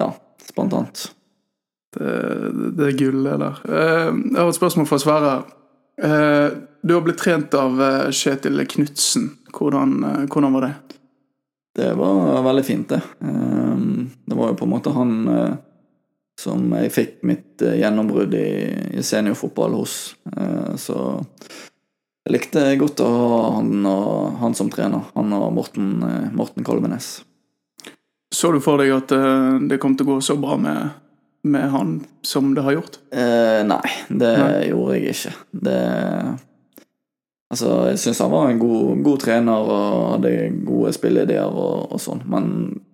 Ja, 0.00 0.08
spontant. 0.48 1.04
Det, 1.94 2.10
det 2.78 2.88
er 2.88 2.96
gull, 2.98 3.20
det 3.28 3.36
der. 3.44 3.60
Jeg 3.68 4.36
har 4.40 4.48
et 4.50 4.58
spørsmål 4.58 4.88
fra 4.88 4.98
Sverre. 5.04 5.32
Eh, 6.02 6.52
Du 6.82 6.94
har 6.94 7.00
blitt 7.00 7.18
trent 7.18 7.54
av 7.54 7.82
eh, 7.82 8.10
Kjetil 8.10 8.66
Knutsen. 8.66 9.30
Hvordan, 9.52 10.04
eh, 10.04 10.26
hvordan 10.32 10.52
var 10.52 10.60
det? 10.60 10.74
Det 11.76 11.94
var 11.94 12.42
veldig 12.42 12.64
fint, 12.64 12.88
det. 12.88 13.02
Ehm, 13.20 14.10
Det 14.26 14.36
var 14.36 14.48
jo 14.48 14.54
på 14.54 14.64
en 14.64 14.70
måte 14.70 14.90
han 14.94 15.58
som 16.40 16.72
jeg 16.72 16.92
fikk 16.92 17.22
mitt 17.28 17.60
gjennombrudd 17.60 18.32
i, 18.34 19.02
seniorfotball 19.04 19.74
hos. 19.76 20.14
Så 20.80 20.96
jeg 22.24 22.32
likte 22.32 22.62
godt 22.80 23.02
å 23.04 23.08
ha 23.10 23.40
han, 23.58 23.84
og, 23.86 24.38
han 24.40 24.56
som 24.56 24.70
trener. 24.72 25.04
Han 25.14 25.32
og 25.36 25.52
Morten, 25.52 26.00
Morten 26.32 26.64
Kalvenes. 26.64 27.22
Så 28.32 28.52
du 28.54 28.60
for 28.64 28.80
deg 28.80 28.94
at 28.96 29.12
det 29.68 29.78
kom 29.82 29.94
til 29.94 30.08
å 30.08 30.14
gå 30.14 30.20
så 30.24 30.38
bra 30.40 30.56
med, 30.56 30.96
med 31.42 31.70
han 31.72 31.96
som 32.26 32.54
det 32.54 32.62
har 32.66 32.76
gjort? 32.76 33.00
Eh, 33.12 33.60
nei, 33.66 33.84
det 34.08 34.30
Nei. 34.38 34.68
gjorde 34.70 34.96
jeg 34.98 35.16
ikke. 35.16 35.34
Det 35.66 35.80
Altså, 37.50 37.70
jeg 37.88 37.98
syns 37.98 38.20
han 38.22 38.30
var 38.30 38.46
en 38.46 38.60
god, 38.62 39.00
god 39.02 39.22
trener 39.24 39.70
og 39.74 40.02
hadde 40.12 40.34
gode 40.62 40.92
spilleideer 40.94 41.50
og, 41.50 41.88
og 41.90 41.98
sånn, 41.98 42.20
men 42.30 42.44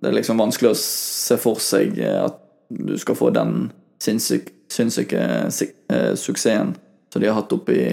det 0.00 0.08
er 0.08 0.16
liksom 0.16 0.40
vanskelig 0.40 0.70
å 0.70 0.78
se 0.80 1.36
for 1.36 1.60
seg 1.60 1.98
at 2.00 2.38
du 2.72 2.94
skal 2.96 3.18
få 3.18 3.28
den 3.36 3.66
sinnssyk, 4.00 4.48
sinnssyke 4.72 5.20
eh, 5.20 6.14
suksessen 6.16 6.72
som 7.12 7.20
de 7.20 7.28
har 7.28 7.36
hatt 7.36 7.52
oppe 7.52 7.76
i, 7.76 7.84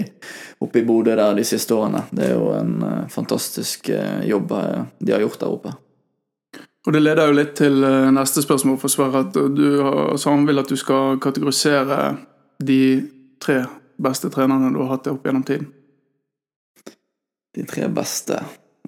oppe 0.64 0.80
i 0.80 0.86
Bodø 0.88 1.12
der 1.14 1.36
de 1.36 1.44
siste 1.44 1.76
årene. 1.76 2.06
Det 2.16 2.30
er 2.30 2.32
jo 2.32 2.48
en 2.56 2.74
eh, 2.88 3.04
fantastisk 3.12 3.92
eh, 3.92 4.24
jobb 4.28 4.56
de 5.04 5.12
har 5.12 5.20
gjort 5.20 5.44
der 5.44 5.52
oppe. 5.52 5.76
Og 6.86 6.92
Det 6.92 7.00
leder 7.00 7.26
jo 7.30 7.36
litt 7.38 7.54
til 7.56 7.78
eh, 7.84 8.10
neste 8.12 8.42
spørsmål 8.44 8.76
for 8.82 8.92
Sverre. 8.92 9.22
At 9.24 9.32
du, 9.56 9.64
har- 9.82 10.44
vil 10.46 10.58
at 10.60 10.68
du 10.68 10.76
skal 10.76 11.18
kategorisere 11.18 12.16
de 12.60 12.80
tre 13.40 13.62
beste 14.02 14.28
trenerne 14.30 14.72
du 14.74 14.82
har 14.82 14.96
hatt 14.96 15.06
opp 15.08 15.24
gjennom 15.24 15.44
tiden. 15.48 15.70
De 17.54 17.64
tre 17.64 17.88
beste 17.88 18.40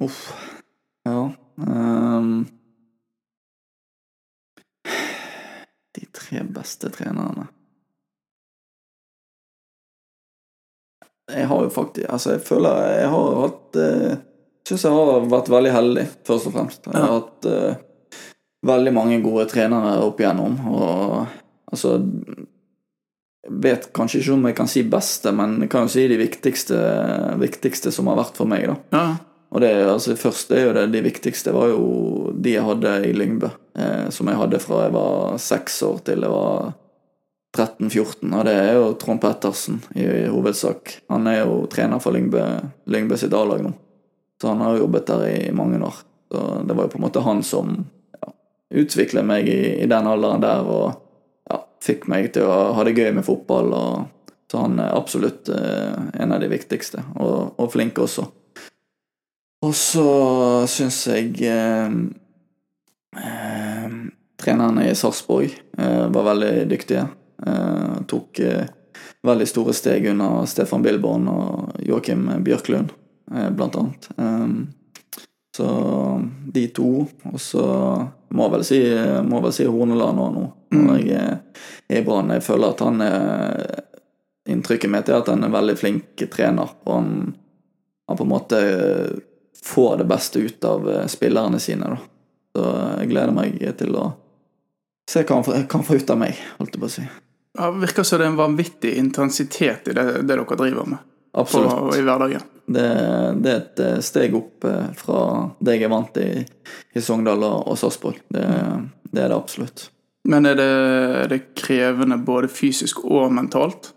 Uff. 0.03 0.33
Ja. 1.07 1.31
um. 1.57 2.47
de 5.97 6.07
tre 6.13 6.43
beste 6.53 6.91
trenerne 6.93 7.47
Jeg 11.31 11.47
har 11.49 11.63
jo 11.65 11.71
faktisk 11.73 12.11
Altså, 12.13 12.35
jeg 12.35 12.43
føler 12.45 12.83
jeg 13.01 13.09
har 13.15 13.39
hatt 13.47 13.79
Jeg 13.81 14.19
Syns 14.69 14.85
jeg 14.85 14.93
har 14.99 15.27
vært 15.31 15.49
veldig 15.55 15.71
heldig, 15.73 16.05
først 16.27 16.47
og 16.51 16.53
fremst. 16.57 16.87
Jeg 16.91 16.99
har 16.99 17.13
hatt 17.21 17.47
eh, 17.47 17.77
veldig 18.67 18.93
mange 18.95 19.19
gode 19.25 19.47
trenere 19.51 19.99
opp 20.05 20.21
igjennom, 20.21 20.57
og 20.73 21.73
altså 21.73 21.99
vet 23.47 23.91
kanskje 23.95 24.21
ikke 24.21 24.35
om 24.35 24.49
jeg 24.49 24.57
kan 24.59 24.71
si 24.71 24.83
beste, 24.91 25.33
men 25.35 25.61
jeg 25.63 25.71
kan 25.73 25.87
jo 25.87 25.93
si 25.93 26.07
de 26.11 26.19
viktigste, 26.19 26.79
viktigste 27.41 27.93
som 27.95 28.11
har 28.11 28.19
vært 28.19 28.39
for 28.39 28.51
meg. 28.51 28.67
da. 28.67 28.77
Ja, 28.93 29.07
Og 29.55 29.61
det, 29.63 29.71
altså, 29.87 30.17
først 30.19 30.51
er 30.51 30.67
jo 30.67 30.73
det, 30.75 30.89
de 30.93 31.05
viktigste 31.05 31.53
var 31.55 31.71
jo 31.71 32.33
de 32.35 32.57
jeg 32.57 32.67
hadde 32.67 32.97
i 33.07 33.13
Lyngbø. 33.15 33.51
Eh, 33.79 34.09
som 34.11 34.27
jeg 34.27 34.41
hadde 34.41 34.59
fra 34.61 34.83
jeg 34.85 34.93
var 34.97 35.39
seks 35.39 35.79
år 35.87 36.03
til 36.05 36.27
jeg 36.27 36.33
var 36.33 36.75
13-14. 37.57 38.35
Og 38.35 38.45
det 38.45 38.55
er 38.59 38.73
jo 38.75 38.93
Trond 39.01 39.23
Pettersen 39.23 39.81
i, 39.95 40.03
i 40.03 40.27
hovedsak. 40.33 40.97
Han 41.09 41.31
er 41.31 41.45
jo 41.45 41.63
trener 41.73 42.03
for 42.03 42.17
Lyngbø, 42.17 42.43
Lyngbø 42.91 43.17
sitt 43.21 43.37
A-lag 43.37 43.63
nå. 43.65 43.73
Så 44.43 44.51
han 44.51 44.61
har 44.61 44.75
jo 44.75 44.85
jobbet 44.85 45.07
der 45.09 45.27
i 45.31 45.53
mange 45.57 45.81
år. 45.81 46.03
Så 46.33 46.43
det 46.67 46.75
var 46.75 46.89
jo 46.89 46.93
på 46.93 46.99
en 46.99 47.07
måte 47.07 47.25
han 47.25 47.43
som 47.47 47.79
ja, 48.71 48.81
utviklet 48.83 49.27
meg 49.27 49.49
i, 49.49 49.61
i, 49.83 49.87
den 49.91 50.09
alderen 50.11 50.43
der, 50.43 50.67
og 50.67 51.51
ja, 51.51 51.63
fikk 51.85 52.09
meg 52.11 52.33
til 52.35 52.49
å 52.49 52.73
ha 52.77 52.87
det 52.87 52.97
gøy 52.97 53.13
med 53.17 53.27
fotball. 53.27 53.73
Og, 53.77 54.33
så 54.51 54.63
han 54.63 54.79
er 54.79 54.95
absolutt 54.95 55.49
eh, 55.51 55.95
en 56.23 56.35
av 56.35 56.43
de 56.43 56.51
viktigste, 56.51 57.03
og, 57.19 57.57
og 57.59 57.73
flink 57.73 57.99
også. 57.99 58.29
Og 59.67 59.73
så 59.75 60.07
syns 60.71 61.01
jeg 61.11 61.33
eh, 61.49 61.97
eh, 63.19 63.97
trenerne 64.37 64.91
i 64.91 64.95
Sarpsborg 64.95 65.51
eh, 65.79 66.07
var 66.09 66.29
veldig 66.31 66.69
dyktige. 66.71 67.07
Eh, 67.47 67.97
tok 68.07 68.39
eh, 68.39 68.67
veldig 69.27 69.49
store 69.49 69.75
steg 69.75 70.07
under 70.13 70.47
Stefan 70.47 70.85
Bilborn 70.85 71.27
og 71.33 71.81
Joakim 71.83 72.29
Bjørklund, 72.47 72.93
blant 73.27 73.75
annet. 73.81 74.07
Så 75.57 75.69
de 76.53 76.67
to. 76.77 77.07
Og 77.33 77.41
så 77.41 77.65
må 78.29 78.49
vel 78.53 78.65
si, 78.67 78.81
må 79.25 79.41
vel 79.45 79.55
si 79.57 79.67
Horneland 79.69 80.23
òg 80.23 80.35
nå, 80.35 80.45
når 80.77 80.85
mm. 80.85 81.07
jeg 81.07 81.17
er 81.17 82.01
i 82.01 82.05
Brann. 82.05 82.35
Jeg 82.37 82.45
føler 82.47 82.75
at 82.75 82.87
han 82.87 83.05
er 83.07 83.83
Inntrykket 84.47 84.91
mitt 84.93 85.09
er 85.11 85.17
at 85.19 85.27
han 85.27 85.41
er 85.43 85.49
en 85.49 85.55
veldig 85.57 85.75
flink 85.75 86.23
trener. 86.31 86.69
og 86.87 86.93
han, 86.93 87.09
han 88.07 88.19
på 88.19 88.23
en 88.23 88.31
måte 88.31 88.61
får 89.67 89.97
det 89.99 90.07
beste 90.07 90.39
ut 90.39 90.65
av 90.65 90.87
spillerne 91.11 91.59
sine. 91.59 91.89
da. 91.97 91.99
Så 92.55 92.69
jeg 93.01 93.11
gleder 93.11 93.35
meg 93.35 93.59
til 93.81 93.99
å 93.99 94.05
se 95.11 95.25
hva 95.27 95.41
han 95.43 95.67
kan 95.71 95.83
få 95.87 95.99
ut 95.99 96.13
av 96.15 96.21
meg, 96.21 96.39
holdt 96.61 96.77
jeg 96.77 96.83
på 96.85 96.89
å 96.89 96.95
si. 96.95 97.09
Ja, 97.57 97.73
virker 97.75 98.07
som 98.07 98.21
det 98.21 98.27
er 98.27 98.31
en 98.31 98.39
vanvittig 98.39 98.95
intensitet 99.01 99.91
i 99.91 99.97
det, 99.97 100.07
det 100.23 100.31
dere 100.31 100.59
driver 100.63 100.89
med. 100.95 101.03
Absolutt. 101.37 101.71
På, 101.71 101.97
I 101.97 102.01
hverdagen. 102.01 102.41
Det, 102.67 102.87
det, 103.37 103.51
er 103.51 103.57
et 103.57 103.81
eh, 103.81 103.99
steg 104.01 104.35
opp 104.35 104.65
eh, 104.65 104.87
fra 104.97 105.19
det 105.61 105.77
jeg 105.77 105.85
er 105.87 105.93
vant 105.93 106.09
til 106.17 106.31
i, 106.41 106.45
i 106.97 107.03
Sogndal 107.05 107.45
og, 107.45 107.75
Sarpsborg. 107.77 108.23
Det, 108.33 108.47
det, 109.11 109.21
er 109.21 109.29
det 109.29 109.37
absolutt. 109.37 109.91
Men 110.27 110.49
er 110.49 110.57
det, 110.57 110.71
er 111.21 111.29
det 111.35 111.43
krevende 111.61 112.17
både 112.25 112.49
fysisk 112.49 113.05
og 113.05 113.29
mentalt? 113.37 113.93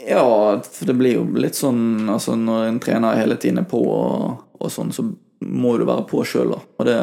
Ja, 0.00 0.24
for 0.64 0.88
det 0.88 0.96
blir 0.96 1.18
jo 1.18 1.26
litt 1.36 1.58
sånn 1.58 2.08
altså 2.08 2.32
Når 2.40 2.70
en 2.70 2.78
trener 2.80 3.18
hele 3.18 3.36
tiden 3.36 3.60
er 3.60 3.68
på, 3.68 3.82
og, 3.84 4.40
og 4.56 4.72
sånn, 4.72 4.94
så 4.96 5.04
må 5.44 5.76
du 5.76 5.84
være 5.84 6.08
på 6.08 6.24
sjøl. 6.24 6.56
Og 6.56 6.88
det, 6.88 6.96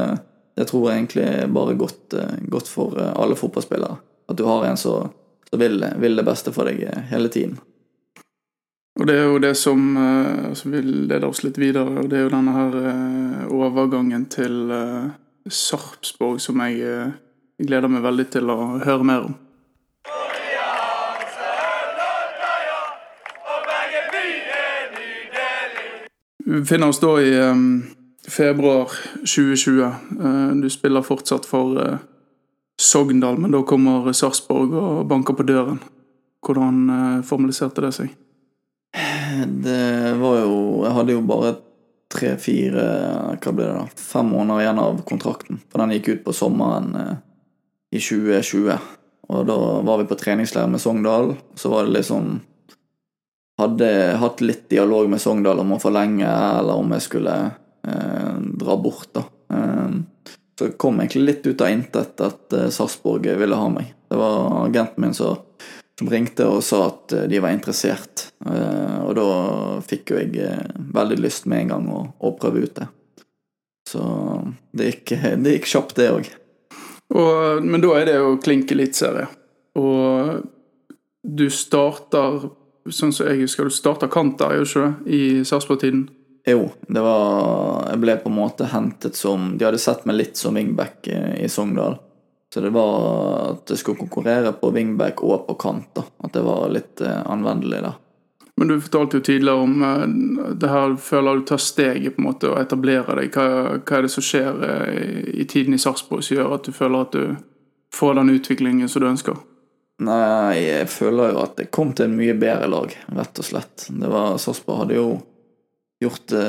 det, 0.58 0.66
tror 0.66 0.90
jeg 0.90 1.04
egentlig 1.04 1.30
er 1.30 1.54
bare 1.62 1.78
godt, 1.78 2.18
eh, 2.18 2.42
godt 2.50 2.74
for 2.74 2.98
alle 3.14 3.38
fotballspillere. 3.38 4.02
At 4.28 4.42
du 4.42 4.48
har 4.50 4.66
en 4.66 4.82
som 4.82 5.14
vil, 5.54 5.86
vil 6.02 6.18
det 6.18 6.26
beste 6.26 6.52
for 6.58 6.66
deg 6.66 6.82
hele 7.14 7.30
tiden. 7.30 7.60
Og 8.98 9.06
det 9.06 9.16
er 9.16 9.28
jo 9.30 9.38
det 9.42 9.54
som, 9.58 9.82
uh, 9.98 10.54
som 10.58 10.74
vil 10.74 10.88
lede 11.10 11.28
oss 11.28 11.44
litt 11.46 11.58
videre, 11.62 12.02
og 12.02 12.10
det 12.10 12.18
er 12.18 12.26
jo 12.26 12.34
denne 12.34 12.54
her 12.56 12.78
uh, 12.82 13.44
overgangen 13.54 14.26
til 14.34 14.72
uh, 14.74 15.12
Sarpsborg 15.48 16.42
som 16.42 16.60
jeg 16.66 17.12
gleder 17.62 17.92
meg 17.92 18.04
veldig 18.04 18.26
til 18.34 18.50
å 18.52 18.58
høre 18.84 19.06
mer 19.08 19.30
om. 19.30 19.36
Vi 26.48 26.60
befinner 26.64 26.92
oss 26.92 27.00
da 27.04 27.14
i 27.20 27.32
februar 28.28 28.92
2020. 29.24 30.62
du 30.62 30.70
spiller 30.72 31.04
fortsatt 31.04 31.48
for 31.48 32.00
Sogndal, 32.78 33.38
men 33.38 33.52
da 33.52 33.64
kommer 33.66 34.12
Sarpsborg 34.14 34.74
og 34.78 35.06
banker 35.10 35.34
på 35.34 35.46
døren. 35.48 35.80
Hvordan 36.46 36.90
eh, 36.94 37.24
formaliserte 37.26 37.82
det 37.82 37.94
seg? 37.96 38.12
Det 39.46 40.14
var 40.20 40.40
jo 40.42 40.58
Jeg 40.86 40.96
hadde 40.98 41.16
jo 41.16 41.24
bare 41.28 41.56
tre-fire 42.14 42.84
Hva 43.44 43.54
ble 43.54 43.66
det, 43.66 43.74
da? 43.76 43.86
Fem 44.00 44.30
måneder 44.32 44.64
igjen 44.64 44.84
av 44.84 45.02
kontrakten. 45.08 45.62
For 45.72 45.84
den 45.84 45.96
gikk 45.98 46.12
ut 46.14 46.24
på 46.28 46.36
sommeren 46.36 46.94
eh, 46.98 47.16
i 47.98 48.02
2020. 48.02 48.78
Og 49.28 49.48
da 49.48 49.58
var 49.84 50.00
vi 50.00 50.08
på 50.08 50.18
treningsleir 50.20 50.70
med 50.72 50.82
Sogndal. 50.82 51.34
Så 51.56 51.72
var 51.74 51.88
det 51.88 51.98
liksom 52.00 52.38
Hadde 53.58 53.88
hatt 54.22 54.42
litt 54.44 54.68
dialog 54.70 55.08
med 55.10 55.22
Sogndal 55.22 55.64
om 55.64 55.72
å 55.74 55.80
forlenge, 55.82 56.30
eller 56.30 56.78
om 56.78 56.92
jeg 56.94 57.02
skulle 57.08 57.38
eh, 57.90 58.36
dra 58.62 58.76
bort, 58.78 59.08
da. 59.18 59.24
Eh, 59.50 59.96
så 60.60 60.68
kom 60.78 61.00
egentlig 61.02 61.24
litt 61.24 61.48
ut 61.48 61.64
av 61.66 61.72
intet 61.74 62.22
at 62.22 62.54
eh, 62.54 62.70
Sarpsborg 62.70 63.26
ville 63.40 63.58
ha 63.58 63.72
meg. 63.74 63.96
Det 64.10 64.20
var 64.22 64.60
agenten 64.62 65.02
min 65.02 65.18
som, 65.18 65.42
som 65.98 66.10
ringte 66.12 66.46
og 66.46 66.62
sa 66.66 66.84
at 66.88 67.16
uh, 67.16 67.24
de 67.30 67.42
var 67.44 67.56
interessert. 67.56 68.28
Uh, 68.46 69.08
og 69.08 69.16
da 69.18 69.30
fikk 69.88 70.14
jo 70.14 70.20
jeg 70.22 70.68
veldig 70.94 71.20
lyst 71.24 71.48
med 71.50 71.66
en 71.66 71.74
gang 71.74 71.90
å, 71.94 72.04
å 72.18 72.34
prøve 72.38 72.66
ut 72.66 72.76
det. 72.78 72.90
Så 73.88 74.04
det 74.76 74.92
gikk, 74.92 75.16
det 75.44 75.58
gikk 75.58 75.72
kjapt, 75.72 75.98
det 76.00 76.12
òg. 76.14 76.30
Men 77.64 77.80
da 77.80 77.94
er 77.96 78.10
det 78.10 78.18
jo 78.18 78.34
ser 78.92 79.22
jeg. 79.22 79.28
Og 79.80 80.42
du 81.24 81.46
starter, 81.54 82.50
sånn 82.92 83.14
som 83.16 83.30
jeg 83.30 83.46
husker, 83.46 83.70
du 83.70 83.74
starter 83.74 84.12
kanter, 84.12 84.58
gjør 84.58 84.66
du 84.66 84.72
ikke 84.72 84.84
det, 84.84 85.16
i 85.16 85.22
Sarpsborg-tiden? 85.48 86.04
Jo, 86.48 86.70
det 86.88 87.02
var 87.04 87.90
Jeg 87.90 88.00
ble 88.00 88.14
på 88.24 88.30
en 88.32 88.38
måte 88.38 88.70
hentet 88.72 89.18
som 89.20 89.50
De 89.60 89.66
hadde 89.68 89.82
sett 89.84 90.06
meg 90.08 90.16
litt 90.16 90.40
som 90.40 90.56
wingback 90.56 91.10
i 91.12 91.50
Sogndal. 91.52 91.98
Så 92.54 92.62
det 92.62 92.70
var 92.70 93.52
at 93.52 93.70
jeg 93.70 93.82
skulle 93.82 94.00
konkurrere 94.00 94.54
på 94.56 94.72
wingback 94.72 95.24
og 95.24 95.48
på 95.48 95.56
kant. 95.60 95.90
da 95.96 96.06
At 96.24 96.34
det 96.34 96.44
var 96.46 96.70
litt 96.72 97.02
eh, 97.04 97.24
anvendelig 97.28 97.82
da 97.84 97.94
Men 98.58 98.72
du 98.72 98.80
fortalte 98.82 99.20
jo 99.20 99.26
tidligere 99.28 99.66
om 99.66 99.84
eh, 99.84 100.06
det 100.56 100.72
her 100.72 100.96
føler 100.96 101.36
du 101.36 101.46
tar 101.50 101.62
steget 101.62 102.16
på 102.16 102.24
en 102.24 102.30
måte 102.30 102.52
og 102.52 102.62
etablerer 102.62 103.20
deg. 103.20 103.36
Hva, 103.36 103.78
hva 103.84 104.00
er 104.00 104.08
det 104.08 104.14
som 104.14 104.26
skjer 104.26 104.64
eh, 104.70 105.20
i 105.44 105.46
tiden 105.46 105.76
i 105.76 105.82
Sarpsborg 105.82 106.24
som 106.24 106.40
gjør 106.40 106.56
at 106.56 106.70
du 106.70 106.76
føler 106.76 107.04
at 107.04 107.20
du 107.20 107.36
får 107.96 108.18
den 108.20 108.34
utviklingen 108.38 108.90
som 108.90 109.04
du 109.04 109.12
ønsker? 109.12 109.44
Nei, 110.08 110.62
jeg 110.62 110.90
føler 110.94 111.34
jo 111.34 111.42
at 111.42 111.56
det 111.58 111.72
kom 111.74 111.92
til 111.98 112.06
en 112.06 112.20
mye 112.20 112.36
bedre 112.38 112.68
lag, 112.70 112.92
rett 113.18 113.40
og 113.42 113.48
slett. 113.48 113.88
Det 113.90 114.12
var 114.14 114.38
Sarpsborg 114.40 114.86
hadde 114.86 115.00
jo 115.00 115.08
gjort 116.00 116.28
det 116.30 116.48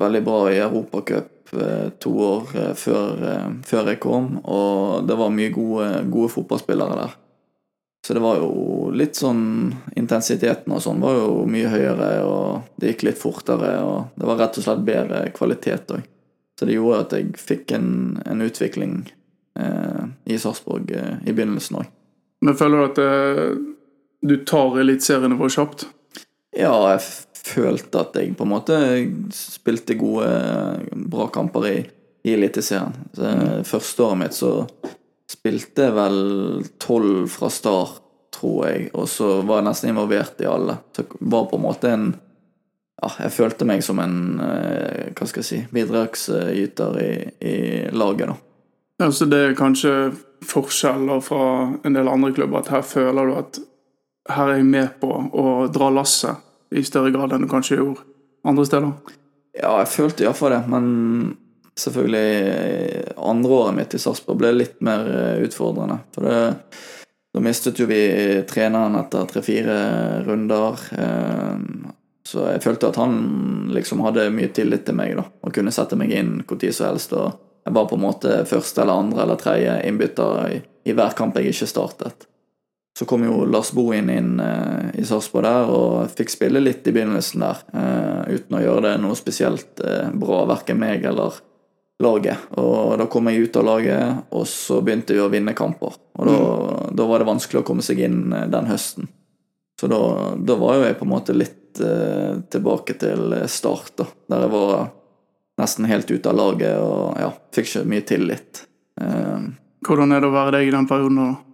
veldig 0.00 0.22
bra 0.24 0.38
i 0.50 0.60
Europacup 0.64 1.31
to 2.02 2.12
år 2.24 2.54
eh, 2.56 2.70
før, 2.78 3.24
før, 3.68 3.90
jeg 3.92 4.00
kom, 4.02 4.38
og 4.44 5.08
det 5.08 5.18
var 5.18 5.34
mye 5.34 5.52
gode, 5.52 5.88
gode, 6.12 6.30
fotballspillere 6.32 6.96
der. 7.00 7.18
Så 8.06 8.16
det 8.16 8.22
var 8.24 8.40
jo 8.42 8.90
litt 8.90 9.14
sånn 9.14 9.44
Intensiteten 9.94 10.72
og 10.74 10.80
sånn 10.82 11.02
var 11.04 11.20
jo 11.20 11.44
mye 11.46 11.70
høyere, 11.70 12.08
og 12.26 12.72
det 12.80 12.94
gikk 12.94 13.04
litt 13.10 13.20
fortere, 13.20 13.76
og 13.84 14.16
det 14.18 14.26
var 14.26 14.40
rett 14.40 14.58
og 14.58 14.66
slett 14.66 14.86
bedre 14.86 15.20
kvalitet 15.36 15.94
òg. 15.94 16.08
Så 16.58 16.68
det 16.68 16.76
gjorde 16.76 17.04
at 17.04 17.14
jeg 17.16 17.36
fikk 17.40 17.72
en, 17.76 17.90
en 18.28 18.42
utvikling 18.44 18.96
eh, 19.58 20.02
i 20.24 20.38
Sarpsborg 20.38 20.90
eh, 20.94 21.14
i 21.26 21.34
begynnelsen 21.34 21.80
òg. 21.80 21.92
Men 22.42 22.58
føler 22.58 22.80
du 22.80 22.88
at 22.88 23.00
eh, 23.02 23.54
du 24.22 24.36
tar 24.46 24.78
eliteserienivå 24.82 25.48
kjapt? 25.50 25.86
Ja, 26.54 26.74
jeg 26.92 27.00
følte 27.46 28.02
at 28.02 28.16
jeg 28.18 28.34
på 28.38 28.46
en 28.46 28.52
måte 28.52 28.78
spilte 29.34 29.96
gode, 29.98 30.28
bra 31.10 31.28
kamper 31.34 31.68
i, 31.68 31.76
i 32.26 32.34
Eliteserien. 32.36 32.94
Mm. 33.18 33.62
Første 33.68 34.06
året 34.06 34.20
mitt 34.20 34.36
så 34.36 34.52
spilte 35.32 35.88
jeg 35.88 35.96
vel 35.96 36.20
tolv 36.82 37.26
fra 37.32 37.50
start, 37.52 38.00
tror 38.32 38.68
jeg, 38.68 38.90
og 38.96 39.08
så 39.10 39.40
var 39.44 39.60
jeg 39.60 39.68
nesten 39.68 39.92
involvert 39.92 40.40
i 40.40 40.48
alle. 40.48 40.78
Så 40.96 41.04
var 41.20 41.48
på 41.50 41.58
en 41.58 41.66
måte 41.66 41.90
en 41.92 42.06
ja, 43.02 43.10
jeg 43.24 43.34
følte 43.34 43.66
meg 43.66 43.82
som 43.82 43.98
en 43.98 44.16
eh, 44.40 45.10
hva 45.16 45.26
skal 45.26 45.42
jeg 45.42 45.48
si, 45.48 45.60
bidragsyter 45.74 46.98
i, 47.02 47.12
i 47.42 47.56
laget, 47.90 48.30
da. 48.30 48.36
Ja, 49.02 49.08
så 49.10 49.26
det 49.26 49.40
er 49.42 49.58
kanskje 49.58 50.12
forskjeller 50.46 51.22
fra 51.24 51.44
en 51.82 51.96
del 51.96 52.10
andre 52.10 52.30
klubber, 52.36 52.62
at 52.62 52.70
her 52.70 52.84
føler 52.86 53.26
du 53.26 53.34
at 53.40 53.58
her 54.30 54.52
er 54.52 54.60
jeg 54.60 54.68
med 54.70 54.92
på 55.02 55.10
å 55.10 55.46
dra 55.74 55.90
lasset? 55.90 56.38
I 56.78 56.84
større 56.86 57.12
grad 57.14 57.34
enn 57.34 57.46
du 57.46 57.50
kanskje 57.50 57.78
gjorde 57.80 58.06
andre 58.48 58.66
steder? 58.68 59.18
Ja, 59.58 59.76
jeg 59.82 59.90
følte 59.92 60.24
iallfall 60.24 60.54
det, 60.54 60.62
men 60.72 60.86
selvfølgelig 61.78 63.16
andreåret 63.16 63.76
mitt 63.76 63.94
i 63.96 64.00
Sarpsborg 64.00 64.40
ble 64.40 64.52
litt 64.56 64.80
mer 64.84 65.06
eh, 65.08 65.44
utfordrende. 65.46 65.98
For 66.14 66.28
det, 66.28 66.38
da 67.32 67.42
mistet 67.44 67.80
jo 67.80 67.88
vi 67.88 68.02
treneren 68.48 68.96
etter 69.00 69.28
tre-fire 69.28 69.76
runder. 70.26 70.82
Eh, 70.96 71.92
så 72.28 72.48
jeg 72.52 72.64
følte 72.64 72.92
at 72.92 73.00
han 73.00 73.14
liksom 73.74 74.04
hadde 74.06 74.30
mye 74.32 74.52
tillit 74.54 74.86
til 74.86 74.96
meg 74.96 75.16
da, 75.18 75.26
og 75.42 75.54
kunne 75.54 75.72
sette 75.74 75.98
meg 75.98 76.12
inn 76.16 76.38
når 76.40 76.68
som 76.72 76.92
helst. 76.92 77.16
og 77.16 77.40
Jeg 77.66 77.76
var 77.76 77.88
på 77.88 77.98
en 77.98 78.06
måte 78.06 78.42
første 78.48 78.84
eller 78.84 79.04
andre 79.04 79.24
eller 79.24 79.40
tredje 79.40 79.78
innbytter 79.88 80.52
i, 80.52 80.60
i 80.88 80.96
hver 80.96 81.16
kamp 81.18 81.36
jeg 81.36 81.52
ikke 81.52 81.70
startet. 81.72 82.28
Så 82.98 83.06
kom 83.08 83.24
jo 83.24 83.44
Lars 83.48 83.70
Bohin 83.72 84.10
inn 84.12 84.34
eh, 84.40 84.90
i 85.00 85.04
Sarpsborg 85.08 85.46
der 85.46 85.70
og 85.72 86.12
fikk 86.12 86.34
spille 86.34 86.60
litt 86.60 86.84
i 86.86 86.92
begynnelsen 86.92 87.40
der, 87.40 87.62
eh, 87.72 88.34
uten 88.36 88.58
å 88.58 88.60
gjøre 88.60 88.84
det 88.84 88.98
noe 89.00 89.16
spesielt 89.16 89.80
eh, 89.80 90.10
bra, 90.12 90.42
verken 90.50 90.80
meg 90.82 91.06
eller 91.08 91.38
laget. 92.02 92.38
Og 92.60 92.98
da 93.00 93.06
kom 93.10 93.30
jeg 93.30 93.46
ut 93.46 93.56
av 93.56 93.66
laget, 93.66 94.22
og 94.34 94.46
så 94.50 94.80
begynte 94.84 95.16
vi 95.16 95.22
å 95.22 95.30
vinne 95.32 95.56
kamper. 95.56 95.96
Og 96.18 96.28
da, 96.28 96.36
mm. 96.36 96.94
da 96.98 97.08
var 97.08 97.22
det 97.22 97.30
vanskelig 97.30 97.62
å 97.62 97.66
komme 97.66 97.84
seg 97.86 98.02
inn 98.04 98.24
eh, 98.32 98.48
den 98.52 98.68
høsten. 98.70 99.08
Så 99.80 99.88
da, 99.90 100.00
da, 100.38 100.56
var 100.60 100.76
jo 100.78 100.84
jeg 100.86 100.98
på 100.98 101.06
en 101.06 101.14
måte 101.14 101.36
litt 101.36 101.80
eh, 101.82 102.42
tilbake 102.52 102.98
til 103.00 103.38
start, 103.50 103.94
da. 103.98 104.06
Der 104.30 104.44
jeg 104.46 104.52
var 104.52 104.90
nesten 105.60 105.88
helt 105.88 106.10
ute 106.10 106.30
av 106.30 106.38
laget 106.38 106.76
og 106.80 107.18
ja, 107.20 107.32
fikk 107.54 107.70
ikke 107.70 107.88
mye 107.88 108.04
tillit. 108.08 108.62
Eh, 109.00 109.48
Hvordan 109.82 110.14
er 110.14 110.22
det 110.22 110.30
å 110.30 110.36
være 110.36 110.58
deg 110.58 110.68
i 110.68 110.76
den 110.76 110.88
perioden? 110.90 111.18
da? 111.22 111.51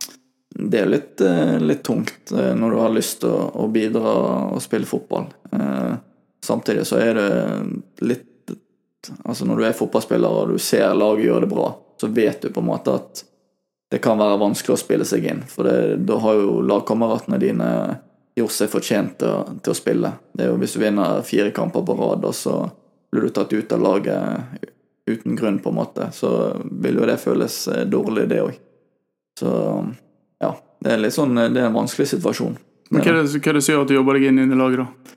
Det 0.55 0.81
er 0.81 0.87
litt, 0.87 1.21
eh, 1.21 1.59
litt 1.61 1.83
tungt 1.85 2.33
eh, 2.33 2.55
når 2.55 2.71
du 2.71 2.79
har 2.81 2.93
lyst 2.95 3.21
til 3.21 3.31
å, 3.31 3.51
å 3.63 3.69
bidra 3.73 4.15
og 4.55 4.63
spille 4.63 4.89
fotball. 4.89 5.29
Eh, 5.53 5.93
samtidig 6.45 6.87
så 6.89 7.01
er 7.03 7.15
det 7.19 7.31
litt 8.05 8.25
Altså 9.23 9.47
når 9.47 9.61
du 9.61 9.65
er 9.65 9.77
fotballspiller 9.79 10.35
og 10.35 10.51
du 10.51 10.59
ser 10.61 10.91
laget 10.99 11.29
gjøre 11.29 11.45
det 11.45 11.49
bra, 11.53 11.69
så 12.01 12.09
vet 12.13 12.43
du 12.43 12.49
på 12.51 12.61
en 12.61 12.67
måte 12.67 12.97
at 12.99 13.21
det 13.95 14.01
kan 14.05 14.19
være 14.19 14.41
vanskelig 14.43 14.75
å 14.75 14.81
spille 14.81 15.07
seg 15.07 15.29
inn. 15.31 15.45
For 15.49 15.65
det, 15.65 16.01
da 16.05 16.17
har 16.21 16.35
jo 16.37 16.57
lagkameratene 16.67 17.39
dine 17.41 17.69
gjort 18.37 18.57
seg 18.57 18.73
fortjent 18.73 19.15
til, 19.23 19.55
til, 19.63 19.71
å 19.71 19.79
spille. 19.79 20.11
Det 20.35 20.45
er 20.45 20.51
jo 20.51 20.59
Hvis 20.61 20.75
du 20.75 20.83
vinner 20.83 21.23
fire 21.25 21.55
kamper 21.55 21.87
på 21.87 21.97
rad, 21.97 22.27
og 22.27 22.35
så 22.37 22.57
blir 23.13 23.29
du 23.29 23.33
tatt 23.39 23.55
ut 23.55 23.73
av 23.79 23.87
laget 23.87 24.67
uten 25.09 25.39
grunn, 25.39 25.63
på 25.63 25.71
en 25.71 25.79
måte, 25.79 26.11
så 26.13 26.33
vil 26.69 26.99
jo 26.99 27.09
det 27.09 27.21
føles 27.23 27.63
dårlig, 27.89 28.27
det 28.35 28.43
òg. 28.45 28.61
Så 29.39 29.55
ja, 30.43 30.53
det 30.85 30.93
er 30.93 31.01
litt 31.03 31.15
sånn, 31.17 31.35
det 31.35 31.61
er 31.61 31.67
en 31.69 31.75
vanskelig 31.79 32.09
situasjon. 32.15 32.57
Men 32.91 33.03
hva 33.03 33.11
er 33.13 33.23
det, 33.23 33.41
hva 33.43 33.51
er 33.51 33.59
det 33.59 33.65
som 33.67 33.75
gjør 33.75 33.83
at 33.85 33.89
du 33.91 33.95
jobber 33.99 34.17
deg 34.19 34.29
inn 34.31 34.39
i 34.45 34.57
laget, 34.59 34.85
da? 34.85 35.15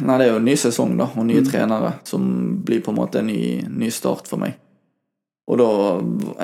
Nei, 0.00 0.16
det 0.16 0.24
er 0.26 0.30
jo 0.32 0.38
en 0.40 0.46
ny 0.48 0.54
sesong, 0.56 0.96
da, 0.96 1.04
og 1.12 1.26
nye 1.28 1.42
Mm. 1.42 1.48
trenere, 1.50 1.92
som 2.08 2.22
blir 2.64 2.80
på 2.80 2.90
en 2.90 2.96
måte 2.96 3.18
en 3.20 3.26
ny, 3.26 3.62
ny 3.68 3.90
start 3.92 4.26
for 4.28 4.38
meg. 4.40 4.54
Og 5.50 5.58
da 5.58 5.66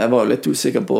Jeg 0.02 0.10
var 0.10 0.24
jo 0.24 0.30
litt 0.30 0.46
usikker 0.46 0.84
på, 0.84 0.96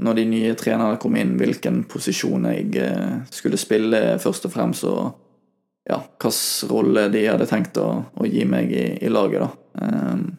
når 0.00 0.14
de 0.16 0.24
nye 0.24 0.54
trenerne 0.54 0.98
kom 0.98 1.16
inn, 1.16 1.36
hvilken 1.36 1.84
posisjon 1.84 2.44
jeg 2.44 2.76
eh, 2.76 3.20
skulle 3.30 3.58
spille, 3.58 4.18
først 4.18 4.46
og 4.46 4.52
fremst, 4.52 4.84
og 4.84 5.14
ja, 5.88 5.98
hvilken 6.18 6.70
rolle 6.70 7.08
de 7.12 7.26
hadde 7.26 7.46
tenkt 7.46 7.76
å, 7.76 8.04
å 8.16 8.24
gi 8.26 8.44
meg 8.44 8.72
i, 8.72 8.98
i 9.04 9.08
laget, 9.08 9.40
da. 9.40 9.50
Ehm, 9.82 10.36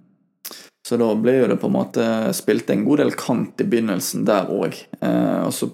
så 0.90 0.98
da 0.98 1.12
ble 1.14 1.36
jo 1.36 1.50
det 1.52 1.60
på 1.62 1.70
en 1.70 1.76
måte 1.76 2.06
spilt 2.34 2.72
en 2.74 2.82
god 2.88 3.04
del 3.04 3.14
kant 3.14 3.62
i 3.62 3.68
begynnelsen 3.70 4.26
der 4.26 4.50
òg. 4.50 4.80
og 5.46 5.54
så 5.54 5.70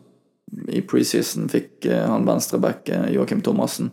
i 0.67 0.81
preseason 0.81 1.49
fikk 1.49 1.85
eh, 1.89 2.03
han 2.05 2.25
venstreback 2.27 2.89
eh, 2.89 3.11
Joakim 3.15 3.41
Thomassen 3.41 3.91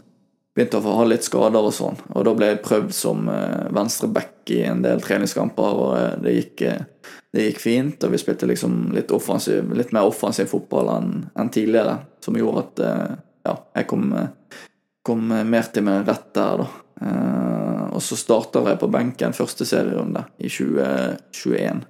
begynte 0.55 0.79
å 0.79 0.85
få 0.85 0.97
ha 0.99 1.05
litt 1.09 1.25
skader 1.25 1.64
og 1.64 1.73
sånn. 1.73 1.97
Og 2.12 2.27
da 2.29 2.35
ble 2.37 2.51
jeg 2.51 2.64
prøvd 2.64 2.93
som 2.97 3.29
eh, 3.33 3.68
venstreback 3.73 4.53
i 4.53 4.62
en 4.68 4.83
del 4.85 5.01
treningskamper, 5.05 5.79
og 5.85 5.95
eh, 5.97 6.18
det 6.25 6.35
gikk, 6.37 6.64
eh, 6.68 7.14
det 7.33 7.47
gikk 7.49 7.62
fint. 7.62 8.05
Og 8.05 8.12
vi 8.12 8.20
spilte 8.20 8.49
liksom 8.51 8.93
litt, 8.97 9.14
offensiv, 9.16 9.73
litt 9.77 9.95
mer 9.97 10.11
offensiv 10.11 10.51
fotball 10.53 10.93
enn 10.99 11.14
en 11.33 11.53
tidligere, 11.53 11.99
som 12.25 12.37
gjorde 12.37 12.66
at 12.66 12.85
eh, 12.85 13.16
ja, 13.49 13.57
jeg 13.81 13.89
kom, 13.91 14.12
eh, 14.18 14.61
kom 15.09 15.25
mer 15.33 15.73
til 15.73 15.89
min 15.89 16.05
rett 16.09 16.29
der, 16.37 16.64
da. 16.64 16.70
Eh, 17.01 17.84
og 17.93 18.03
så 18.03 18.18
starter 18.18 18.72
jeg 18.72 18.80
på 18.82 18.90
benken 18.93 19.36
første 19.36 19.66
serierunde 19.68 20.24
i 20.38 20.51
2021. 20.51 21.82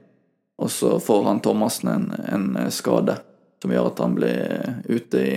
Og 0.63 0.71
så 0.71 0.99
får 1.03 1.25
han 1.27 1.43
Thomassen 1.43 1.91
en, 1.91 2.09
en 2.33 2.71
skade 2.71 3.17
som 3.63 3.73
gjør 3.73 3.91
at 3.91 4.03
han 4.03 4.15
blir 4.19 4.77
ute 4.91 5.23
i 5.23 5.35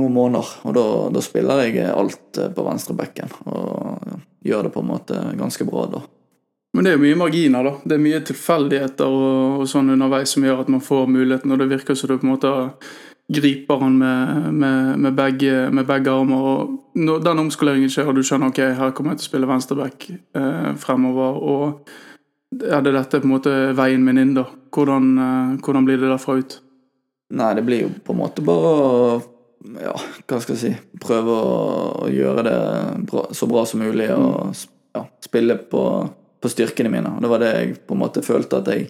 noen 0.00 0.14
måneder. 0.14 0.54
Og 0.68 0.76
da, 0.76 0.86
da 1.12 1.24
spiller 1.24 1.64
jeg 1.64 1.90
alt 1.90 2.40
på 2.54 2.64
venstrebekken 2.64 3.34
og 3.48 4.16
gjør 4.44 4.68
det 4.68 4.72
på 4.74 4.82
en 4.84 4.90
måte 4.90 5.20
ganske 5.36 5.66
bra 5.68 5.86
da. 5.90 6.02
Men 6.72 6.86
det 6.86 6.92
er 6.92 7.00
jo 7.00 7.02
mye 7.02 7.18
marginer, 7.18 7.66
da. 7.66 7.72
Det 7.82 7.96
er 7.96 8.02
mye 8.04 8.20
tilfeldigheter 8.22 9.10
og, 9.10 9.62
og 9.62 9.70
sånn 9.70 9.90
underveis 9.90 10.36
som 10.36 10.44
gjør 10.46 10.62
at 10.62 10.68
man 10.70 10.84
får 10.84 11.08
muligheten, 11.10 11.50
og 11.50 11.58
det 11.58 11.70
virker 11.72 11.98
som 11.98 12.12
du 12.12 12.14
på 12.14 12.28
en 12.28 12.34
måte 12.36 12.52
griper 13.30 13.82
han 13.84 13.98
med, 13.98 14.52
med, 14.54 14.98
med, 14.98 15.14
begge, 15.14 15.70
med 15.70 15.86
begge 15.86 16.10
armer. 16.10 16.46
og 16.50 16.98
Når 16.98 17.24
den 17.24 17.42
omskoleringen 17.44 17.92
skjer, 17.92 18.10
og 18.10 18.18
du 18.18 18.24
skjønner 18.26 18.50
ok, 18.50 18.62
her 18.78 18.94
kommer 18.96 19.14
jeg 19.14 19.22
til 19.22 19.28
å 19.28 19.30
spille 19.30 19.50
venstreback 19.50 20.08
eh, 20.10 20.70
fremover, 20.82 21.38
og 21.38 22.64
er 22.66 22.82
det 22.82 22.96
dette 22.96 23.20
på 23.20 23.28
en 23.28 23.34
måte 23.36 23.52
veien 23.78 24.02
min 24.04 24.18
inn, 24.18 24.34
da? 24.34 24.48
Hvordan, 24.74 25.12
eh, 25.22 25.52
hvordan 25.62 25.86
blir 25.86 26.00
det 26.00 26.10
derfra 26.10 26.40
ut? 26.40 26.58
Nei, 27.38 27.52
det 27.54 27.62
blir 27.66 27.84
jo 27.84 27.92
på 28.02 28.16
en 28.16 28.22
måte 28.24 28.42
bare 28.42 28.70
å 28.74 29.20
ja, 29.60 29.92
hva 30.24 30.38
skal 30.40 30.56
jeg 30.56 30.60
si 30.60 31.00
Prøve 31.02 31.34
å 31.36 32.06
gjøre 32.08 32.44
det 32.46 32.60
bra, 33.10 33.26
så 33.36 33.48
bra 33.50 33.66
som 33.68 33.82
mulig 33.84 34.08
og 34.14 34.54
ja, 34.96 35.04
spille 35.22 35.58
på, 35.70 35.82
på, 36.40 36.50
styrkene 36.50 36.90
mine. 36.92 37.12
Og 37.14 37.22
Det 37.22 37.30
var 37.30 37.44
det 37.44 37.50
jeg 37.52 37.76
på 37.86 37.94
en 37.94 38.00
måte 38.00 38.24
følte 38.26 38.62
at 38.62 38.70
jeg, 38.72 38.88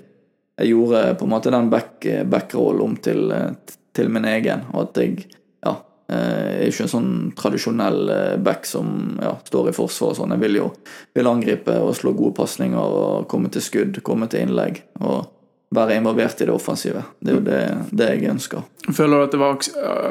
jeg 0.60 0.70
gjorde 0.72 1.02
på 1.18 1.26
en 1.26 1.34
måte 1.34 1.52
den 1.52 1.68
backrollen 1.72 2.30
back 2.30 2.54
om 2.86 2.96
til, 3.02 3.34
til, 3.66 3.79
min 4.08 4.28
egen. 4.30 4.66
Og 4.74 4.88
at 4.88 5.00
jeg 5.02 5.26
ja, 5.66 5.74
er 6.12 6.68
ikke 6.68 6.86
en 6.86 6.92
sånn 6.94 7.10
tradisjonell 7.38 8.14
back 8.44 8.68
som 8.68 9.18
ja, 9.22 9.34
står 9.46 9.72
i 9.72 9.76
forsvar 9.76 10.14
og 10.14 10.20
sånn. 10.20 10.36
Jeg 10.36 10.44
vil 10.44 10.60
jo 10.60 10.70
vil 11.16 11.30
angripe 11.30 11.76
og 11.80 11.96
slå 11.98 12.14
gode 12.18 12.36
pasninger 12.38 12.96
og 13.02 13.28
komme 13.30 13.52
til 13.52 13.64
skudd, 13.64 14.02
komme 14.06 14.30
til 14.30 14.46
innlegg. 14.46 14.82
og 15.00 15.36
være 15.74 15.96
involvert 16.00 16.40
i 16.40 16.48
det 16.48 16.52
offensive. 16.52 17.02
Det 17.20 17.32
er 17.32 17.38
jo 17.38 17.44
det, 17.46 17.60
det 17.94 18.08
jeg 18.10 18.30
ønsker. 18.32 18.66
Føler 18.90 19.20
du 19.20 19.26
at 19.26 19.34
det 19.34 19.40
var 19.40 19.56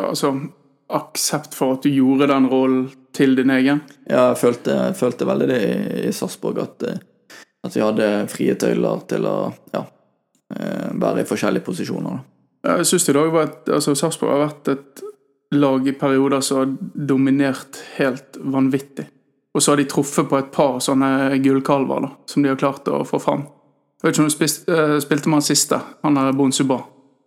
altså, 0.07 0.31
aksept 0.95 1.55
for 1.57 1.75
at 1.75 1.83
du 1.83 1.91
gjorde 1.91 2.29
den 2.31 2.47
rollen 2.51 2.87
til 3.15 3.35
din 3.35 3.51
egen? 3.53 3.83
Ja, 4.07 4.29
jeg 4.31 4.39
følte, 4.39 4.79
følte 4.97 5.27
veldig 5.27 5.49
det 5.51 5.61
i, 5.65 5.77
i 6.07 6.15
Sarpsborg, 6.15 6.61
at, 6.63 6.87
at, 7.65 7.75
vi 7.75 7.83
hadde 7.83 8.09
frie 8.31 8.55
tøyler 8.59 9.03
til 9.09 9.27
å 9.27 9.37
ja, 9.75 9.83
være 10.49 11.23
i 11.23 11.29
forskjellige 11.29 11.67
posisjoner. 11.67 12.21
Jeg 12.65 12.87
syns 12.89 13.07
i 13.09 13.15
dag 13.15 13.29
var 13.31 13.47
et, 13.47 13.69
altså 13.71 13.95
Sarpsborg 13.95 14.33
har 14.35 14.43
vært 14.47 14.73
et 14.73 15.03
lag 15.55 15.87
i 15.87 15.95
perioder 15.97 16.43
som 16.45 16.59
har 16.61 16.73
dominert 16.93 17.79
helt 17.95 18.37
vanvittig. 18.39 19.07
Og 19.55 19.63
så 19.63 19.71
har 19.71 19.79
de 19.79 19.87
truffet 19.89 20.27
på 20.29 20.37
et 20.37 20.51
par 20.53 20.77
sånne 20.83 21.39
gullkalver 21.41 22.05
som 22.29 22.43
de 22.43 22.51
har 22.51 22.59
klart 22.59 22.87
å 22.91 23.01
få 23.07 23.21
fram. 23.23 23.47
Jeg 23.99 24.07
vet 24.07 24.15
ikke 24.15 24.23
om 24.23 24.29
du 24.29 24.35
spilte, 24.35 24.83
spilte 25.03 25.31
med 25.31 25.39
han 25.39 25.47
siste, 25.47 25.79
han 26.05 26.19
der 26.19 26.35
Bon 26.37 26.53
Suba. 26.55 26.77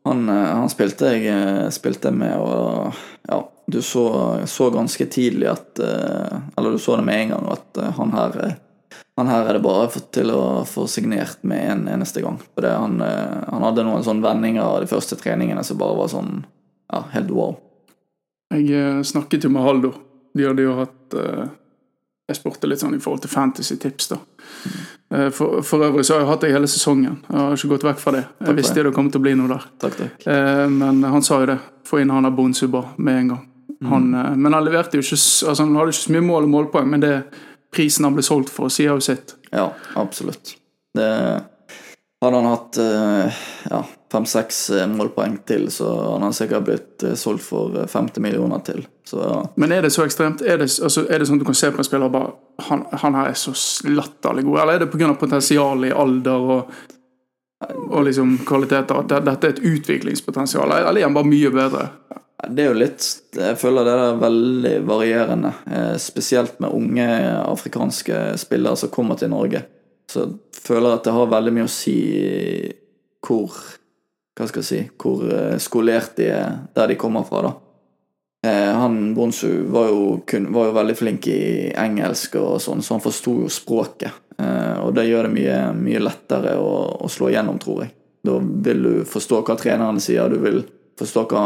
Han, 0.09 0.27
han, 0.29 0.71
spilte 0.71 1.13
jeg 1.15 1.73
spilte 1.75 2.11
med, 2.15 2.35
og 2.35 2.97
ja, 3.29 3.39
du 3.71 3.79
så, 3.87 4.05
så, 4.51 4.67
ganske 4.75 5.07
tidlig 5.07 5.47
at 5.47 5.79
Eller 5.79 6.75
du 6.75 6.81
så 6.83 6.97
det 6.99 7.05
med 7.07 7.21
en 7.21 7.35
gang, 7.37 7.51
at 7.55 7.83
han 7.99 8.15
her 8.17 8.39
han 9.21 9.29
her 9.29 9.49
er 9.49 9.59
det 9.59 9.65
bare 9.65 9.91
fått 9.93 10.09
til 10.17 10.33
å 10.33 10.63
få 10.69 10.87
signert 10.89 11.43
med 11.45 11.65
en 11.69 11.83
eneste 11.93 12.23
gang. 12.25 12.39
For 12.55 12.65
det, 12.65 12.73
han, 12.73 12.97
han, 13.03 13.65
hadde 13.67 13.85
noen 13.85 14.05
sånne 14.07 14.25
vendinger 14.25 14.65
av 14.65 14.79
de 14.81 14.89
første 14.89 15.19
treningene 15.21 15.65
som 15.67 15.81
bare 15.81 15.99
var 15.99 16.09
sånn 16.13 16.39
ja, 16.93 17.03
helt 17.13 17.33
wow. 17.35 17.59
Jeg 18.53 19.05
snakket 19.09 19.45
jo 19.45 19.53
med 19.53 19.65
Haldor. 19.65 19.99
De 20.37 20.47
hadde 20.49 20.65
jo 20.65 20.73
hatt 20.77 21.15
Jeg 22.29 22.39
spurte 22.39 22.69
litt 22.69 22.81
sånn 22.81 22.97
i 22.97 23.01
forhold 23.01 23.25
til 23.25 23.33
fantasy-tips, 23.33 24.11
da. 24.15 24.19
Mm. 24.23 25.29
For, 25.37 25.61
for, 25.61 25.85
øvrig 25.85 26.07
så 26.09 26.17
har 26.17 26.25
jeg 26.25 26.31
hatt 26.31 26.45
det 26.47 26.53
hele 26.55 26.73
sesongen. 26.73 27.21
Jeg 27.29 27.37
har 27.37 27.57
ikke 27.57 27.73
gått 27.75 27.87
vekk 27.91 28.01
fra 28.01 28.17
det. 28.17 28.27
Jeg 28.41 28.61
visste 28.63 28.85
det 28.85 28.97
kom 28.97 29.13
til 29.13 29.21
å 29.21 29.27
bli 29.29 29.37
noe 29.37 29.53
der. 29.53 29.71
Takk, 29.85 29.99
takk. 30.01 30.29
Men 30.73 31.05
han 31.05 31.25
sa 31.25 31.43
jo 31.43 31.53
det. 31.53 31.59
Få 31.89 32.01
inn 32.01 32.13
han 32.13 32.29
av 32.29 32.37
Bonsuba 32.37 32.87
med 32.97 33.19
en 33.19 33.35
gang. 33.35 33.49
Han, 33.85 34.15
mm. 34.15 34.43
Men 34.43 34.55
han 34.55 34.65
leverte 34.65 34.99
jo 34.99 35.03
ikke 35.03 35.19
altså 35.19 35.65
Han 35.65 35.77
hadde 35.77 35.95
ikke 35.95 36.05
så 36.05 36.15
mye 36.15 36.27
mål 36.27 36.47
og 36.47 36.53
målpoeng, 36.53 36.91
men 36.93 37.03
det 37.03 37.15
prisen 37.73 38.07
han 38.09 38.17
ble 38.17 38.25
solgt 38.27 38.53
for, 38.53 38.73
sier 38.73 38.93
jo 38.93 39.03
sitt. 39.05 39.37
Ja, 39.51 39.71
absolutt. 39.99 40.57
Det 40.97 41.09
hadde 42.23 42.39
han 42.39 42.47
hatt 42.47 42.79
ja, 43.71 43.81
fem-seks 44.13 44.59
målpoeng 44.93 45.39
til, 45.49 45.67
så 45.73 45.89
hadde 45.91 46.27
han 46.29 46.37
sikkert 46.37 46.67
blitt 46.69 47.05
solgt 47.19 47.45
for 47.47 47.81
50 47.83 48.23
millioner 48.23 48.63
til. 48.67 48.85
Så, 49.09 49.19
ja. 49.21 49.41
Men 49.55 49.73
er 49.73 49.83
det 49.83 49.91
så 49.91 50.05
ekstremt? 50.07 50.43
Er 50.43 50.61
det, 50.61 50.69
altså, 50.83 51.07
er 51.09 51.21
det 51.21 51.29
sånn 51.29 51.41
at 51.41 51.45
du 51.45 51.49
kan 51.49 51.59
se 51.59 51.73
på 51.73 51.83
en 51.83 51.89
spiller 51.89 52.09
og 52.09 52.15
bare 52.15 52.67
han, 52.69 52.85
han 53.03 53.17
her 53.19 53.33
er 53.33 53.39
så 53.39 53.55
latterlig 53.89 54.47
god, 54.47 54.61
eller 54.63 54.79
er 54.79 54.85
det 54.85 54.91
pga. 54.93 55.15
potensialet 55.19 55.91
i 55.91 55.97
alder 56.05 56.47
og, 56.57 56.77
og 57.89 58.07
liksom 58.07 58.39
kvaliteter? 58.49 59.03
At 59.03 59.27
dette 59.27 59.49
er 59.49 59.57
et 59.57 59.65
utviklingspotensial, 59.73 60.71
eller 60.79 61.01
er 61.01 61.09
han 61.09 61.19
bare 61.19 61.33
mye 61.33 61.53
bedre? 61.53 61.89
Det 62.43 62.65
er 62.65 62.73
jo 62.73 62.79
litt 62.79 63.05
Jeg 63.39 63.59
føler 63.61 63.87
det 63.87 63.93
er 63.95 64.23
veldig 64.23 64.73
varierende. 64.89 65.53
Spesielt 66.03 66.59
med 66.63 66.75
unge 66.75 67.07
afrikanske 67.45 68.33
spillere 68.41 68.79
som 68.81 68.91
kommer 68.91 69.21
til 69.21 69.31
Norge. 69.31 69.63
Så 70.11 70.27
jeg 70.27 70.65
føler 70.67 70.97
at 70.97 71.07
det 71.07 71.15
har 71.15 71.31
veldig 71.31 71.55
mye 71.55 71.69
å 71.69 71.73
si 71.73 71.99
hvor 73.23 73.55
Hva 74.35 74.49
skal 74.49 74.65
jeg 74.65 74.69
si 74.69 74.81
Hvor 74.99 75.23
skolert 75.63 76.17
de 76.19 76.33
er 76.35 76.57
der 76.75 76.91
de 76.91 76.99
kommer 76.99 77.27
fra, 77.29 77.45
da. 77.47 77.53
Han 78.43 79.15
Bonsu 79.15 79.63
var 79.71 79.89
jo, 79.89 80.21
var 80.27 80.67
jo, 80.67 80.75
veldig 80.75 80.97
flink 80.99 81.27
i 81.31 81.71
engelsk, 81.79 82.35
og 82.41 82.57
sånn, 82.59 82.83
så 82.83 82.97
han 82.97 83.05
forsto 83.05 83.37
jo 83.45 83.51
språket. 83.53 84.17
Og 84.83 84.91
det 84.97 85.05
gjør 85.07 85.29
det 85.29 85.35
mye, 85.37 85.59
mye 85.79 86.01
lettere 86.03 86.57
å, 86.59 86.73
å, 86.99 87.11
slå 87.13 87.31
igjennom, 87.31 87.61
tror 87.63 87.85
jeg. 87.85 87.93
Da 88.27 88.41
vil 88.43 88.83
du 88.83 88.95
forstå 89.07 89.45
hva 89.47 89.55
treneren 89.61 90.03
sier, 90.03 90.27
du 90.27 90.43
vil 90.43 90.65
forstå 91.01 91.25
hva 91.31 91.45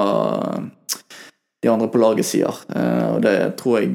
de 1.63 1.73
andre 1.73 1.89
på 1.93 2.01
laget 2.01 2.29
sier. 2.29 2.63
Og 3.15 3.21
det 3.25 3.37
tror 3.61 3.81
jeg 3.81 3.93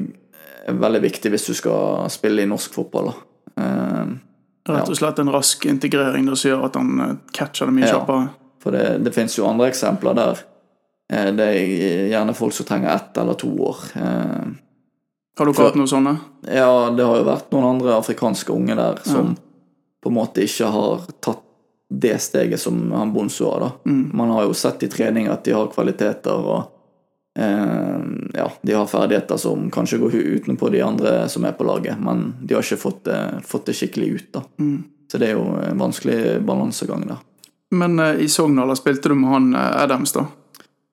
er 0.68 0.78
veldig 0.78 1.02
viktig 1.04 1.32
hvis 1.32 1.48
du 1.50 1.54
skal 1.58 2.10
spille 2.12 2.44
i 2.44 2.50
norsk 2.50 2.74
fotball. 2.74 3.12
Rett 3.56 4.88
og 4.88 4.98
slett 4.98 5.18
en 5.22 5.32
rask 5.34 5.66
integrering 5.66 6.28
som 6.34 6.52
gjør 6.52 6.66
at 6.68 6.78
han 6.78 7.18
catcher 7.34 7.70
det 7.70 7.76
mye 7.76 7.86
ja, 7.86 7.96
kjappere? 7.96 8.28
For 8.62 8.74
det, 8.74 8.84
det 9.02 9.14
finnes 9.14 9.34
jo 9.38 9.48
andre 9.48 9.70
eksempler 9.72 10.18
der 10.18 10.42
det 11.12 11.44
er 11.44 12.06
gjerne 12.08 12.32
folk 12.32 12.54
som 12.56 12.64
trenger 12.64 12.94
ett 12.94 13.18
eller 13.20 13.36
to 13.36 13.50
år. 13.60 13.80
Har 15.38 15.48
dere 15.48 15.64
hatt 15.66 15.76
noen 15.76 15.90
sånne? 15.90 16.14
Ja, 16.48 16.90
det 16.94 17.04
har 17.04 17.18
jo 17.20 17.26
vært 17.26 17.50
noen 17.52 17.66
andre 17.74 17.96
afrikanske 17.98 18.52
unge 18.54 18.76
der 18.78 19.00
som 19.04 19.34
på 20.02 20.10
en 20.10 20.16
måte 20.16 20.44
ikke 20.44 20.70
har 20.72 21.04
tatt 21.24 21.44
det 21.92 22.16
steget 22.22 22.60
som 22.60 22.78
han 22.92 23.12
Bonzo 23.12 23.50
har. 23.50 23.60
da. 23.60 23.70
Man 23.90 24.30
har 24.30 24.46
jo 24.48 24.54
sett 24.56 24.82
i 24.82 24.88
trening 24.88 25.28
at 25.28 25.44
de 25.44 25.52
har 25.52 25.68
kvaliteter 25.72 26.32
og 26.32 26.62
eh, 27.38 28.00
ja, 28.34 28.46
de 28.62 28.72
har 28.72 28.88
ferdigheter 28.88 29.36
som 29.36 29.68
kanskje 29.70 30.00
går 30.00 30.14
utenpå 30.14 30.70
de 30.72 30.82
andre 30.82 31.28
som 31.28 31.44
er 31.44 31.52
på 31.58 31.66
laget, 31.68 32.00
men 32.00 32.32
de 32.40 32.56
har 32.56 32.64
ikke 32.64 32.80
fått 32.80 33.04
det, 33.10 33.20
fått 33.46 33.68
det 33.68 33.76
skikkelig 33.76 34.08
ut. 34.14 34.32
da. 34.38 34.44
Så 35.12 35.20
det 35.20 35.28
er 35.28 35.36
jo 35.36 35.44
en 35.60 35.78
vanskelig 35.78 36.40
balansegang 36.40 37.04
der. 37.10 37.20
Men 37.72 37.98
eh, 37.98 38.24
i 38.24 38.28
Sogndal 38.28 38.76
spilte 38.76 39.08
du 39.08 39.14
med 39.14 39.30
han 39.30 39.54
eh, 39.54 39.82
Adams, 39.82 40.12
da. 40.12 40.26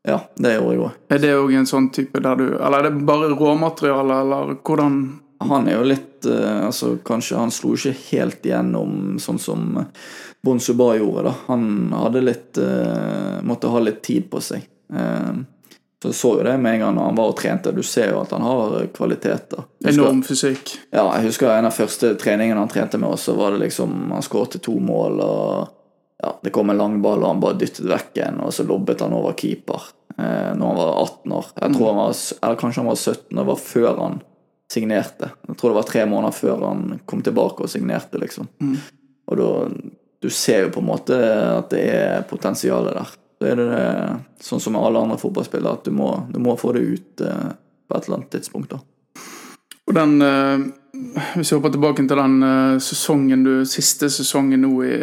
Ja, 0.08 0.20
det 0.36 0.54
gjorde 0.56 0.74
jeg 0.74 0.82
òg. 0.84 1.00
Er 1.12 1.20
det 1.24 1.32
òg 1.36 1.54
en 1.60 1.68
sånn 1.68 1.90
type 1.92 2.22
der 2.24 2.38
du 2.40 2.46
Eller 2.56 2.78
er 2.80 2.86
det 2.88 3.06
bare 3.08 3.34
råmateriale, 3.36 4.22
eller 4.24 4.54
hvordan 4.64 4.96
Han 5.44 5.68
er 5.68 5.76
jo 5.76 5.90
litt 5.92 6.28
eh, 6.28 6.66
altså 6.70 6.94
Kanskje 7.06 7.40
han 7.40 7.52
slo 7.52 7.74
ikke 7.76 7.96
helt 8.10 8.48
igjennom 8.48 9.20
sånn 9.20 9.42
som 9.44 9.66
Bon 10.42 10.60
gjorde. 10.60 11.24
da. 11.24 11.34
Han 11.48 11.94
hadde 11.94 12.22
litt 12.22 12.58
uh, 12.58 13.42
Måtte 13.44 13.68
ha 13.68 13.80
litt 13.80 14.02
tid 14.04 14.30
på 14.32 14.42
seg. 14.42 14.64
Uh, 14.94 15.42
så 16.04 16.14
så 16.14 16.30
jo 16.38 16.44
det 16.44 16.58
med 16.58 16.74
en 16.74 16.80
gang 16.80 16.94
når 16.96 17.10
han 17.10 17.18
var 17.18 17.32
og 17.34 17.36
trente. 17.36 17.74
Du 17.76 17.84
ser 17.84 18.14
jo 18.14 18.22
at 18.22 18.32
han 18.32 18.46
har 18.48 18.86
kvaliteter. 18.96 19.66
Enorm 19.84 20.22
fysikk. 20.24 20.78
Ja, 20.96 21.04
jeg 21.18 21.28
husker 21.28 21.52
en 21.52 21.68
av 21.68 21.76
første 21.76 22.14
treningene 22.20 22.62
han 22.62 22.72
trente 22.72 22.98
med 23.02 23.10
oss, 23.12 23.28
så 23.28 23.36
var 23.36 23.52
det 23.52 23.66
liksom 23.66 24.14
Han 24.14 24.24
skåret 24.24 24.62
to 24.64 24.78
mål, 24.80 25.20
og 25.20 26.24
ja, 26.24 26.32
det 26.44 26.54
kom 26.56 26.72
en 26.72 26.80
lang 26.80 27.02
ball, 27.04 27.20
og 27.24 27.34
han 27.34 27.44
bare 27.44 27.60
dyttet 27.60 27.88
vekk 27.88 28.22
en, 28.30 28.40
og 28.48 28.56
så 28.56 28.64
lobbet 28.68 29.04
han 29.04 29.16
over 29.16 29.36
keeper 29.40 29.90
eh, 30.18 30.56
når 30.56 30.66
han 30.72 30.80
var 30.80 30.96
18 31.04 31.36
år. 31.36 31.52
Jeg 31.56 31.76
tror 31.76 31.88
han 31.88 32.00
var, 32.00 32.16
Eller 32.42 32.60
kanskje 32.64 32.82
han 32.82 32.90
var 32.90 33.00
17, 33.04 33.36
det 33.36 33.48
var 33.52 33.62
før 33.64 33.92
han 34.00 34.20
signerte. 34.72 35.32
Jeg 35.48 35.60
tror 35.60 35.74
det 35.74 35.80
var 35.82 35.92
tre 35.92 36.06
måneder 36.06 36.36
før 36.36 36.66
han 36.68 37.00
kom 37.06 37.24
tilbake 37.26 37.66
og 37.66 37.72
signerte, 37.72 38.20
liksom. 38.22 38.48
Og 39.30 39.40
da 39.40 39.50
Du 40.22 40.30
ser 40.30 40.66
jo 40.66 40.74
på 40.76 40.84
en 40.84 40.90
måte 40.90 41.18
at 41.56 41.72
det 41.72 41.86
er 41.94 42.28
potensialet 42.28 42.98
der. 42.98 43.16
Så 43.40 43.48
er 43.48 43.56
det 43.56 43.68
det, 43.72 43.84
sånn 44.44 44.60
som 44.60 44.76
med 44.76 44.84
alle 44.84 45.06
andre 45.06 45.20
fotballspillere, 45.22 45.80
at 45.80 45.88
du 45.88 45.96
må, 45.96 46.12
du 46.28 46.42
må 46.44 46.58
få 46.60 46.74
det 46.76 46.84
ut 46.84 47.24
eh, 47.24 47.52
på 47.88 47.96
et 47.96 48.08
eller 48.08 48.20
annet 48.20 48.34
tidspunkt. 48.36 48.76
da. 48.76 48.82
Og 49.88 49.96
den 49.96 50.22
eh, 50.22 50.68
Hvis 51.38 51.52
vi 51.52 51.56
hopper 51.56 51.72
tilbake 51.72 52.04
til 52.04 52.20
den 52.20 52.44
eh, 52.44 52.78
sesongen 52.84 53.46
du 53.48 53.54
Siste 53.66 54.10
sesongen 54.12 54.66
nå 54.66 54.74
i 54.84 54.96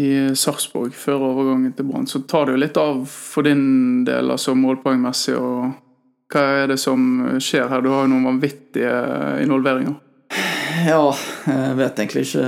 i 0.00 0.34
Sarpsborg, 0.34 0.94
før 0.96 1.20
overgangen 1.26 1.74
til 1.76 1.84
Brann, 1.84 2.06
så 2.08 2.22
tar 2.24 2.46
det 2.48 2.54
jo 2.54 2.60
litt 2.62 2.78
av 2.80 3.02
for 3.04 3.44
din 3.44 4.06
del, 4.06 4.30
altså 4.32 4.54
målpoengmessig, 4.56 5.34
og 5.36 6.32
hva 6.32 6.44
er 6.62 6.70
det 6.72 6.78
som 6.80 7.02
skjer 7.36 7.68
her? 7.68 7.84
Du 7.84 7.90
har 7.92 8.06
jo 8.06 8.12
noen 8.14 8.30
vanvittige 8.30 8.94
involveringer. 9.44 9.98
Ja, 10.88 11.02
jeg 11.44 11.76
vet 11.76 12.00
egentlig 12.00 12.24
ikke 12.24 12.46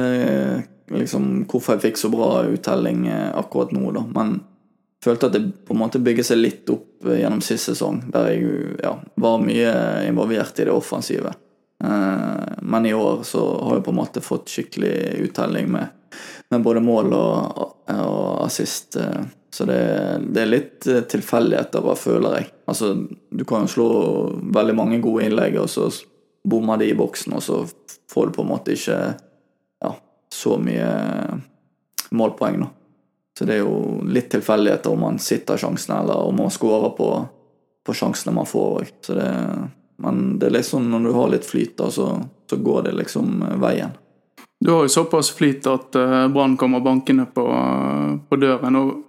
liksom, 0.93 1.45
hvorfor 1.51 1.77
jeg 1.77 1.85
fikk 1.89 2.01
så 2.01 2.11
bra 2.13 2.31
uttelling 2.51 3.07
eh, 3.09 3.31
akkurat 3.39 3.73
nå, 3.73 3.91
da. 3.95 4.05
Men 4.15 4.37
følte 5.05 5.29
at 5.29 5.37
det 5.37 5.43
på 5.69 5.75
en 5.75 5.83
måte 5.83 6.01
bygget 6.01 6.31
seg 6.31 6.41
litt 6.41 6.71
opp 6.73 7.07
eh, 7.07 7.21
gjennom 7.23 7.43
sist 7.45 7.71
sesong, 7.71 8.03
der 8.13 8.31
jeg 8.33 8.77
ja, 8.83 8.95
var 9.21 9.43
mye 9.45 9.75
involvert 10.09 10.61
i 10.61 10.69
det 10.69 10.75
offensive. 10.75 11.35
Eh, 11.85 12.59
Men 12.63 12.87
i 12.87 12.95
år 12.97 13.23
så 13.29 13.45
har 13.63 13.79
jeg 13.79 13.87
på 13.87 13.93
en 13.95 14.01
måte 14.01 14.25
fått 14.25 14.53
skikkelig 14.53 14.97
uttelling 15.29 15.71
med, 15.73 15.89
med 16.51 16.63
både 16.65 16.81
mål 16.81 17.13
og, 17.13 17.65
og 17.93 18.45
assist. 18.47 18.97
Så 19.55 19.67
det, 19.69 19.83
det 20.35 20.41
er 20.43 20.51
litt 20.51 20.87
tilfeldigheter, 21.11 21.85
hva 21.85 21.93
føler 21.99 22.39
jeg. 22.39 22.49
Altså, 22.67 22.95
du 23.31 23.45
kan 23.47 23.67
jo 23.67 23.71
slå 23.71 23.89
veldig 24.57 24.75
mange 24.75 24.99
gode 25.05 25.29
innlegg, 25.29 25.61
og 25.61 25.69
så 25.71 25.91
bommer 26.45 26.81
de 26.81 26.89
i 26.91 26.97
boksen, 26.97 27.37
og 27.37 27.45
så 27.45 27.61
får 28.11 28.27
du 28.27 28.35
på 28.35 28.43
en 28.43 28.51
måte 28.51 28.75
ikke 28.75 28.99
så 30.45 30.59
mye 30.61 30.89
målpoeng, 32.15 32.61
nå. 32.61 32.71
Så 33.39 33.49
det 33.49 33.57
er 33.57 33.65
jo 33.65 34.03
litt 34.07 34.29
tilfeldigheter 34.31 34.93
om 34.95 35.01
man 35.09 35.19
sitter 35.19 35.59
sjansen, 35.59 35.97
eller 35.97 36.29
om 36.29 36.37
man 36.39 36.53
scorer 36.55 36.93
på, 36.95 37.09
på 37.87 37.97
sjansene 37.97 38.37
man 38.37 38.47
får 38.47 38.77
òg. 38.79 39.09
Men 40.05 40.23
det 40.39 40.47
er 40.47 40.57
liksom 40.61 40.87
når 40.91 41.09
du 41.09 41.13
har 41.17 41.33
litt 41.33 41.47
flyt, 41.47 41.77
da, 41.81 41.91
så, 41.91 42.13
så 42.51 42.59
går 42.63 42.87
det 42.87 42.95
liksom 43.01 43.43
veien. 43.63 43.97
Du 44.65 44.71
har 44.71 44.87
jo 44.87 44.89
såpass 44.89 45.31
flyt 45.35 45.67
at 45.67 45.95
eh, 45.99 46.29
Brann 46.33 46.57
kommer 46.57 46.81
bankende 46.81 47.27
på, 47.27 47.45
på 48.29 48.37
døren. 48.37 48.77
og 48.77 49.03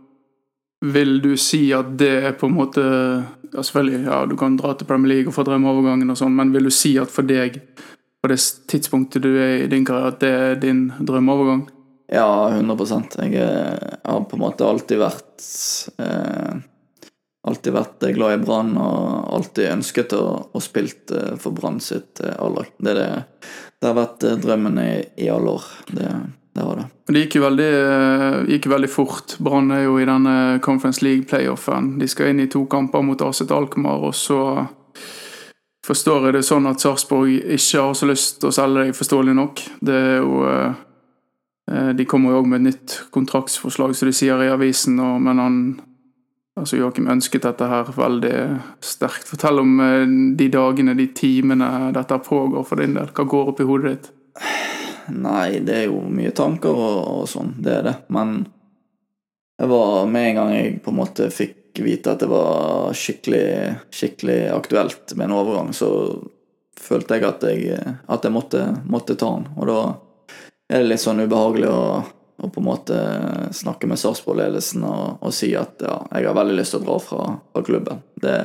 Vil 0.86 1.22
du 1.22 1.38
si 1.40 1.70
at 1.74 1.94
det 1.98 2.12
er 2.28 2.34
på 2.36 2.50
en 2.50 2.58
måte 2.58 2.84
ja, 2.84 3.64
Selvfølgelig, 3.64 4.02
ja, 4.04 4.26
du 4.26 4.36
kan 4.38 4.58
dra 4.60 4.74
til 4.76 4.90
Premier 4.90 5.14
League 5.14 5.32
og 5.32 5.38
få 5.38 5.46
drømmeovergangen 5.48 6.12
og 6.12 6.18
sånn, 6.20 6.36
men 6.36 6.52
vil 6.52 6.68
du 6.68 6.74
si 6.76 6.98
at 7.00 7.14
for 7.14 7.24
deg, 7.24 7.62
på 8.26 8.32
det 8.34 8.42
tidspunktet 8.72 9.22
du 9.22 9.36
er 9.38 9.60
i 9.62 9.70
din 9.70 9.84
karriere, 9.86 10.16
at 10.16 10.24
det 10.24 10.30
er 10.34 10.56
din 10.58 10.88
drømmeovergang? 10.98 11.68
Ja, 12.10 12.50
100 12.50 13.20
Jeg 13.22 13.36
eh, 13.38 13.98
har 14.02 14.24
på 14.26 14.38
en 14.38 14.42
måte 14.42 14.66
alltid 14.66 14.98
vært 15.02 15.46
eh, 16.02 16.64
Alltid 17.46 17.76
vært 17.76 18.06
glad 18.16 18.34
i 18.34 18.42
Brann 18.42 18.72
og 18.82 19.28
alltid 19.38 19.70
ønsket 19.70 20.16
å, 20.18 20.24
å 20.50 20.62
spilt 20.64 21.14
eh, 21.14 21.36
for 21.38 21.54
Brann 21.54 21.78
sitt 21.78 22.18
eh, 22.26 22.34
A-lag. 22.42 22.72
Det, 22.82 22.96
det, 22.98 23.06
det 23.78 23.92
har 23.92 23.98
vært 24.00 24.26
eh, 24.26 24.40
drømmen 24.42 24.80
i, 24.82 24.90
i 25.22 25.30
alle 25.30 25.54
år. 25.60 25.68
Det, 25.92 26.08
det 26.58 26.66
har 26.66 26.82
det. 26.82 26.88
Det 27.12 27.22
gikk 27.28 27.38
jo 27.38 27.44
veldig, 27.46 27.70
eh, 27.84 28.40
gikk 28.56 28.66
veldig 28.74 28.90
fort. 28.90 29.38
Brann 29.46 29.70
er 29.76 29.86
jo 29.86 30.00
i 30.02 30.10
denne 30.10 30.58
Conference 30.66 31.06
League-playoffen. 31.06 32.00
De 32.02 32.10
skal 32.10 32.34
inn 32.34 32.42
i 32.42 32.50
to 32.50 32.64
kamper 32.72 33.06
mot 33.06 33.22
Aset 33.22 33.54
Alkmaar, 33.54 34.10
og 34.10 34.18
så 34.18 34.40
forstår 35.86 36.28
jeg 36.28 36.38
det 36.38 36.46
sånn 36.48 36.68
at 36.70 36.84
Sarpsborg 36.84 37.38
ikke 37.56 37.84
har 37.88 37.96
så 37.98 38.10
lyst 38.10 38.40
til 38.42 38.50
å 38.50 38.56
selge 38.56 38.84
deg, 38.84 38.98
forståelig 38.98 39.36
nok. 39.38 39.64
Det 39.86 39.96
er 39.96 40.16
jo 40.20 40.44
eh, 40.50 41.92
De 41.98 42.06
kommer 42.10 42.34
jo 42.34 42.44
òg 42.44 42.50
med 42.50 42.62
et 42.62 42.68
nytt 42.70 42.96
kontraktsforslag, 43.16 43.96
som 43.98 44.10
de 44.10 44.16
sier 44.16 44.42
i 44.46 44.54
avisen, 44.54 45.00
og, 45.02 45.20
men 45.26 45.42
han 45.42 45.60
Altså 46.56 46.78
Joakim 46.80 47.10
ønsket 47.12 47.44
dette 47.44 47.68
her 47.68 47.90
veldig 47.92 48.36
sterkt. 48.80 49.28
Fortell 49.28 49.60
om 49.60 49.74
eh, 49.84 50.06
de 50.40 50.46
dagene, 50.54 50.96
de 50.96 51.10
timene 51.12 51.92
dette 51.96 52.20
pågår 52.24 52.64
for 52.64 52.80
din 52.80 52.96
del. 52.96 53.10
Hva 53.12 53.26
går 53.28 53.52
opp 53.52 53.60
i 53.60 53.68
hodet 53.68 53.92
ditt? 53.92 54.08
Nei, 55.12 55.60
det 55.68 55.76
er 55.82 55.90
jo 55.90 56.00
mye 56.08 56.32
tanker 56.36 56.72
og, 56.72 57.02
og 57.12 57.28
sånn, 57.30 57.52
det 57.60 57.74
er 57.74 57.84
det. 57.90 57.96
Men 58.16 58.38
jeg 59.60 59.72
var 59.72 60.08
med 60.12 60.30
en 60.30 60.40
gang 60.40 60.54
jeg 60.56 60.80
på 60.86 60.94
en 60.94 61.00
måte 61.02 61.28
fikk 61.34 61.60
vite 61.84 62.14
at 62.14 62.24
det 62.24 62.30
var 62.32 62.94
skikkelig, 62.96 63.48
skikkelig 63.92 64.40
aktuelt 64.56 65.16
med 65.16 65.28
en 65.28 65.36
overgang, 65.36 65.74
så 65.76 65.90
følte 66.80 67.18
jeg 67.18 67.28
at 67.28 67.46
jeg, 67.50 67.80
at 68.08 68.26
jeg 68.26 68.34
måtte, 68.34 68.62
måtte 68.88 69.18
ta 69.20 69.32
den. 69.38 69.48
Og 69.58 69.70
da 69.70 69.80
er 70.72 70.84
det 70.84 70.92
litt 70.92 71.04
sånn 71.04 71.24
ubehagelig 71.26 71.70
å, 71.70 71.86
å 72.42 72.50
på 72.50 72.62
en 72.62 72.68
måte 72.68 73.00
snakke 73.56 73.90
med 73.90 74.00
Sarpsborg-ledelsen 74.02 74.86
og, 74.88 75.24
og 75.26 75.34
si 75.36 75.52
at 75.58 75.84
ja, 75.86 76.00
jeg 76.14 76.30
har 76.30 76.38
veldig 76.38 76.58
lyst 76.60 76.76
til 76.76 76.84
å 76.84 76.88
dra 76.88 77.00
fra, 77.02 77.28
fra 77.54 77.66
klubben. 77.66 78.02
Det, 78.22 78.38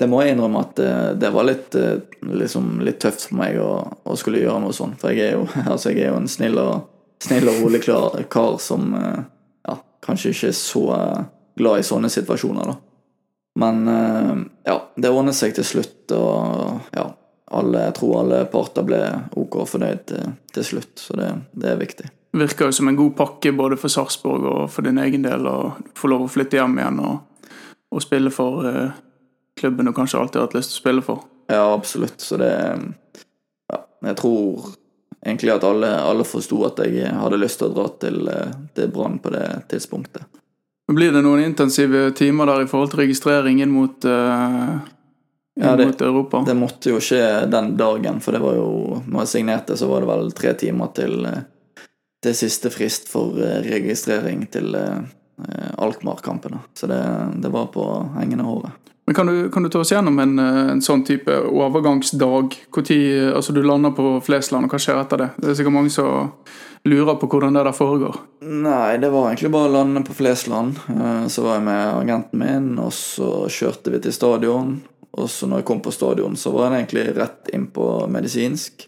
det 0.00 0.08
må 0.10 0.20
jeg 0.22 0.34
innrømme 0.34 0.64
at 0.66 0.74
det, 0.78 0.90
det 1.22 1.32
var 1.32 1.48
litt, 1.48 1.78
eh, 1.78 2.02
liksom, 2.28 2.76
litt 2.84 3.00
tøft 3.02 3.28
for 3.28 3.38
meg 3.40 3.60
å, 3.62 3.70
å 4.04 4.18
skulle 4.20 4.42
gjøre 4.42 4.60
noe 4.66 4.76
sånt. 4.76 4.98
For 5.00 5.14
jeg 5.14 5.30
er 5.30 5.38
jo, 5.38 5.46
altså 5.72 5.92
jeg 5.92 6.04
er 6.04 6.12
jo 6.12 6.20
en 6.20 6.30
snill 6.30 6.60
og, 6.60 6.90
snill 7.24 7.48
og 7.48 7.62
rolig 7.64 7.80
kar 7.84 8.60
som 8.62 8.92
eh, 8.98 9.24
ja, 9.68 9.78
kanskje 10.04 10.34
ikke 10.34 10.52
er 10.52 10.58
så 10.60 10.84
eh, 10.98 11.24
glad 11.56 11.80
i 11.80 11.86
sånne 11.86 12.10
situasjoner, 12.12 12.72
da. 12.72 12.76
Men 13.56 13.88
eh, 13.88 14.34
ja, 14.68 14.80
det 14.96 15.12
ordnet 15.12 15.36
seg 15.38 15.54
til 15.56 15.64
slutt, 15.64 16.12
og 16.12 16.92
ja, 16.92 17.06
alle, 17.56 17.86
jeg 17.86 17.94
tror 17.96 18.18
alle 18.20 18.42
parter 18.52 18.84
ble 18.86 19.00
OK 19.38 19.62
fornøyd 19.70 20.04
til, 20.10 20.36
til 20.52 20.68
slutt, 20.72 20.92
så 21.00 21.16
det, 21.16 21.30
det 21.56 21.72
er 21.72 21.80
viktig. 21.80 22.10
virker 22.36 22.68
jo 22.68 22.76
som 22.76 22.88
en 22.90 22.98
god 22.98 23.14
pakke 23.16 23.52
både 23.56 23.78
for 23.80 23.92
Sarpsborg 23.92 24.44
og 24.50 24.62
for 24.70 24.84
din 24.84 24.98
egen 25.00 25.24
del. 25.24 25.46
Og 25.48 25.92
få 25.96 26.10
lov 26.12 26.26
å 26.26 26.32
flytte 26.32 26.58
hjem 26.58 26.76
igjen 26.80 27.00
og, 27.00 27.48
og 27.94 28.04
spille 28.04 28.32
for 28.34 28.66
eh, 28.68 28.98
klubben 29.56 29.88
du 29.88 29.94
kanskje 29.96 30.20
alltid 30.20 30.40
har 30.40 30.50
hatt 30.50 30.58
lyst 30.58 30.74
til 30.74 30.80
å 30.80 30.84
spille 30.84 31.06
for. 31.06 31.24
Ja, 31.48 31.64
absolutt. 31.72 32.20
Så 32.20 32.40
det 32.42 32.52
Ja, 33.72 33.80
jeg 34.10 34.16
tror 34.20 34.74
egentlig 35.24 35.54
at 35.56 35.64
alle, 35.66 35.88
alle 35.98 36.26
forsto 36.26 36.60
at 36.68 36.78
jeg 36.84 37.08
hadde 37.10 37.40
lyst 37.40 37.58
til 37.62 37.70
å 37.70 37.74
dra 37.74 37.86
til, 38.02 38.28
eh, 38.28 38.58
til 38.76 38.90
Brann 38.92 39.18
på 39.22 39.32
det 39.34 39.46
tidspunktet. 39.72 40.26
Blir 40.92 41.12
det 41.12 41.22
noen 41.24 41.42
intensive 41.42 42.10
timer 42.14 42.46
der 42.46 42.62
i 42.62 42.68
forhold 42.70 42.92
til 42.92 43.00
registrering 43.02 43.58
inn 43.62 43.72
mot, 43.74 44.04
uh, 44.06 44.78
inn 45.58 45.64
Ja, 45.64 45.74
det- 45.76 45.86
mot 45.88 46.00
Europa? 46.02 46.44
Det 46.46 46.54
måtte 46.56 46.92
jo 46.92 47.00
skje 47.02 47.50
den 47.50 47.76
dagen, 47.76 48.20
for 48.20 48.32
det 48.32 48.40
var 48.40 48.54
jo 48.54 49.02
Når 49.06 49.20
jeg 49.20 49.28
signerte, 49.28 49.76
så 49.76 49.88
var 49.88 50.00
det 50.00 50.08
vel 50.08 50.30
tre 50.32 50.52
timer 50.54 50.92
til, 50.94 51.26
eh, 51.26 51.42
til 52.22 52.34
siste 52.34 52.70
frist 52.70 53.08
for 53.08 53.34
eh, 53.38 53.62
registrering 53.62 54.46
til 54.50 54.74
uh, 54.74 55.02
Alkmaar-kampene. 55.78 56.60
Så 56.74 56.86
det, 56.86 57.02
det 57.42 57.50
var 57.52 57.66
på 57.66 57.82
hengende 58.18 58.44
håret. 58.44 58.70
Men 59.06 59.14
kan 59.14 59.26
du, 59.26 59.48
kan 59.50 59.62
du 59.62 59.68
ta 59.68 59.78
oss 59.80 59.92
gjennom 59.92 60.18
en, 60.18 60.38
en 60.38 60.80
sånn 60.82 61.04
type 61.06 61.30
overgangsdag? 61.30 62.56
Hvor 62.74 62.82
tid, 62.84 63.32
altså 63.34 63.52
Du 63.54 63.62
lander 63.62 63.90
på 63.94 64.16
Flesland, 64.26 64.66
og 64.66 64.70
hva 64.74 64.80
skjer 64.82 64.98
etter 65.00 65.16
det? 65.16 65.28
Det 65.38 65.50
er 65.50 65.54
sikkert 65.54 65.76
mange 65.76 65.90
som 65.94 66.32
lurer 66.86 67.18
på 67.20 67.28
hvordan 67.30 67.56
det 67.56 67.64
der 67.66 67.76
foregår. 67.76 68.18
Nei, 68.46 68.96
det 69.02 69.10
var 69.12 69.28
egentlig 69.28 69.50
bare 69.54 69.70
å 69.70 69.74
lande 69.74 70.02
på 70.06 70.14
Flesland. 70.16 70.78
Eh, 70.92 71.26
Så 71.32 71.44
var 71.44 71.58
jeg 71.58 71.66
med 71.66 71.84
agenten 71.94 72.42
min, 72.42 72.68
og 72.78 72.92
så 72.94 73.48
kjørte 73.52 73.92
vi 73.94 74.02
til 74.04 74.14
stadion. 74.14 74.76
Og 75.16 75.30
så 75.30 75.48
når 75.48 75.62
jeg 75.62 75.68
kom 75.70 75.80
på 75.80 75.94
stadion, 75.94 76.36
så 76.36 76.52
var 76.52 76.70
det 76.70 76.82
egentlig 76.82 77.06
rett 77.16 77.50
inn 77.56 77.66
på 77.72 78.06
medisinsk. 78.12 78.86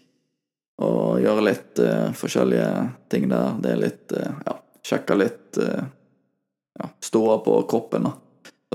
Og 0.79 1.19
gjøre 1.19 1.43
litt 1.43 1.79
uh, 1.83 2.11
forskjellige 2.15 2.67
ting 3.11 3.25
der. 3.27 3.57
Det 3.59 3.71
er 3.73 3.81
litt 3.81 4.13
uh, 4.15 4.37
Ja, 4.45 4.53
sjekke 4.85 5.17
litt 5.17 5.57
uh, 5.59 5.81
ja, 6.79 6.87
Ståa 7.03 7.41
på 7.43 7.57
kroppen, 7.67 8.07
da. 8.07 8.13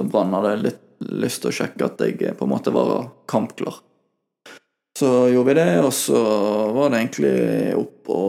Brann 0.03 0.35
hadde 0.37 0.57
litt 0.61 0.83
lyst 1.01 1.43
til 1.43 1.53
å 1.53 1.55
sjekke 1.55 1.87
at 1.87 2.03
jeg 2.05 2.35
på 2.37 2.45
en 2.45 2.53
måte 2.53 2.75
var 2.75 3.07
kampklar. 3.31 3.79
Så 4.99 5.28
gjorde 5.28 5.49
vi 5.49 5.55
det, 5.59 5.70
og 5.82 5.92
så 5.92 6.20
var 6.74 6.90
det 6.90 7.01
egentlig 7.01 7.32
opp 7.78 8.11
å 8.14 8.24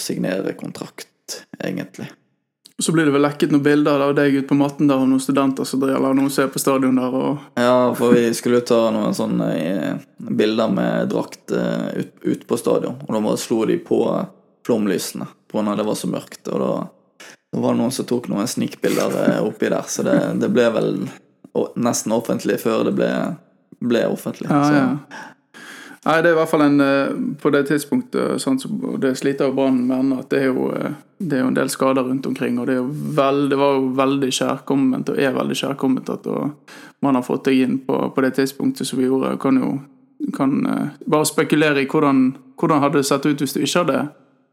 signere 0.00 0.54
kontrakt, 0.56 1.42
egentlig. 1.58 2.08
Så 2.78 2.92
blir 2.92 3.04
det 3.04 3.12
vel 3.14 3.24
lekket 3.24 3.52
noen 3.52 3.64
bilder 3.64 4.02
av 4.04 4.14
deg 4.16 4.34
ute 4.34 4.48
på 4.48 4.56
matten 4.56 4.88
der 4.88 5.00
og 5.00 5.08
noen 5.08 5.20
studenter 5.20 5.64
som 5.64 5.80
eller 5.84 6.16
noen 6.16 6.28
som 6.32 6.44
er 6.44 6.50
på 6.52 6.60
stadion 6.60 6.98
der 7.00 7.14
og 7.16 7.44
Ja, 7.56 7.92
for 7.96 8.12
vi 8.12 8.28
skulle 8.36 8.60
ta 8.68 8.90
noen 8.92 9.16
sånne 9.16 9.46
eh, 9.56 10.02
bilder 10.18 10.72
med 10.72 11.08
drakt 11.12 11.52
ute 11.52 12.10
ut, 12.20 12.44
på 12.48 12.58
stadion. 12.60 12.98
Og 13.08 13.16
da 13.16 13.36
slo 13.40 13.62
de 13.68 13.78
på 13.80 14.00
flomlysene 14.66 15.28
på 15.48 15.62
når 15.64 15.80
det 15.80 15.86
var 15.88 15.96
så 15.96 16.10
mørkt. 16.12 16.42
Og 16.52 16.60
da, 16.60 16.72
da 17.52 17.62
var 17.64 17.72
det 17.72 17.80
noen 17.80 17.96
som 17.96 18.08
tok 18.08 18.28
noen 18.32 18.50
snikbilder 18.50 19.16
eh, 19.22 19.40
oppi 19.46 19.72
der, 19.72 19.88
så 19.88 20.04
det, 20.04 20.18
det 20.42 20.52
ble 20.52 20.68
vel 20.76 20.92
nesten 21.80 22.12
offentlig 22.12 22.58
før 22.60 22.84
det 22.90 22.92
ble, 22.98 23.10
ble 23.80 24.04
offentlig. 24.12 24.52
Ja, 24.52 24.60
så, 24.64 24.82
ja. 24.82 25.24
Nei, 26.06 26.20
det 26.22 26.30
er 26.30 26.36
i 26.36 26.38
hvert 26.38 26.50
fall 26.52 26.62
en 26.62 26.82
eh, 26.84 27.16
På 27.42 27.50
det 27.50 27.64
tidspunktet 27.66 28.38
sånn, 28.38 28.60
så, 28.62 28.68
og 28.70 29.00
Det 29.02 29.16
sliter 29.18 29.48
jo 29.48 29.56
Brann 29.56 29.80
med 29.88 30.12
at 30.20 30.28
det 30.30 30.44
er, 30.44 30.52
jo, 30.52 30.68
eh, 30.70 30.94
det 31.18 31.40
er 31.40 31.42
jo 31.42 31.50
en 31.50 31.58
del 31.58 31.72
skader 31.72 32.06
rundt 32.06 32.28
omkring. 32.30 32.60
Og 32.62 32.70
det, 32.70 32.78
veld, 33.18 33.50
det 33.50 33.58
var 33.58 33.74
jo 33.74 33.90
veldig 33.98 34.30
kjærkomment, 34.38 35.10
og 35.10 35.18
er 35.18 35.34
veldig 35.34 35.58
kjærkomment, 35.64 36.14
at 36.14 36.30
man 37.02 37.18
har 37.18 37.26
fått 37.26 37.48
deg 37.50 37.64
inn 37.64 37.80
på, 37.82 37.98
på 38.14 38.24
det 38.24 38.36
tidspunktet 38.38 38.86
som 38.86 39.02
vi 39.02 39.08
gjorde. 39.10 39.34
Kan 39.42 39.58
jo 39.60 39.74
kan 40.32 40.66
eh, 40.66 40.88
bare 41.06 41.24
spekulere 41.24 41.82
i 41.82 41.86
hvordan, 41.86 42.36
hvordan 42.60 42.80
hadde 42.80 42.98
det 42.98 43.08
sett 43.08 43.26
ut 43.26 43.40
hvis 43.40 43.54
du 43.54 43.62
ikke 43.62 43.84
hadde 43.84 44.02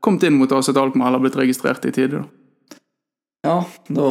kommet 0.04 0.24
inn 0.28 0.38
mot 0.38 0.52
Aset 0.52 0.78
Alkmaar 0.78 1.12
eller 1.12 1.24
blitt 1.24 1.40
registrert 1.40 1.86
i 1.86 1.92
tide. 1.92 2.24
da. 2.24 2.24
Ja, 3.44 3.58
da, 3.88 4.08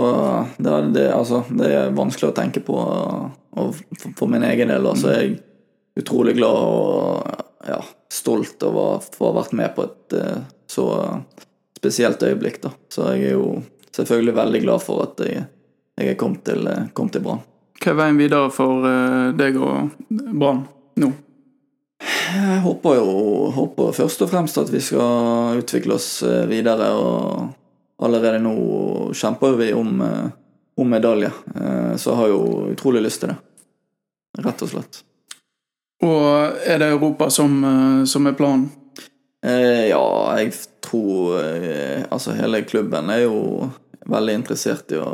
det, 0.58 0.72
er 0.72 0.90
det, 0.92 1.06
altså, 1.12 1.42
det 1.48 1.70
er 1.72 1.94
vanskelig 1.96 2.32
å 2.32 2.36
tenke 2.36 2.60
på. 2.64 2.76
Og 2.76 3.74
for, 3.76 4.12
for 4.16 4.32
min 4.32 4.44
egen 4.44 4.72
del 4.72 4.88
altså 4.88 5.08
så 5.08 5.14
jeg 5.16 5.38
utrolig 5.98 6.36
glad 6.36 6.56
og 6.56 7.68
ja, 7.68 7.80
stolt 8.12 8.62
over 8.66 8.96
å 8.96 9.00
få 9.14 9.32
vært 9.36 9.54
med 9.56 9.74
på 9.76 9.86
et 9.86 10.16
eh, 10.18 10.44
så 10.70 10.86
spesielt 11.76 12.22
øyeblikk. 12.22 12.60
da. 12.62 12.72
Så 12.92 13.12
jeg 13.12 13.32
er 13.32 13.36
jo 13.36 13.62
selvfølgelig 13.92 14.36
veldig 14.36 14.62
glad 14.64 14.84
for 14.84 15.04
at 15.06 15.20
jeg, 15.26 15.44
jeg 16.00 16.18
kommet 16.20 16.44
til, 16.48 16.66
eh, 16.66 16.88
kom 16.96 17.12
til 17.12 17.24
Brann. 17.24 17.44
Hva 17.82 17.92
er 17.92 17.98
veien 17.98 18.20
videre 18.20 18.52
for 18.54 18.88
eh, 18.88 19.32
deg 19.38 19.58
og 19.60 19.92
Brann 20.08 20.64
nå? 21.02 21.12
Jeg 22.32 22.62
håper 22.64 22.96
jo 22.98 23.10
håper 23.54 23.92
først 23.94 24.24
og 24.24 24.30
fremst 24.32 24.58
at 24.58 24.70
vi 24.72 24.80
skal 24.82 25.60
utvikle 25.60 25.94
oss 25.94 26.24
videre. 26.50 26.88
Og 26.98 28.02
allerede 28.02 28.40
nå 28.42 28.54
kjemper 29.14 29.54
vi 29.60 29.68
om, 29.76 30.00
om 30.02 30.90
medalje. 30.90 31.30
Så 31.94 32.10
jeg 32.10 32.18
har 32.18 32.32
jo 32.32 32.42
utrolig 32.72 33.04
lyst 33.04 33.22
til 33.22 33.30
det. 33.30 33.38
Rett 34.42 34.64
og 34.66 34.72
slett. 34.72 35.02
Og 36.02 36.62
er 36.66 36.80
det 36.82 36.88
Europa 36.92 37.28
som, 37.30 37.58
eh, 37.64 38.04
som 38.10 38.26
er 38.26 38.36
planen? 38.38 38.70
Eh, 39.42 39.88
ja, 39.90 40.02
jeg 40.38 40.52
tror 40.82 41.40
eh, 41.42 42.04
Altså, 42.10 42.34
hele 42.38 42.62
klubben 42.62 43.10
er 43.10 43.24
jo 43.24 43.70
veldig 44.06 44.34
interessert 44.38 44.92
i 44.94 44.98
å, 45.02 45.10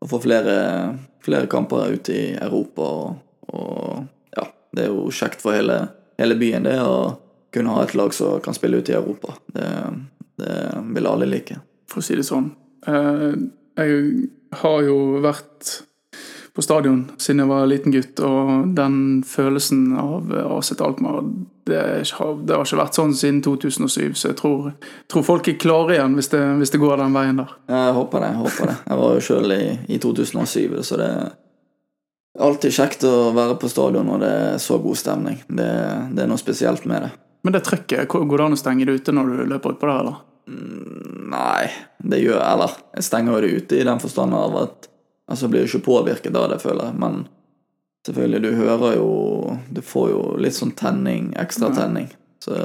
å 0.00 0.08
få 0.10 0.20
flere, 0.22 0.54
flere 1.22 1.50
kamper 1.50 1.96
ut 1.96 2.10
i 2.14 2.22
Europa. 2.34 2.82
Og, 2.82 3.54
og 3.54 4.36
ja, 4.36 4.46
det 4.74 4.86
er 4.86 4.92
jo 4.92 5.10
kjekt 5.14 5.42
for 5.42 5.54
hele, 5.54 5.80
hele 6.18 6.38
byen, 6.38 6.66
det 6.66 6.78
å 6.82 7.16
kunne 7.54 7.74
ha 7.74 7.82
et 7.84 7.96
lag 7.98 8.14
som 8.14 8.38
kan 8.42 8.54
spille 8.54 8.78
ut 8.78 8.90
i 8.90 8.94
Europa. 8.94 9.34
Det, 9.54 9.68
det 10.38 10.56
vil 10.94 11.10
alle 11.10 11.26
like. 11.30 11.58
for 11.90 12.02
å 12.02 12.06
si 12.06 12.18
det 12.18 12.26
sånn. 12.26 12.52
Eh, 12.86 13.34
Jeg 13.80 14.28
har 14.62 14.82
jo 14.86 14.98
vært 15.22 15.80
på 16.56 16.62
stadion 16.64 17.04
siden 17.20 17.44
jeg 17.44 17.48
var 17.50 17.66
liten 17.70 17.92
gutt, 17.94 18.20
og 18.26 18.74
den 18.74 18.94
følelsen 19.26 19.84
av 20.00 20.32
Aset 20.58 20.80
Alkmaar 20.82 21.20
det, 21.70 21.78
har- 22.18 22.40
det 22.44 22.56
har 22.56 22.64
ikke 22.66 22.80
vært 22.80 22.96
sånn 22.98 23.12
siden 23.14 23.38
2007, 23.44 24.14
så 24.18 24.28
jeg 24.32 24.36
tror, 24.40 24.72
tror 25.08 25.22
folk 25.22 25.48
er 25.52 25.58
klare 25.62 25.94
igjen 25.94 26.16
hvis 26.18 26.28
det, 26.32 26.40
hvis 26.58 26.72
det 26.74 26.80
går 26.82 26.96
den 26.98 27.14
veien 27.14 27.36
der. 27.38 27.52
Jeg 27.70 27.94
håper 27.94 28.24
det. 28.24 28.30
Jeg 28.32 28.42
håper 28.42 28.66
det. 28.72 28.76
Jeg 28.88 28.98
var 29.02 29.14
jo 29.14 29.20
sjøl 29.28 29.54
i, 29.54 29.62
i 29.94 29.98
2007, 30.02 30.82
så 30.82 30.98
det 30.98 31.06
er 31.14 31.30
alltid 32.40 32.74
kjekt 32.74 33.04
å 33.06 33.14
være 33.36 33.54
på 33.62 33.70
stadion 33.70 34.06
når 34.10 34.20
det 34.24 34.32
er 34.50 34.58
så 34.66 34.80
god 34.82 34.98
stemning. 34.98 35.38
Det, 35.46 35.70
det 36.16 36.24
er 36.24 36.30
noe 36.32 36.40
spesielt 36.42 36.84
med 36.90 37.06
det. 37.06 37.12
Men 37.46 37.54
det 37.56 37.62
trykket, 37.64 38.08
går 38.10 38.36
det 38.36 38.44
an 38.50 38.58
å 38.58 38.60
stenge 38.60 38.84
det 38.90 38.98
ute 39.00 39.14
når 39.16 39.30
du 39.30 39.46
løper 39.54 39.76
utpå 39.78 39.86
der, 39.88 40.02
eller? 40.02 40.18
Nei, 41.30 41.70
det 42.02 42.18
gjør 42.24 42.36
jeg, 42.40 42.46
Eller, 42.52 42.74
jeg 42.98 43.06
stenger 43.06 43.36
jo 43.36 43.40
det 43.46 43.52
ute 43.62 43.78
i 43.80 43.86
den 43.86 44.00
forstand 44.02 44.34
av 44.34 44.56
at 44.64 44.89
Altså, 45.30 45.48
blir 45.48 45.62
jo 45.64 45.68
ikke 45.78 45.86
påvirket 45.86 46.34
av 46.36 46.48
det, 46.50 46.58
føler 46.62 46.88
jeg, 46.90 46.98
men 46.98 47.20
selvfølgelig, 48.06 48.40
du 48.42 48.50
hører 48.58 48.96
jo 48.96 49.10
Du 49.70 49.80
får 49.82 50.08
jo 50.10 50.22
litt 50.42 50.56
sånn 50.56 50.72
tenning, 50.74 51.32
ekstra 51.38 51.70
tenning. 51.76 52.08
Så 52.42 52.56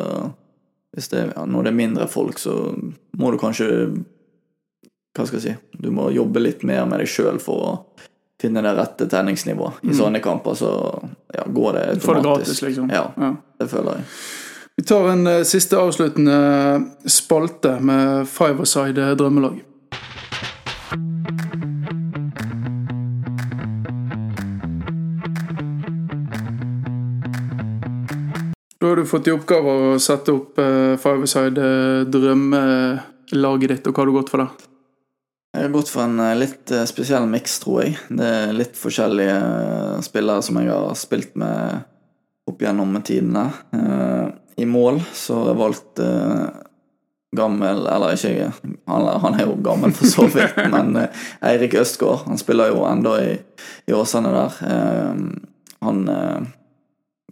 hvis 0.96 1.10
det, 1.12 1.26
ja, 1.36 1.44
når 1.46 1.64
det 1.68 1.72
er 1.74 1.76
mindre 1.82 2.08
folk, 2.08 2.40
så 2.40 2.54
må 3.20 3.32
du 3.32 3.38
kanskje 3.38 3.68
Hva 5.16 5.26
skal 5.28 5.40
jeg 5.40 5.44
si 5.44 5.82
Du 5.84 5.90
må 5.92 6.10
jobbe 6.16 6.40
litt 6.42 6.64
mer 6.64 6.86
med 6.88 7.00
deg 7.04 7.08
sjøl 7.12 7.38
for 7.44 7.66
å 7.68 7.74
finne 8.42 8.62
det 8.66 8.74
rette 8.76 9.06
tenningsnivået. 9.08 9.78
I 9.84 9.88
Mm. 9.94 9.96
sånne 10.00 10.20
kamper 10.24 10.54
så 10.60 10.72
ja, 11.34 11.44
går 11.48 11.74
det 11.74 11.84
automatisk. 11.90 12.06
får 12.06 12.16
det 12.16 12.24
gratis, 12.24 12.62
liksom. 12.62 12.90
Ja, 12.92 13.06
Ja. 13.18 13.36
det 13.60 13.70
føler 13.70 13.96
jeg. 13.96 14.04
Vi 14.78 14.84
tar 14.84 15.08
en 15.12 15.28
uh, 15.28 15.44
siste 15.44 15.78
avsluttende 15.80 16.92
spalte 17.08 17.80
med 17.80 18.28
Fiverside 18.28 19.16
drømmelag. 19.16 19.62
Har 28.96 29.02
du 29.04 29.10
fått 29.10 29.28
i 29.28 29.34
oppgave 29.36 29.72
å 29.76 29.96
sette 30.00 30.32
opp 30.32 30.60
uh, 30.62 30.96
Fiverside 31.02 31.66
drømmelaget 32.08 33.74
ditt, 33.74 33.90
og 33.90 33.92
hva 33.92 34.06
har 34.06 34.12
du 34.12 34.16
gått 34.16 34.32
for 34.32 34.44
der? 34.46 34.70
Jeg 35.56 35.68
har 35.70 35.72
gått 35.72 35.92
for 35.92 36.04
en 36.04 36.20
eh, 36.20 36.36
litt 36.36 36.72
eh, 36.76 36.84
spesiell 36.84 37.28
miks, 37.32 37.54
tror 37.64 37.86
jeg. 37.86 37.94
Det 38.12 38.28
er 38.28 38.56
litt 38.56 38.76
forskjellige 38.76 39.36
eh, 39.36 40.00
spillere 40.04 40.44
som 40.44 40.58
jeg 40.60 40.68
har 40.68 40.98
spilt 41.00 41.38
med 41.40 41.86
opp 42.52 42.64
gjennom 42.66 42.92
tidene. 43.08 43.46
Eh, 43.72 44.26
I 44.60 44.68
mål 44.68 45.00
så 45.16 45.38
har 45.40 45.54
jeg 45.54 45.60
valgt 45.62 46.02
eh, 46.04 46.60
gammel 47.36 47.82
Eller 47.92 48.16
ikke 48.16 48.50
han, 48.64 49.08
han 49.24 49.36
er 49.36 49.48
jo 49.48 49.56
gammel 49.64 49.96
for 49.96 50.12
så 50.12 50.28
vidt, 50.28 50.60
men 50.76 50.92
eh, 51.00 51.24
Eirik 51.54 51.80
Østgaard. 51.80 52.28
Han 52.28 52.42
spiller 52.42 52.76
jo 52.76 52.84
enda 52.90 53.16
i, 53.24 53.34
i 53.88 53.96
Åsane 53.96 54.36
der. 54.36 54.60
Eh, 54.68 55.26
han 55.88 56.08
eh, 56.12 56.52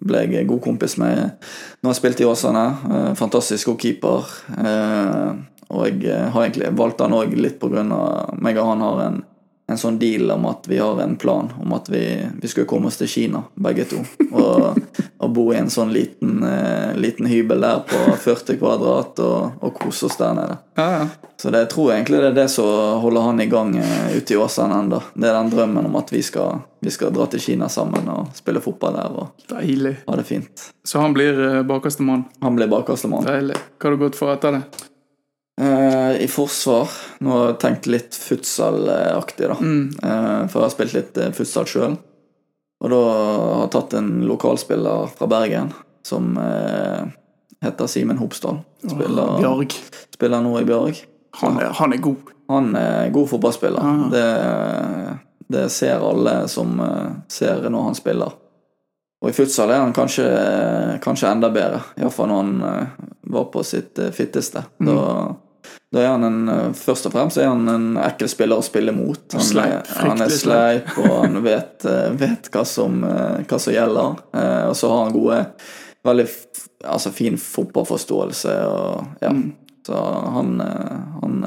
ble 0.01 0.23
jeg 0.31 0.47
god 0.49 0.61
kompis 0.63 0.97
med 1.01 1.35
når 1.83 1.91
jeg 1.91 1.99
spilte 1.99 2.23
i 2.23 2.29
Åsane. 2.29 2.63
Eh, 2.89 3.11
fantastisk 3.19 3.71
god 3.71 3.79
keeper. 3.83 4.31
Eh, 4.57 5.29
og 5.73 5.85
jeg 5.87 6.01
eh, 6.09 6.25
har 6.33 6.45
egentlig 6.45 6.71
valgt 6.77 7.03
han 7.03 7.15
òg 7.17 7.35
litt 7.37 7.63
av 7.63 8.35
meg 8.41 8.57
og 8.57 8.73
han 8.73 8.83
har 8.85 9.03
en, 9.07 9.21
en 9.67 9.77
sånn 9.79 9.97
deal 9.99 10.31
om 10.31 10.45
at 10.45 10.67
vi 10.67 10.77
har 10.77 10.99
en 11.01 11.15
plan 11.15 11.49
om 11.61 11.73
at 11.73 11.89
vi, 11.89 12.03
vi 12.41 12.47
skulle 12.47 12.67
komme 12.67 12.89
oss 12.91 12.99
til 12.99 13.07
Kina, 13.07 13.43
begge 13.55 13.85
to. 13.87 14.01
Og, 14.33 14.79
og 15.23 15.29
bo 15.31 15.45
i 15.53 15.57
en 15.57 15.69
sånn 15.71 15.93
liten, 15.95 16.43
eh, 16.43 16.91
liten 16.99 17.29
hybel 17.31 17.63
der 17.63 17.83
på 17.87 18.01
40 18.25 18.59
kvadrat 18.59 19.21
og, 19.23 19.63
og 19.63 19.75
kose 19.77 20.09
oss 20.09 20.19
der 20.19 20.35
nede. 20.35 20.57
Ja, 20.79 20.87
ja. 20.97 21.07
Så 21.39 21.51
det 21.51 21.63
jeg 21.63 21.71
tror 21.73 21.93
egentlig 21.93 22.19
det 22.21 22.29
er 22.31 22.37
det 22.37 22.47
som 22.51 22.99
holder 23.03 23.27
han 23.29 23.41
i 23.43 23.49
gang 23.51 23.73
eh, 23.79 24.17
ute 24.17 24.35
i 24.35 24.39
Åsane 24.39 24.77
ennå. 24.83 25.01
Det 25.13 25.29
er 25.29 25.37
den 25.39 25.51
drømmen 25.55 25.89
om 25.89 25.97
at 25.99 26.11
vi 26.13 26.21
skal, 26.23 26.63
vi 26.83 26.91
skal 26.93 27.13
dra 27.15 27.27
til 27.31 27.43
Kina 27.43 27.69
sammen 27.71 28.07
og 28.11 28.33
spille 28.37 28.63
fotball 28.63 28.99
der 28.99 29.19
og 29.23 29.51
Deilig. 29.51 29.97
ha 30.07 30.19
det 30.19 30.27
fint. 30.27 30.69
Så 30.83 30.99
han 31.03 31.15
blir 31.15 31.39
uh, 31.39 31.61
bakerste 31.67 32.03
mann. 32.03 32.27
Han 32.43 32.59
blir 32.59 32.71
bakerste 32.71 33.11
mann. 33.11 33.27
Deilig. 33.27 33.59
Hva 33.79 33.89
har 33.89 33.95
du 33.95 34.03
gått 34.05 34.19
for 34.19 34.35
etter 34.35 34.59
det? 34.59 34.89
Eh, 35.61 36.21
I 36.21 36.27
forsvar 36.27 36.89
Nå 37.19 37.29
har 37.29 37.51
jeg 37.51 37.59
tenkt 37.61 37.87
litt 37.91 38.15
futsal-aktig, 38.17 39.51
da. 39.51 39.57
Mm. 39.61 39.91
Uh, 40.01 40.41
for 40.49 40.59
jeg 40.59 40.65
har 40.65 40.73
spilt 40.73 40.95
litt 40.97 41.19
eh, 41.21 41.33
futsal 41.35 41.67
sjøl. 41.69 41.97
Og 42.83 42.91
da 42.91 43.01
har 43.05 43.59
jeg 43.61 43.73
tatt 43.75 43.97
en 43.99 44.09
lokalspiller 44.27 45.11
fra 45.13 45.29
Bergen 45.29 45.69
som 46.03 46.33
uh, 46.35 47.05
heter 47.63 47.87
Simen 47.87 48.19
Hopsdal. 48.19 48.63
Spiller, 48.81 49.37
Bjarg. 49.39 49.75
spiller 50.11 50.43
nå 50.43 50.57
i 50.59 50.65
Bjørg. 50.67 51.03
Han 51.43 51.61
er, 51.61 51.69
han 51.77 51.95
er 51.95 52.01
god. 52.03 52.33
Han 52.51 52.73
er 52.75 53.13
god 53.13 53.29
fotballspiller. 53.31 53.79
Ah. 53.79 54.01
Det, 54.11 54.25
det 55.53 55.63
ser 55.71 56.03
alle 56.03 56.41
som 56.51 56.75
ser 57.31 57.63
når 57.71 57.87
han 57.87 57.95
spiller. 57.97 58.35
Og 59.23 59.31
i 59.31 59.37
futsal 59.37 59.71
er 59.71 59.79
han 59.79 59.95
kanskje, 59.95 60.27
kanskje 61.01 61.31
enda 61.31 61.47
bedre, 61.55 61.79
iallfall 61.95 62.27
når 62.29 62.43
han 62.43 62.91
var 63.31 63.47
på 63.53 63.63
sitt 63.63 64.01
fitteste. 64.13 64.65
Mm. 64.83 64.91
Da 64.91 65.07
Da 65.93 66.01
er 66.01 66.07
han 66.07 66.23
en, 66.23 66.49
eh, 66.49 66.71
Først 66.73 67.05
og 67.05 67.13
fremst 67.13 67.37
er 67.37 67.51
han 67.51 67.67
en 67.69 67.97
ekkel 68.01 68.29
spiller 68.31 68.57
å 68.57 68.65
spille 68.65 68.93
mot. 68.95 69.21
Han, 69.35 69.45
Sleip, 69.45 69.91
han 70.01 70.23
er 70.25 70.31
sleip. 70.33 70.89
og 70.97 71.11
han 71.19 71.37
vet, 71.45 71.85
eh, 71.85 72.09
vet 72.17 72.49
hva, 72.49 72.63
som, 72.65 73.03
eh, 73.03 73.43
hva 73.45 73.59
som 73.61 73.73
gjelder. 73.73 74.17
Og 74.69 74.75
så 74.75 74.89
har 74.89 75.03
han 75.05 75.13
gode 75.13 75.45
Veldig 76.03 76.25
altså, 76.83 77.13
fin 77.15 77.37
fotballforståelse. 77.39 78.53
Og, 78.67 79.05
ja. 79.21 79.29
Mm. 79.29 79.53
Så 79.87 79.99
han, 80.35 80.59
han, 81.21 81.37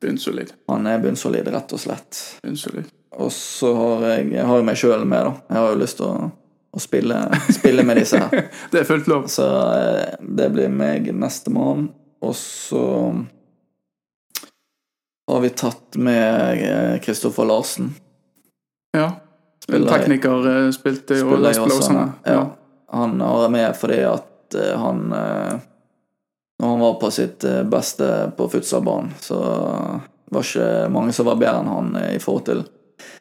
Bunnsolid. 0.00 0.52
han 0.68 0.86
er 0.86 1.00
bunnsolid, 1.02 1.48
rett 1.50 1.74
og 1.74 1.80
slett. 1.82 2.20
Bunnsolid. 2.44 2.86
Og 3.18 3.32
så 3.34 3.72
har 3.74 4.06
jeg, 4.12 4.30
jeg 4.36 4.46
har 4.46 4.62
meg 4.62 4.78
sjøl 4.78 5.02
med, 5.02 5.26
da. 5.26 5.34
Jeg 5.50 5.58
har 5.58 5.72
jo 5.72 5.80
lyst 5.80 5.98
til 5.98 6.06
å, 6.06 6.30
å 6.70 6.84
spille, 6.84 7.18
spille 7.58 7.82
med 7.82 7.98
disse 7.98 8.22
her. 8.22 8.46
Det 8.70 8.84
er 8.84 8.86
fullt 8.86 9.10
lov. 9.10 9.26
Så 9.26 9.48
det 10.22 10.52
blir 10.54 10.70
meg 10.70 11.10
nestemann. 11.10 11.88
Og 12.22 12.38
så 12.38 12.84
har 15.30 15.40
vi 15.40 15.50
tatt 15.50 15.96
med 15.96 17.00
Kristoffer 17.04 17.44
Larsen. 17.48 17.94
Ja. 18.96 19.10
Spiller- 19.64 19.88
Tekniker 19.98 20.48
eh, 20.66 20.70
spilte 20.76 21.16
jo 21.18 21.36
Blåsene. 21.38 22.12
Ja. 22.28 22.42
Han 22.92 23.20
har 23.20 23.42
jeg 23.46 23.50
med 23.54 23.76
fordi 23.80 24.02
at 24.04 24.54
eh, 24.60 24.74
han 24.78 25.06
eh, 25.12 25.54
Når 26.60 26.68
han 26.68 26.80
var 26.84 26.94
på 27.00 27.10
sitt 27.10 27.44
eh, 27.44 27.62
beste 27.66 28.10
på 28.36 28.46
futsalbanen, 28.52 29.10
så 29.20 29.38
var 30.30 30.44
ikke 30.44 30.68
mange 30.92 31.12
som 31.16 31.26
var 31.26 31.40
bedre 31.40 31.62
enn 31.64 31.72
han 31.72 31.88
eh, 31.96 32.12
i 32.16 32.20
forhold 32.22 32.44
til 32.50 32.62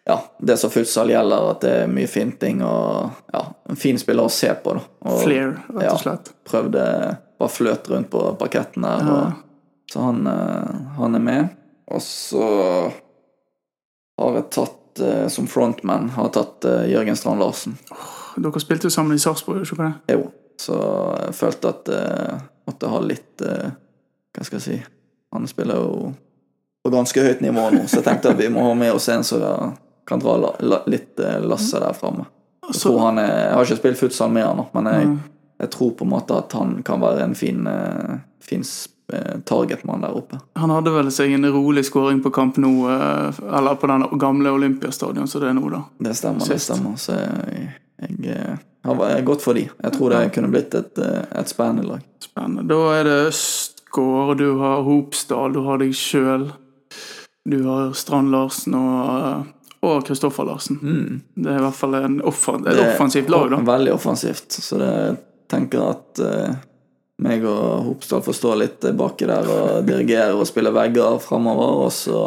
ja, 0.05 0.19
det 0.39 0.57
som 0.59 0.69
futsal 0.71 1.09
gjelder, 1.09 1.47
at 1.55 1.63
det 1.63 1.71
er 1.83 1.89
mye 1.91 2.07
finting 2.07 2.59
og 2.63 3.09
ja, 3.33 3.41
en 3.71 3.79
fin 3.79 3.97
spiller 3.99 4.27
å 4.27 4.31
se 4.31 4.51
på. 4.63 4.75
da. 4.77 4.83
Og 5.09 5.17
Flair, 5.23 5.55
rett 5.73 5.89
og 5.95 5.99
slett. 6.03 6.29
prøvde 6.47 6.83
Bare 7.39 7.49
fløt 7.49 7.87
rundt 7.89 8.11
på 8.13 8.21
parketten 8.39 8.85
der. 8.85 9.01
Ja. 9.07 9.15
Og, 9.15 9.89
så 9.91 10.03
han, 10.05 10.21
eh, 10.27 10.75
han 10.99 11.15
er 11.17 11.23
med. 11.23 11.47
Og 11.91 12.01
så 12.01 12.43
har 14.21 14.35
jeg 14.37 14.49
tatt 14.53 15.01
eh, 15.03 15.27
som 15.33 15.47
frontman 15.49 16.09
har 16.15 16.29
jeg 16.29 16.35
tatt 16.37 16.65
eh, 16.69 16.85
Jørgen 16.93 17.17
Strand 17.19 17.41
Larsen. 17.41 17.77
Dere 18.37 18.61
spilte 18.61 18.87
jo 18.89 18.93
sammen 18.93 19.17
i 19.17 19.21
Sarpsborg, 19.21 19.63
ikke 19.65 19.79
det? 19.81 20.15
Jo. 20.15 20.27
Så 20.61 20.75
jeg 21.17 21.33
følte 21.37 21.71
at 21.73 21.89
jeg 21.89 22.35
måtte 22.69 22.89
ha 22.93 22.99
litt 23.01 23.41
eh, 23.41 23.71
Hva 24.37 24.43
skal 24.45 24.59
jeg 24.59 24.65
si 24.67 24.75
Han 25.33 25.47
spiller 25.49 25.79
jo 25.81 26.11
på 26.85 26.91
ganske 26.93 27.23
høyt 27.25 27.41
nivå 27.41 27.63
nå, 27.73 27.85
så 27.89 28.01
jeg 28.01 28.05
tenkte 28.05 28.33
at 28.33 28.39
vi 28.41 28.49
må 28.53 28.65
ha 28.67 28.73
med 28.77 28.91
oss 28.93 29.05
en 29.09 29.23
som 29.25 29.41
kan 30.05 30.19
dra 30.21 30.33
la, 30.37 30.49
la, 30.61 30.81
litt 30.91 31.15
eh, 31.23 31.37
lasset 31.47 31.79
der 31.81 31.95
framme. 31.95 32.25
Jeg, 32.67 32.75
Så- 32.75 32.89
tror 32.91 32.99
han 33.05 33.19
er- 33.21 33.29
jeg 33.47 33.53
har 33.55 33.63
ikke 33.69 33.77
spilt 33.79 33.99
futsal 34.01 34.33
med 34.35 34.43
han, 34.45 34.57
nå, 34.59 34.65
men 34.75 34.89
jeg, 34.91 35.13
jeg 35.63 35.71
tror 35.71 35.93
på 35.95 36.03
en 36.03 36.11
måte 36.11 36.35
at 36.37 36.51
han 36.59 36.73
kan 36.83 36.99
være 37.01 37.23
en 37.23 37.35
fin, 37.39 37.63
eh, 37.71 38.17
fin 38.43 38.61
eh, 38.67 38.83
targetmann 39.45 40.01
der 40.01 40.15
oppe. 40.15 40.39
Han 40.55 40.69
hadde 40.71 40.91
vel 40.95 41.09
seg 41.11 41.33
en 41.35 41.45
rolig 41.51 41.83
skåring 41.85 42.21
på 42.23 42.31
kamp 42.33 42.57
Nou, 42.57 42.87
eh, 42.89 43.41
eller 43.57 43.75
på 43.75 43.87
den 43.87 44.05
gamle 44.19 44.49
Olympiastadion 44.55 45.27
som 45.27 45.41
det 45.41 45.49
er 45.49 45.57
nå, 45.57 45.69
da. 45.69 45.81
Det 45.99 46.13
stemmer, 46.15 46.47
det 46.47 46.59
stemmer. 46.63 46.95
Så 46.97 47.17
jeg, 47.19 47.65
jeg 47.99 48.35
eh, 48.37 48.57
har 48.87 49.21
godt 49.27 49.41
for 49.43 49.53
de. 49.59 49.67
Jeg 49.83 49.95
tror 49.97 50.15
det 50.15 50.21
kunne 50.35 50.51
blitt 50.53 50.75
et, 50.79 50.97
eh, 51.03 51.23
et 51.39 51.51
spennende 51.51 51.83
lag. 51.87 52.05
Spennende. 52.23 52.63
Da 52.71 52.79
er 52.97 53.03
det 53.09 53.17
Østgård, 53.27 54.37
du 54.39 54.57
har 54.63 54.83
Hopsdal, 54.87 55.53
du 55.53 55.61
har 55.67 55.83
deg 55.83 55.93
sjøl. 55.97 56.51
Du 57.43 57.57
har 57.67 57.91
Strand 57.93 58.31
Larsen 58.31 58.73
og, 58.79 59.03
eh, 59.19 59.43
og 59.83 60.05
Kristoffer 60.07 60.47
Larsen. 60.47 60.79
Det 61.35 61.51
er 61.51 61.59
i 61.59 61.63
hvert 61.65 61.75
fall 61.75 61.95
en 61.99 62.21
offen, 62.23 62.63
et 62.67 62.77
Mm. 62.79 62.85
Offensivt 62.93 63.29
lag, 63.29 63.49
da. 63.51 63.57
Veldig 63.57 63.93
offensivt. 63.93 64.51
Så 64.63 64.79
det 64.79 64.91
jeg 64.93 65.17
tenker 65.51 65.89
at 65.89 66.19
eh, 66.23 66.55
meg 67.23 67.45
og 67.47 67.89
Hopsdal 67.89 68.23
får 68.25 68.37
stå 68.37 68.55
litt 68.59 68.87
baki 68.99 69.27
der 69.29 69.49
og 69.49 69.87
dirigere 69.87 70.35
og 70.35 70.47
spille 70.49 70.73
vegger 70.75 71.19
framover, 71.23 71.85
og 71.85 71.93
så 71.95 72.25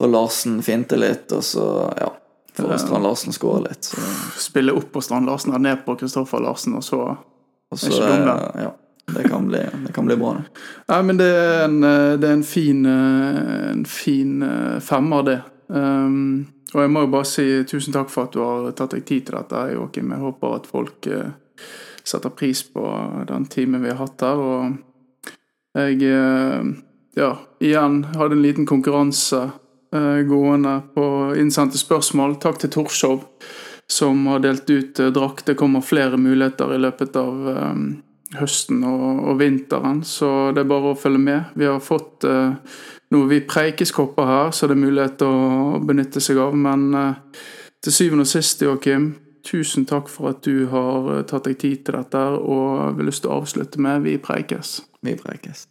får 0.00 0.12
Larsen 0.12 0.60
finte 0.64 0.98
litt, 1.00 1.32
og 1.34 1.44
så 1.46 1.66
ja, 1.98 2.12
får 2.56 2.76
Strand 2.84 3.06
Larsen 3.06 3.36
skåre 3.36 3.66
litt. 3.68 3.90
Så, 3.90 4.06
Spille 4.46 4.74
opp 4.76 4.90
på 4.94 5.02
Strand 5.04 5.30
Larsen 5.30 5.54
og 5.54 5.62
ned 5.64 5.84
på 5.86 5.98
Kristoffer 6.00 6.42
Larsen, 6.44 6.78
og 6.78 6.86
så 6.86 7.02
og 7.04 7.78
Det 7.80 7.80
så 7.80 7.94
ikke 7.96 8.08
dum, 8.12 8.28
eh, 8.30 8.64
ja, 8.64 8.72
det 9.16 9.28
kan 9.28 9.46
bli, 9.48 9.60
det 9.86 9.92
kan 9.94 10.06
bli 10.06 10.16
bra, 10.20 10.34
det. 10.38 10.64
Nei, 10.92 11.02
men 11.08 11.18
det 11.18 11.30
er 11.34 11.64
en, 11.64 11.78
det 12.20 12.28
er 12.28 12.36
en 12.36 12.46
fin, 12.46 12.84
en 12.86 13.86
fin 13.88 14.42
eh, 14.46 14.76
femmer, 14.84 15.26
det. 15.26 15.40
Um, 15.66 16.44
og 16.74 16.82
jeg 16.82 16.90
må 16.90 17.04
jo 17.04 17.10
bare 17.12 17.28
si 17.28 17.46
tusen 17.70 17.94
takk 17.94 18.10
for 18.10 18.26
at 18.26 18.34
du 18.34 18.42
har 18.42 18.72
tatt 18.74 18.96
deg 18.96 19.04
tid 19.06 19.28
til 19.28 19.38
dette, 19.38 19.62
Joakim. 19.76 20.10
Jeg 20.10 20.24
håper 20.24 20.56
at 20.56 20.66
folk 20.66 21.06
eh, 21.06 21.30
setter 22.04 22.32
pris 22.36 22.62
på 22.72 22.84
den 23.28 23.46
timen 23.50 23.82
vi 23.84 23.92
har 23.92 24.00
hatt 24.02 24.24
her. 24.24 24.40
Og 24.40 25.34
jeg 25.78 26.00
eh, 26.08 26.70
ja, 27.18 27.30
igjen 27.64 28.00
hadde 28.14 28.38
en 28.38 28.44
liten 28.44 28.68
konkurranse 28.68 29.42
eh, 29.94 30.22
gående 30.28 30.78
på 30.94 31.06
innsendte 31.40 31.80
spørsmål. 31.80 32.38
Takk 32.42 32.62
til 32.62 32.74
Torshov, 32.76 33.24
som 33.90 34.26
har 34.30 34.44
delt 34.44 34.70
ut 34.70 35.00
eh, 35.00 35.12
drakt. 35.14 35.46
Det 35.48 35.58
kommer 35.60 35.84
flere 35.84 36.20
muligheter 36.20 36.76
i 36.76 36.82
løpet 36.82 37.16
av 37.20 37.54
høsten 38.38 38.82
og, 38.86 39.24
og 39.30 39.38
vinteren, 39.40 40.02
så 40.06 40.50
det 40.54 40.64
er 40.64 40.70
bare 40.70 40.92
å 40.92 40.98
følge 40.98 41.22
med. 41.22 41.52
Vi 41.58 41.68
har 41.68 41.82
fått 41.84 42.26
eh, 42.28 42.54
noe 43.14 43.30
vi 43.30 43.42
preikeskopper 43.46 44.28
her, 44.28 44.54
så 44.54 44.68
det 44.68 44.76
er 44.76 44.84
mulighet 44.84 45.18
til 45.20 45.30
å 45.30 45.82
benytte 45.84 46.22
seg 46.24 46.40
av. 46.42 46.56
Men 46.56 46.88
eh, 46.98 47.44
til 47.84 47.94
syvende 47.94 48.26
og 48.26 48.30
sist, 48.30 48.64
Joakim, 48.64 49.12
tusen 49.44 49.86
takk 49.88 50.10
for 50.12 50.32
at 50.32 50.42
du 50.46 50.66
har 50.72 51.10
eh, 51.18 51.22
tatt 51.28 51.48
deg 51.48 51.60
tid 51.60 51.84
til 51.84 51.98
dette, 52.00 52.24
og 52.40 52.96
vi 52.96 53.04
har 53.04 53.10
lyst 53.10 53.24
til 53.26 53.32
å 53.32 53.40
avslutte 53.42 53.82
med 53.82 54.06
Vi 54.08 54.18
preikes. 54.18 54.80
Vi 55.04 55.16
preikes. 55.20 55.68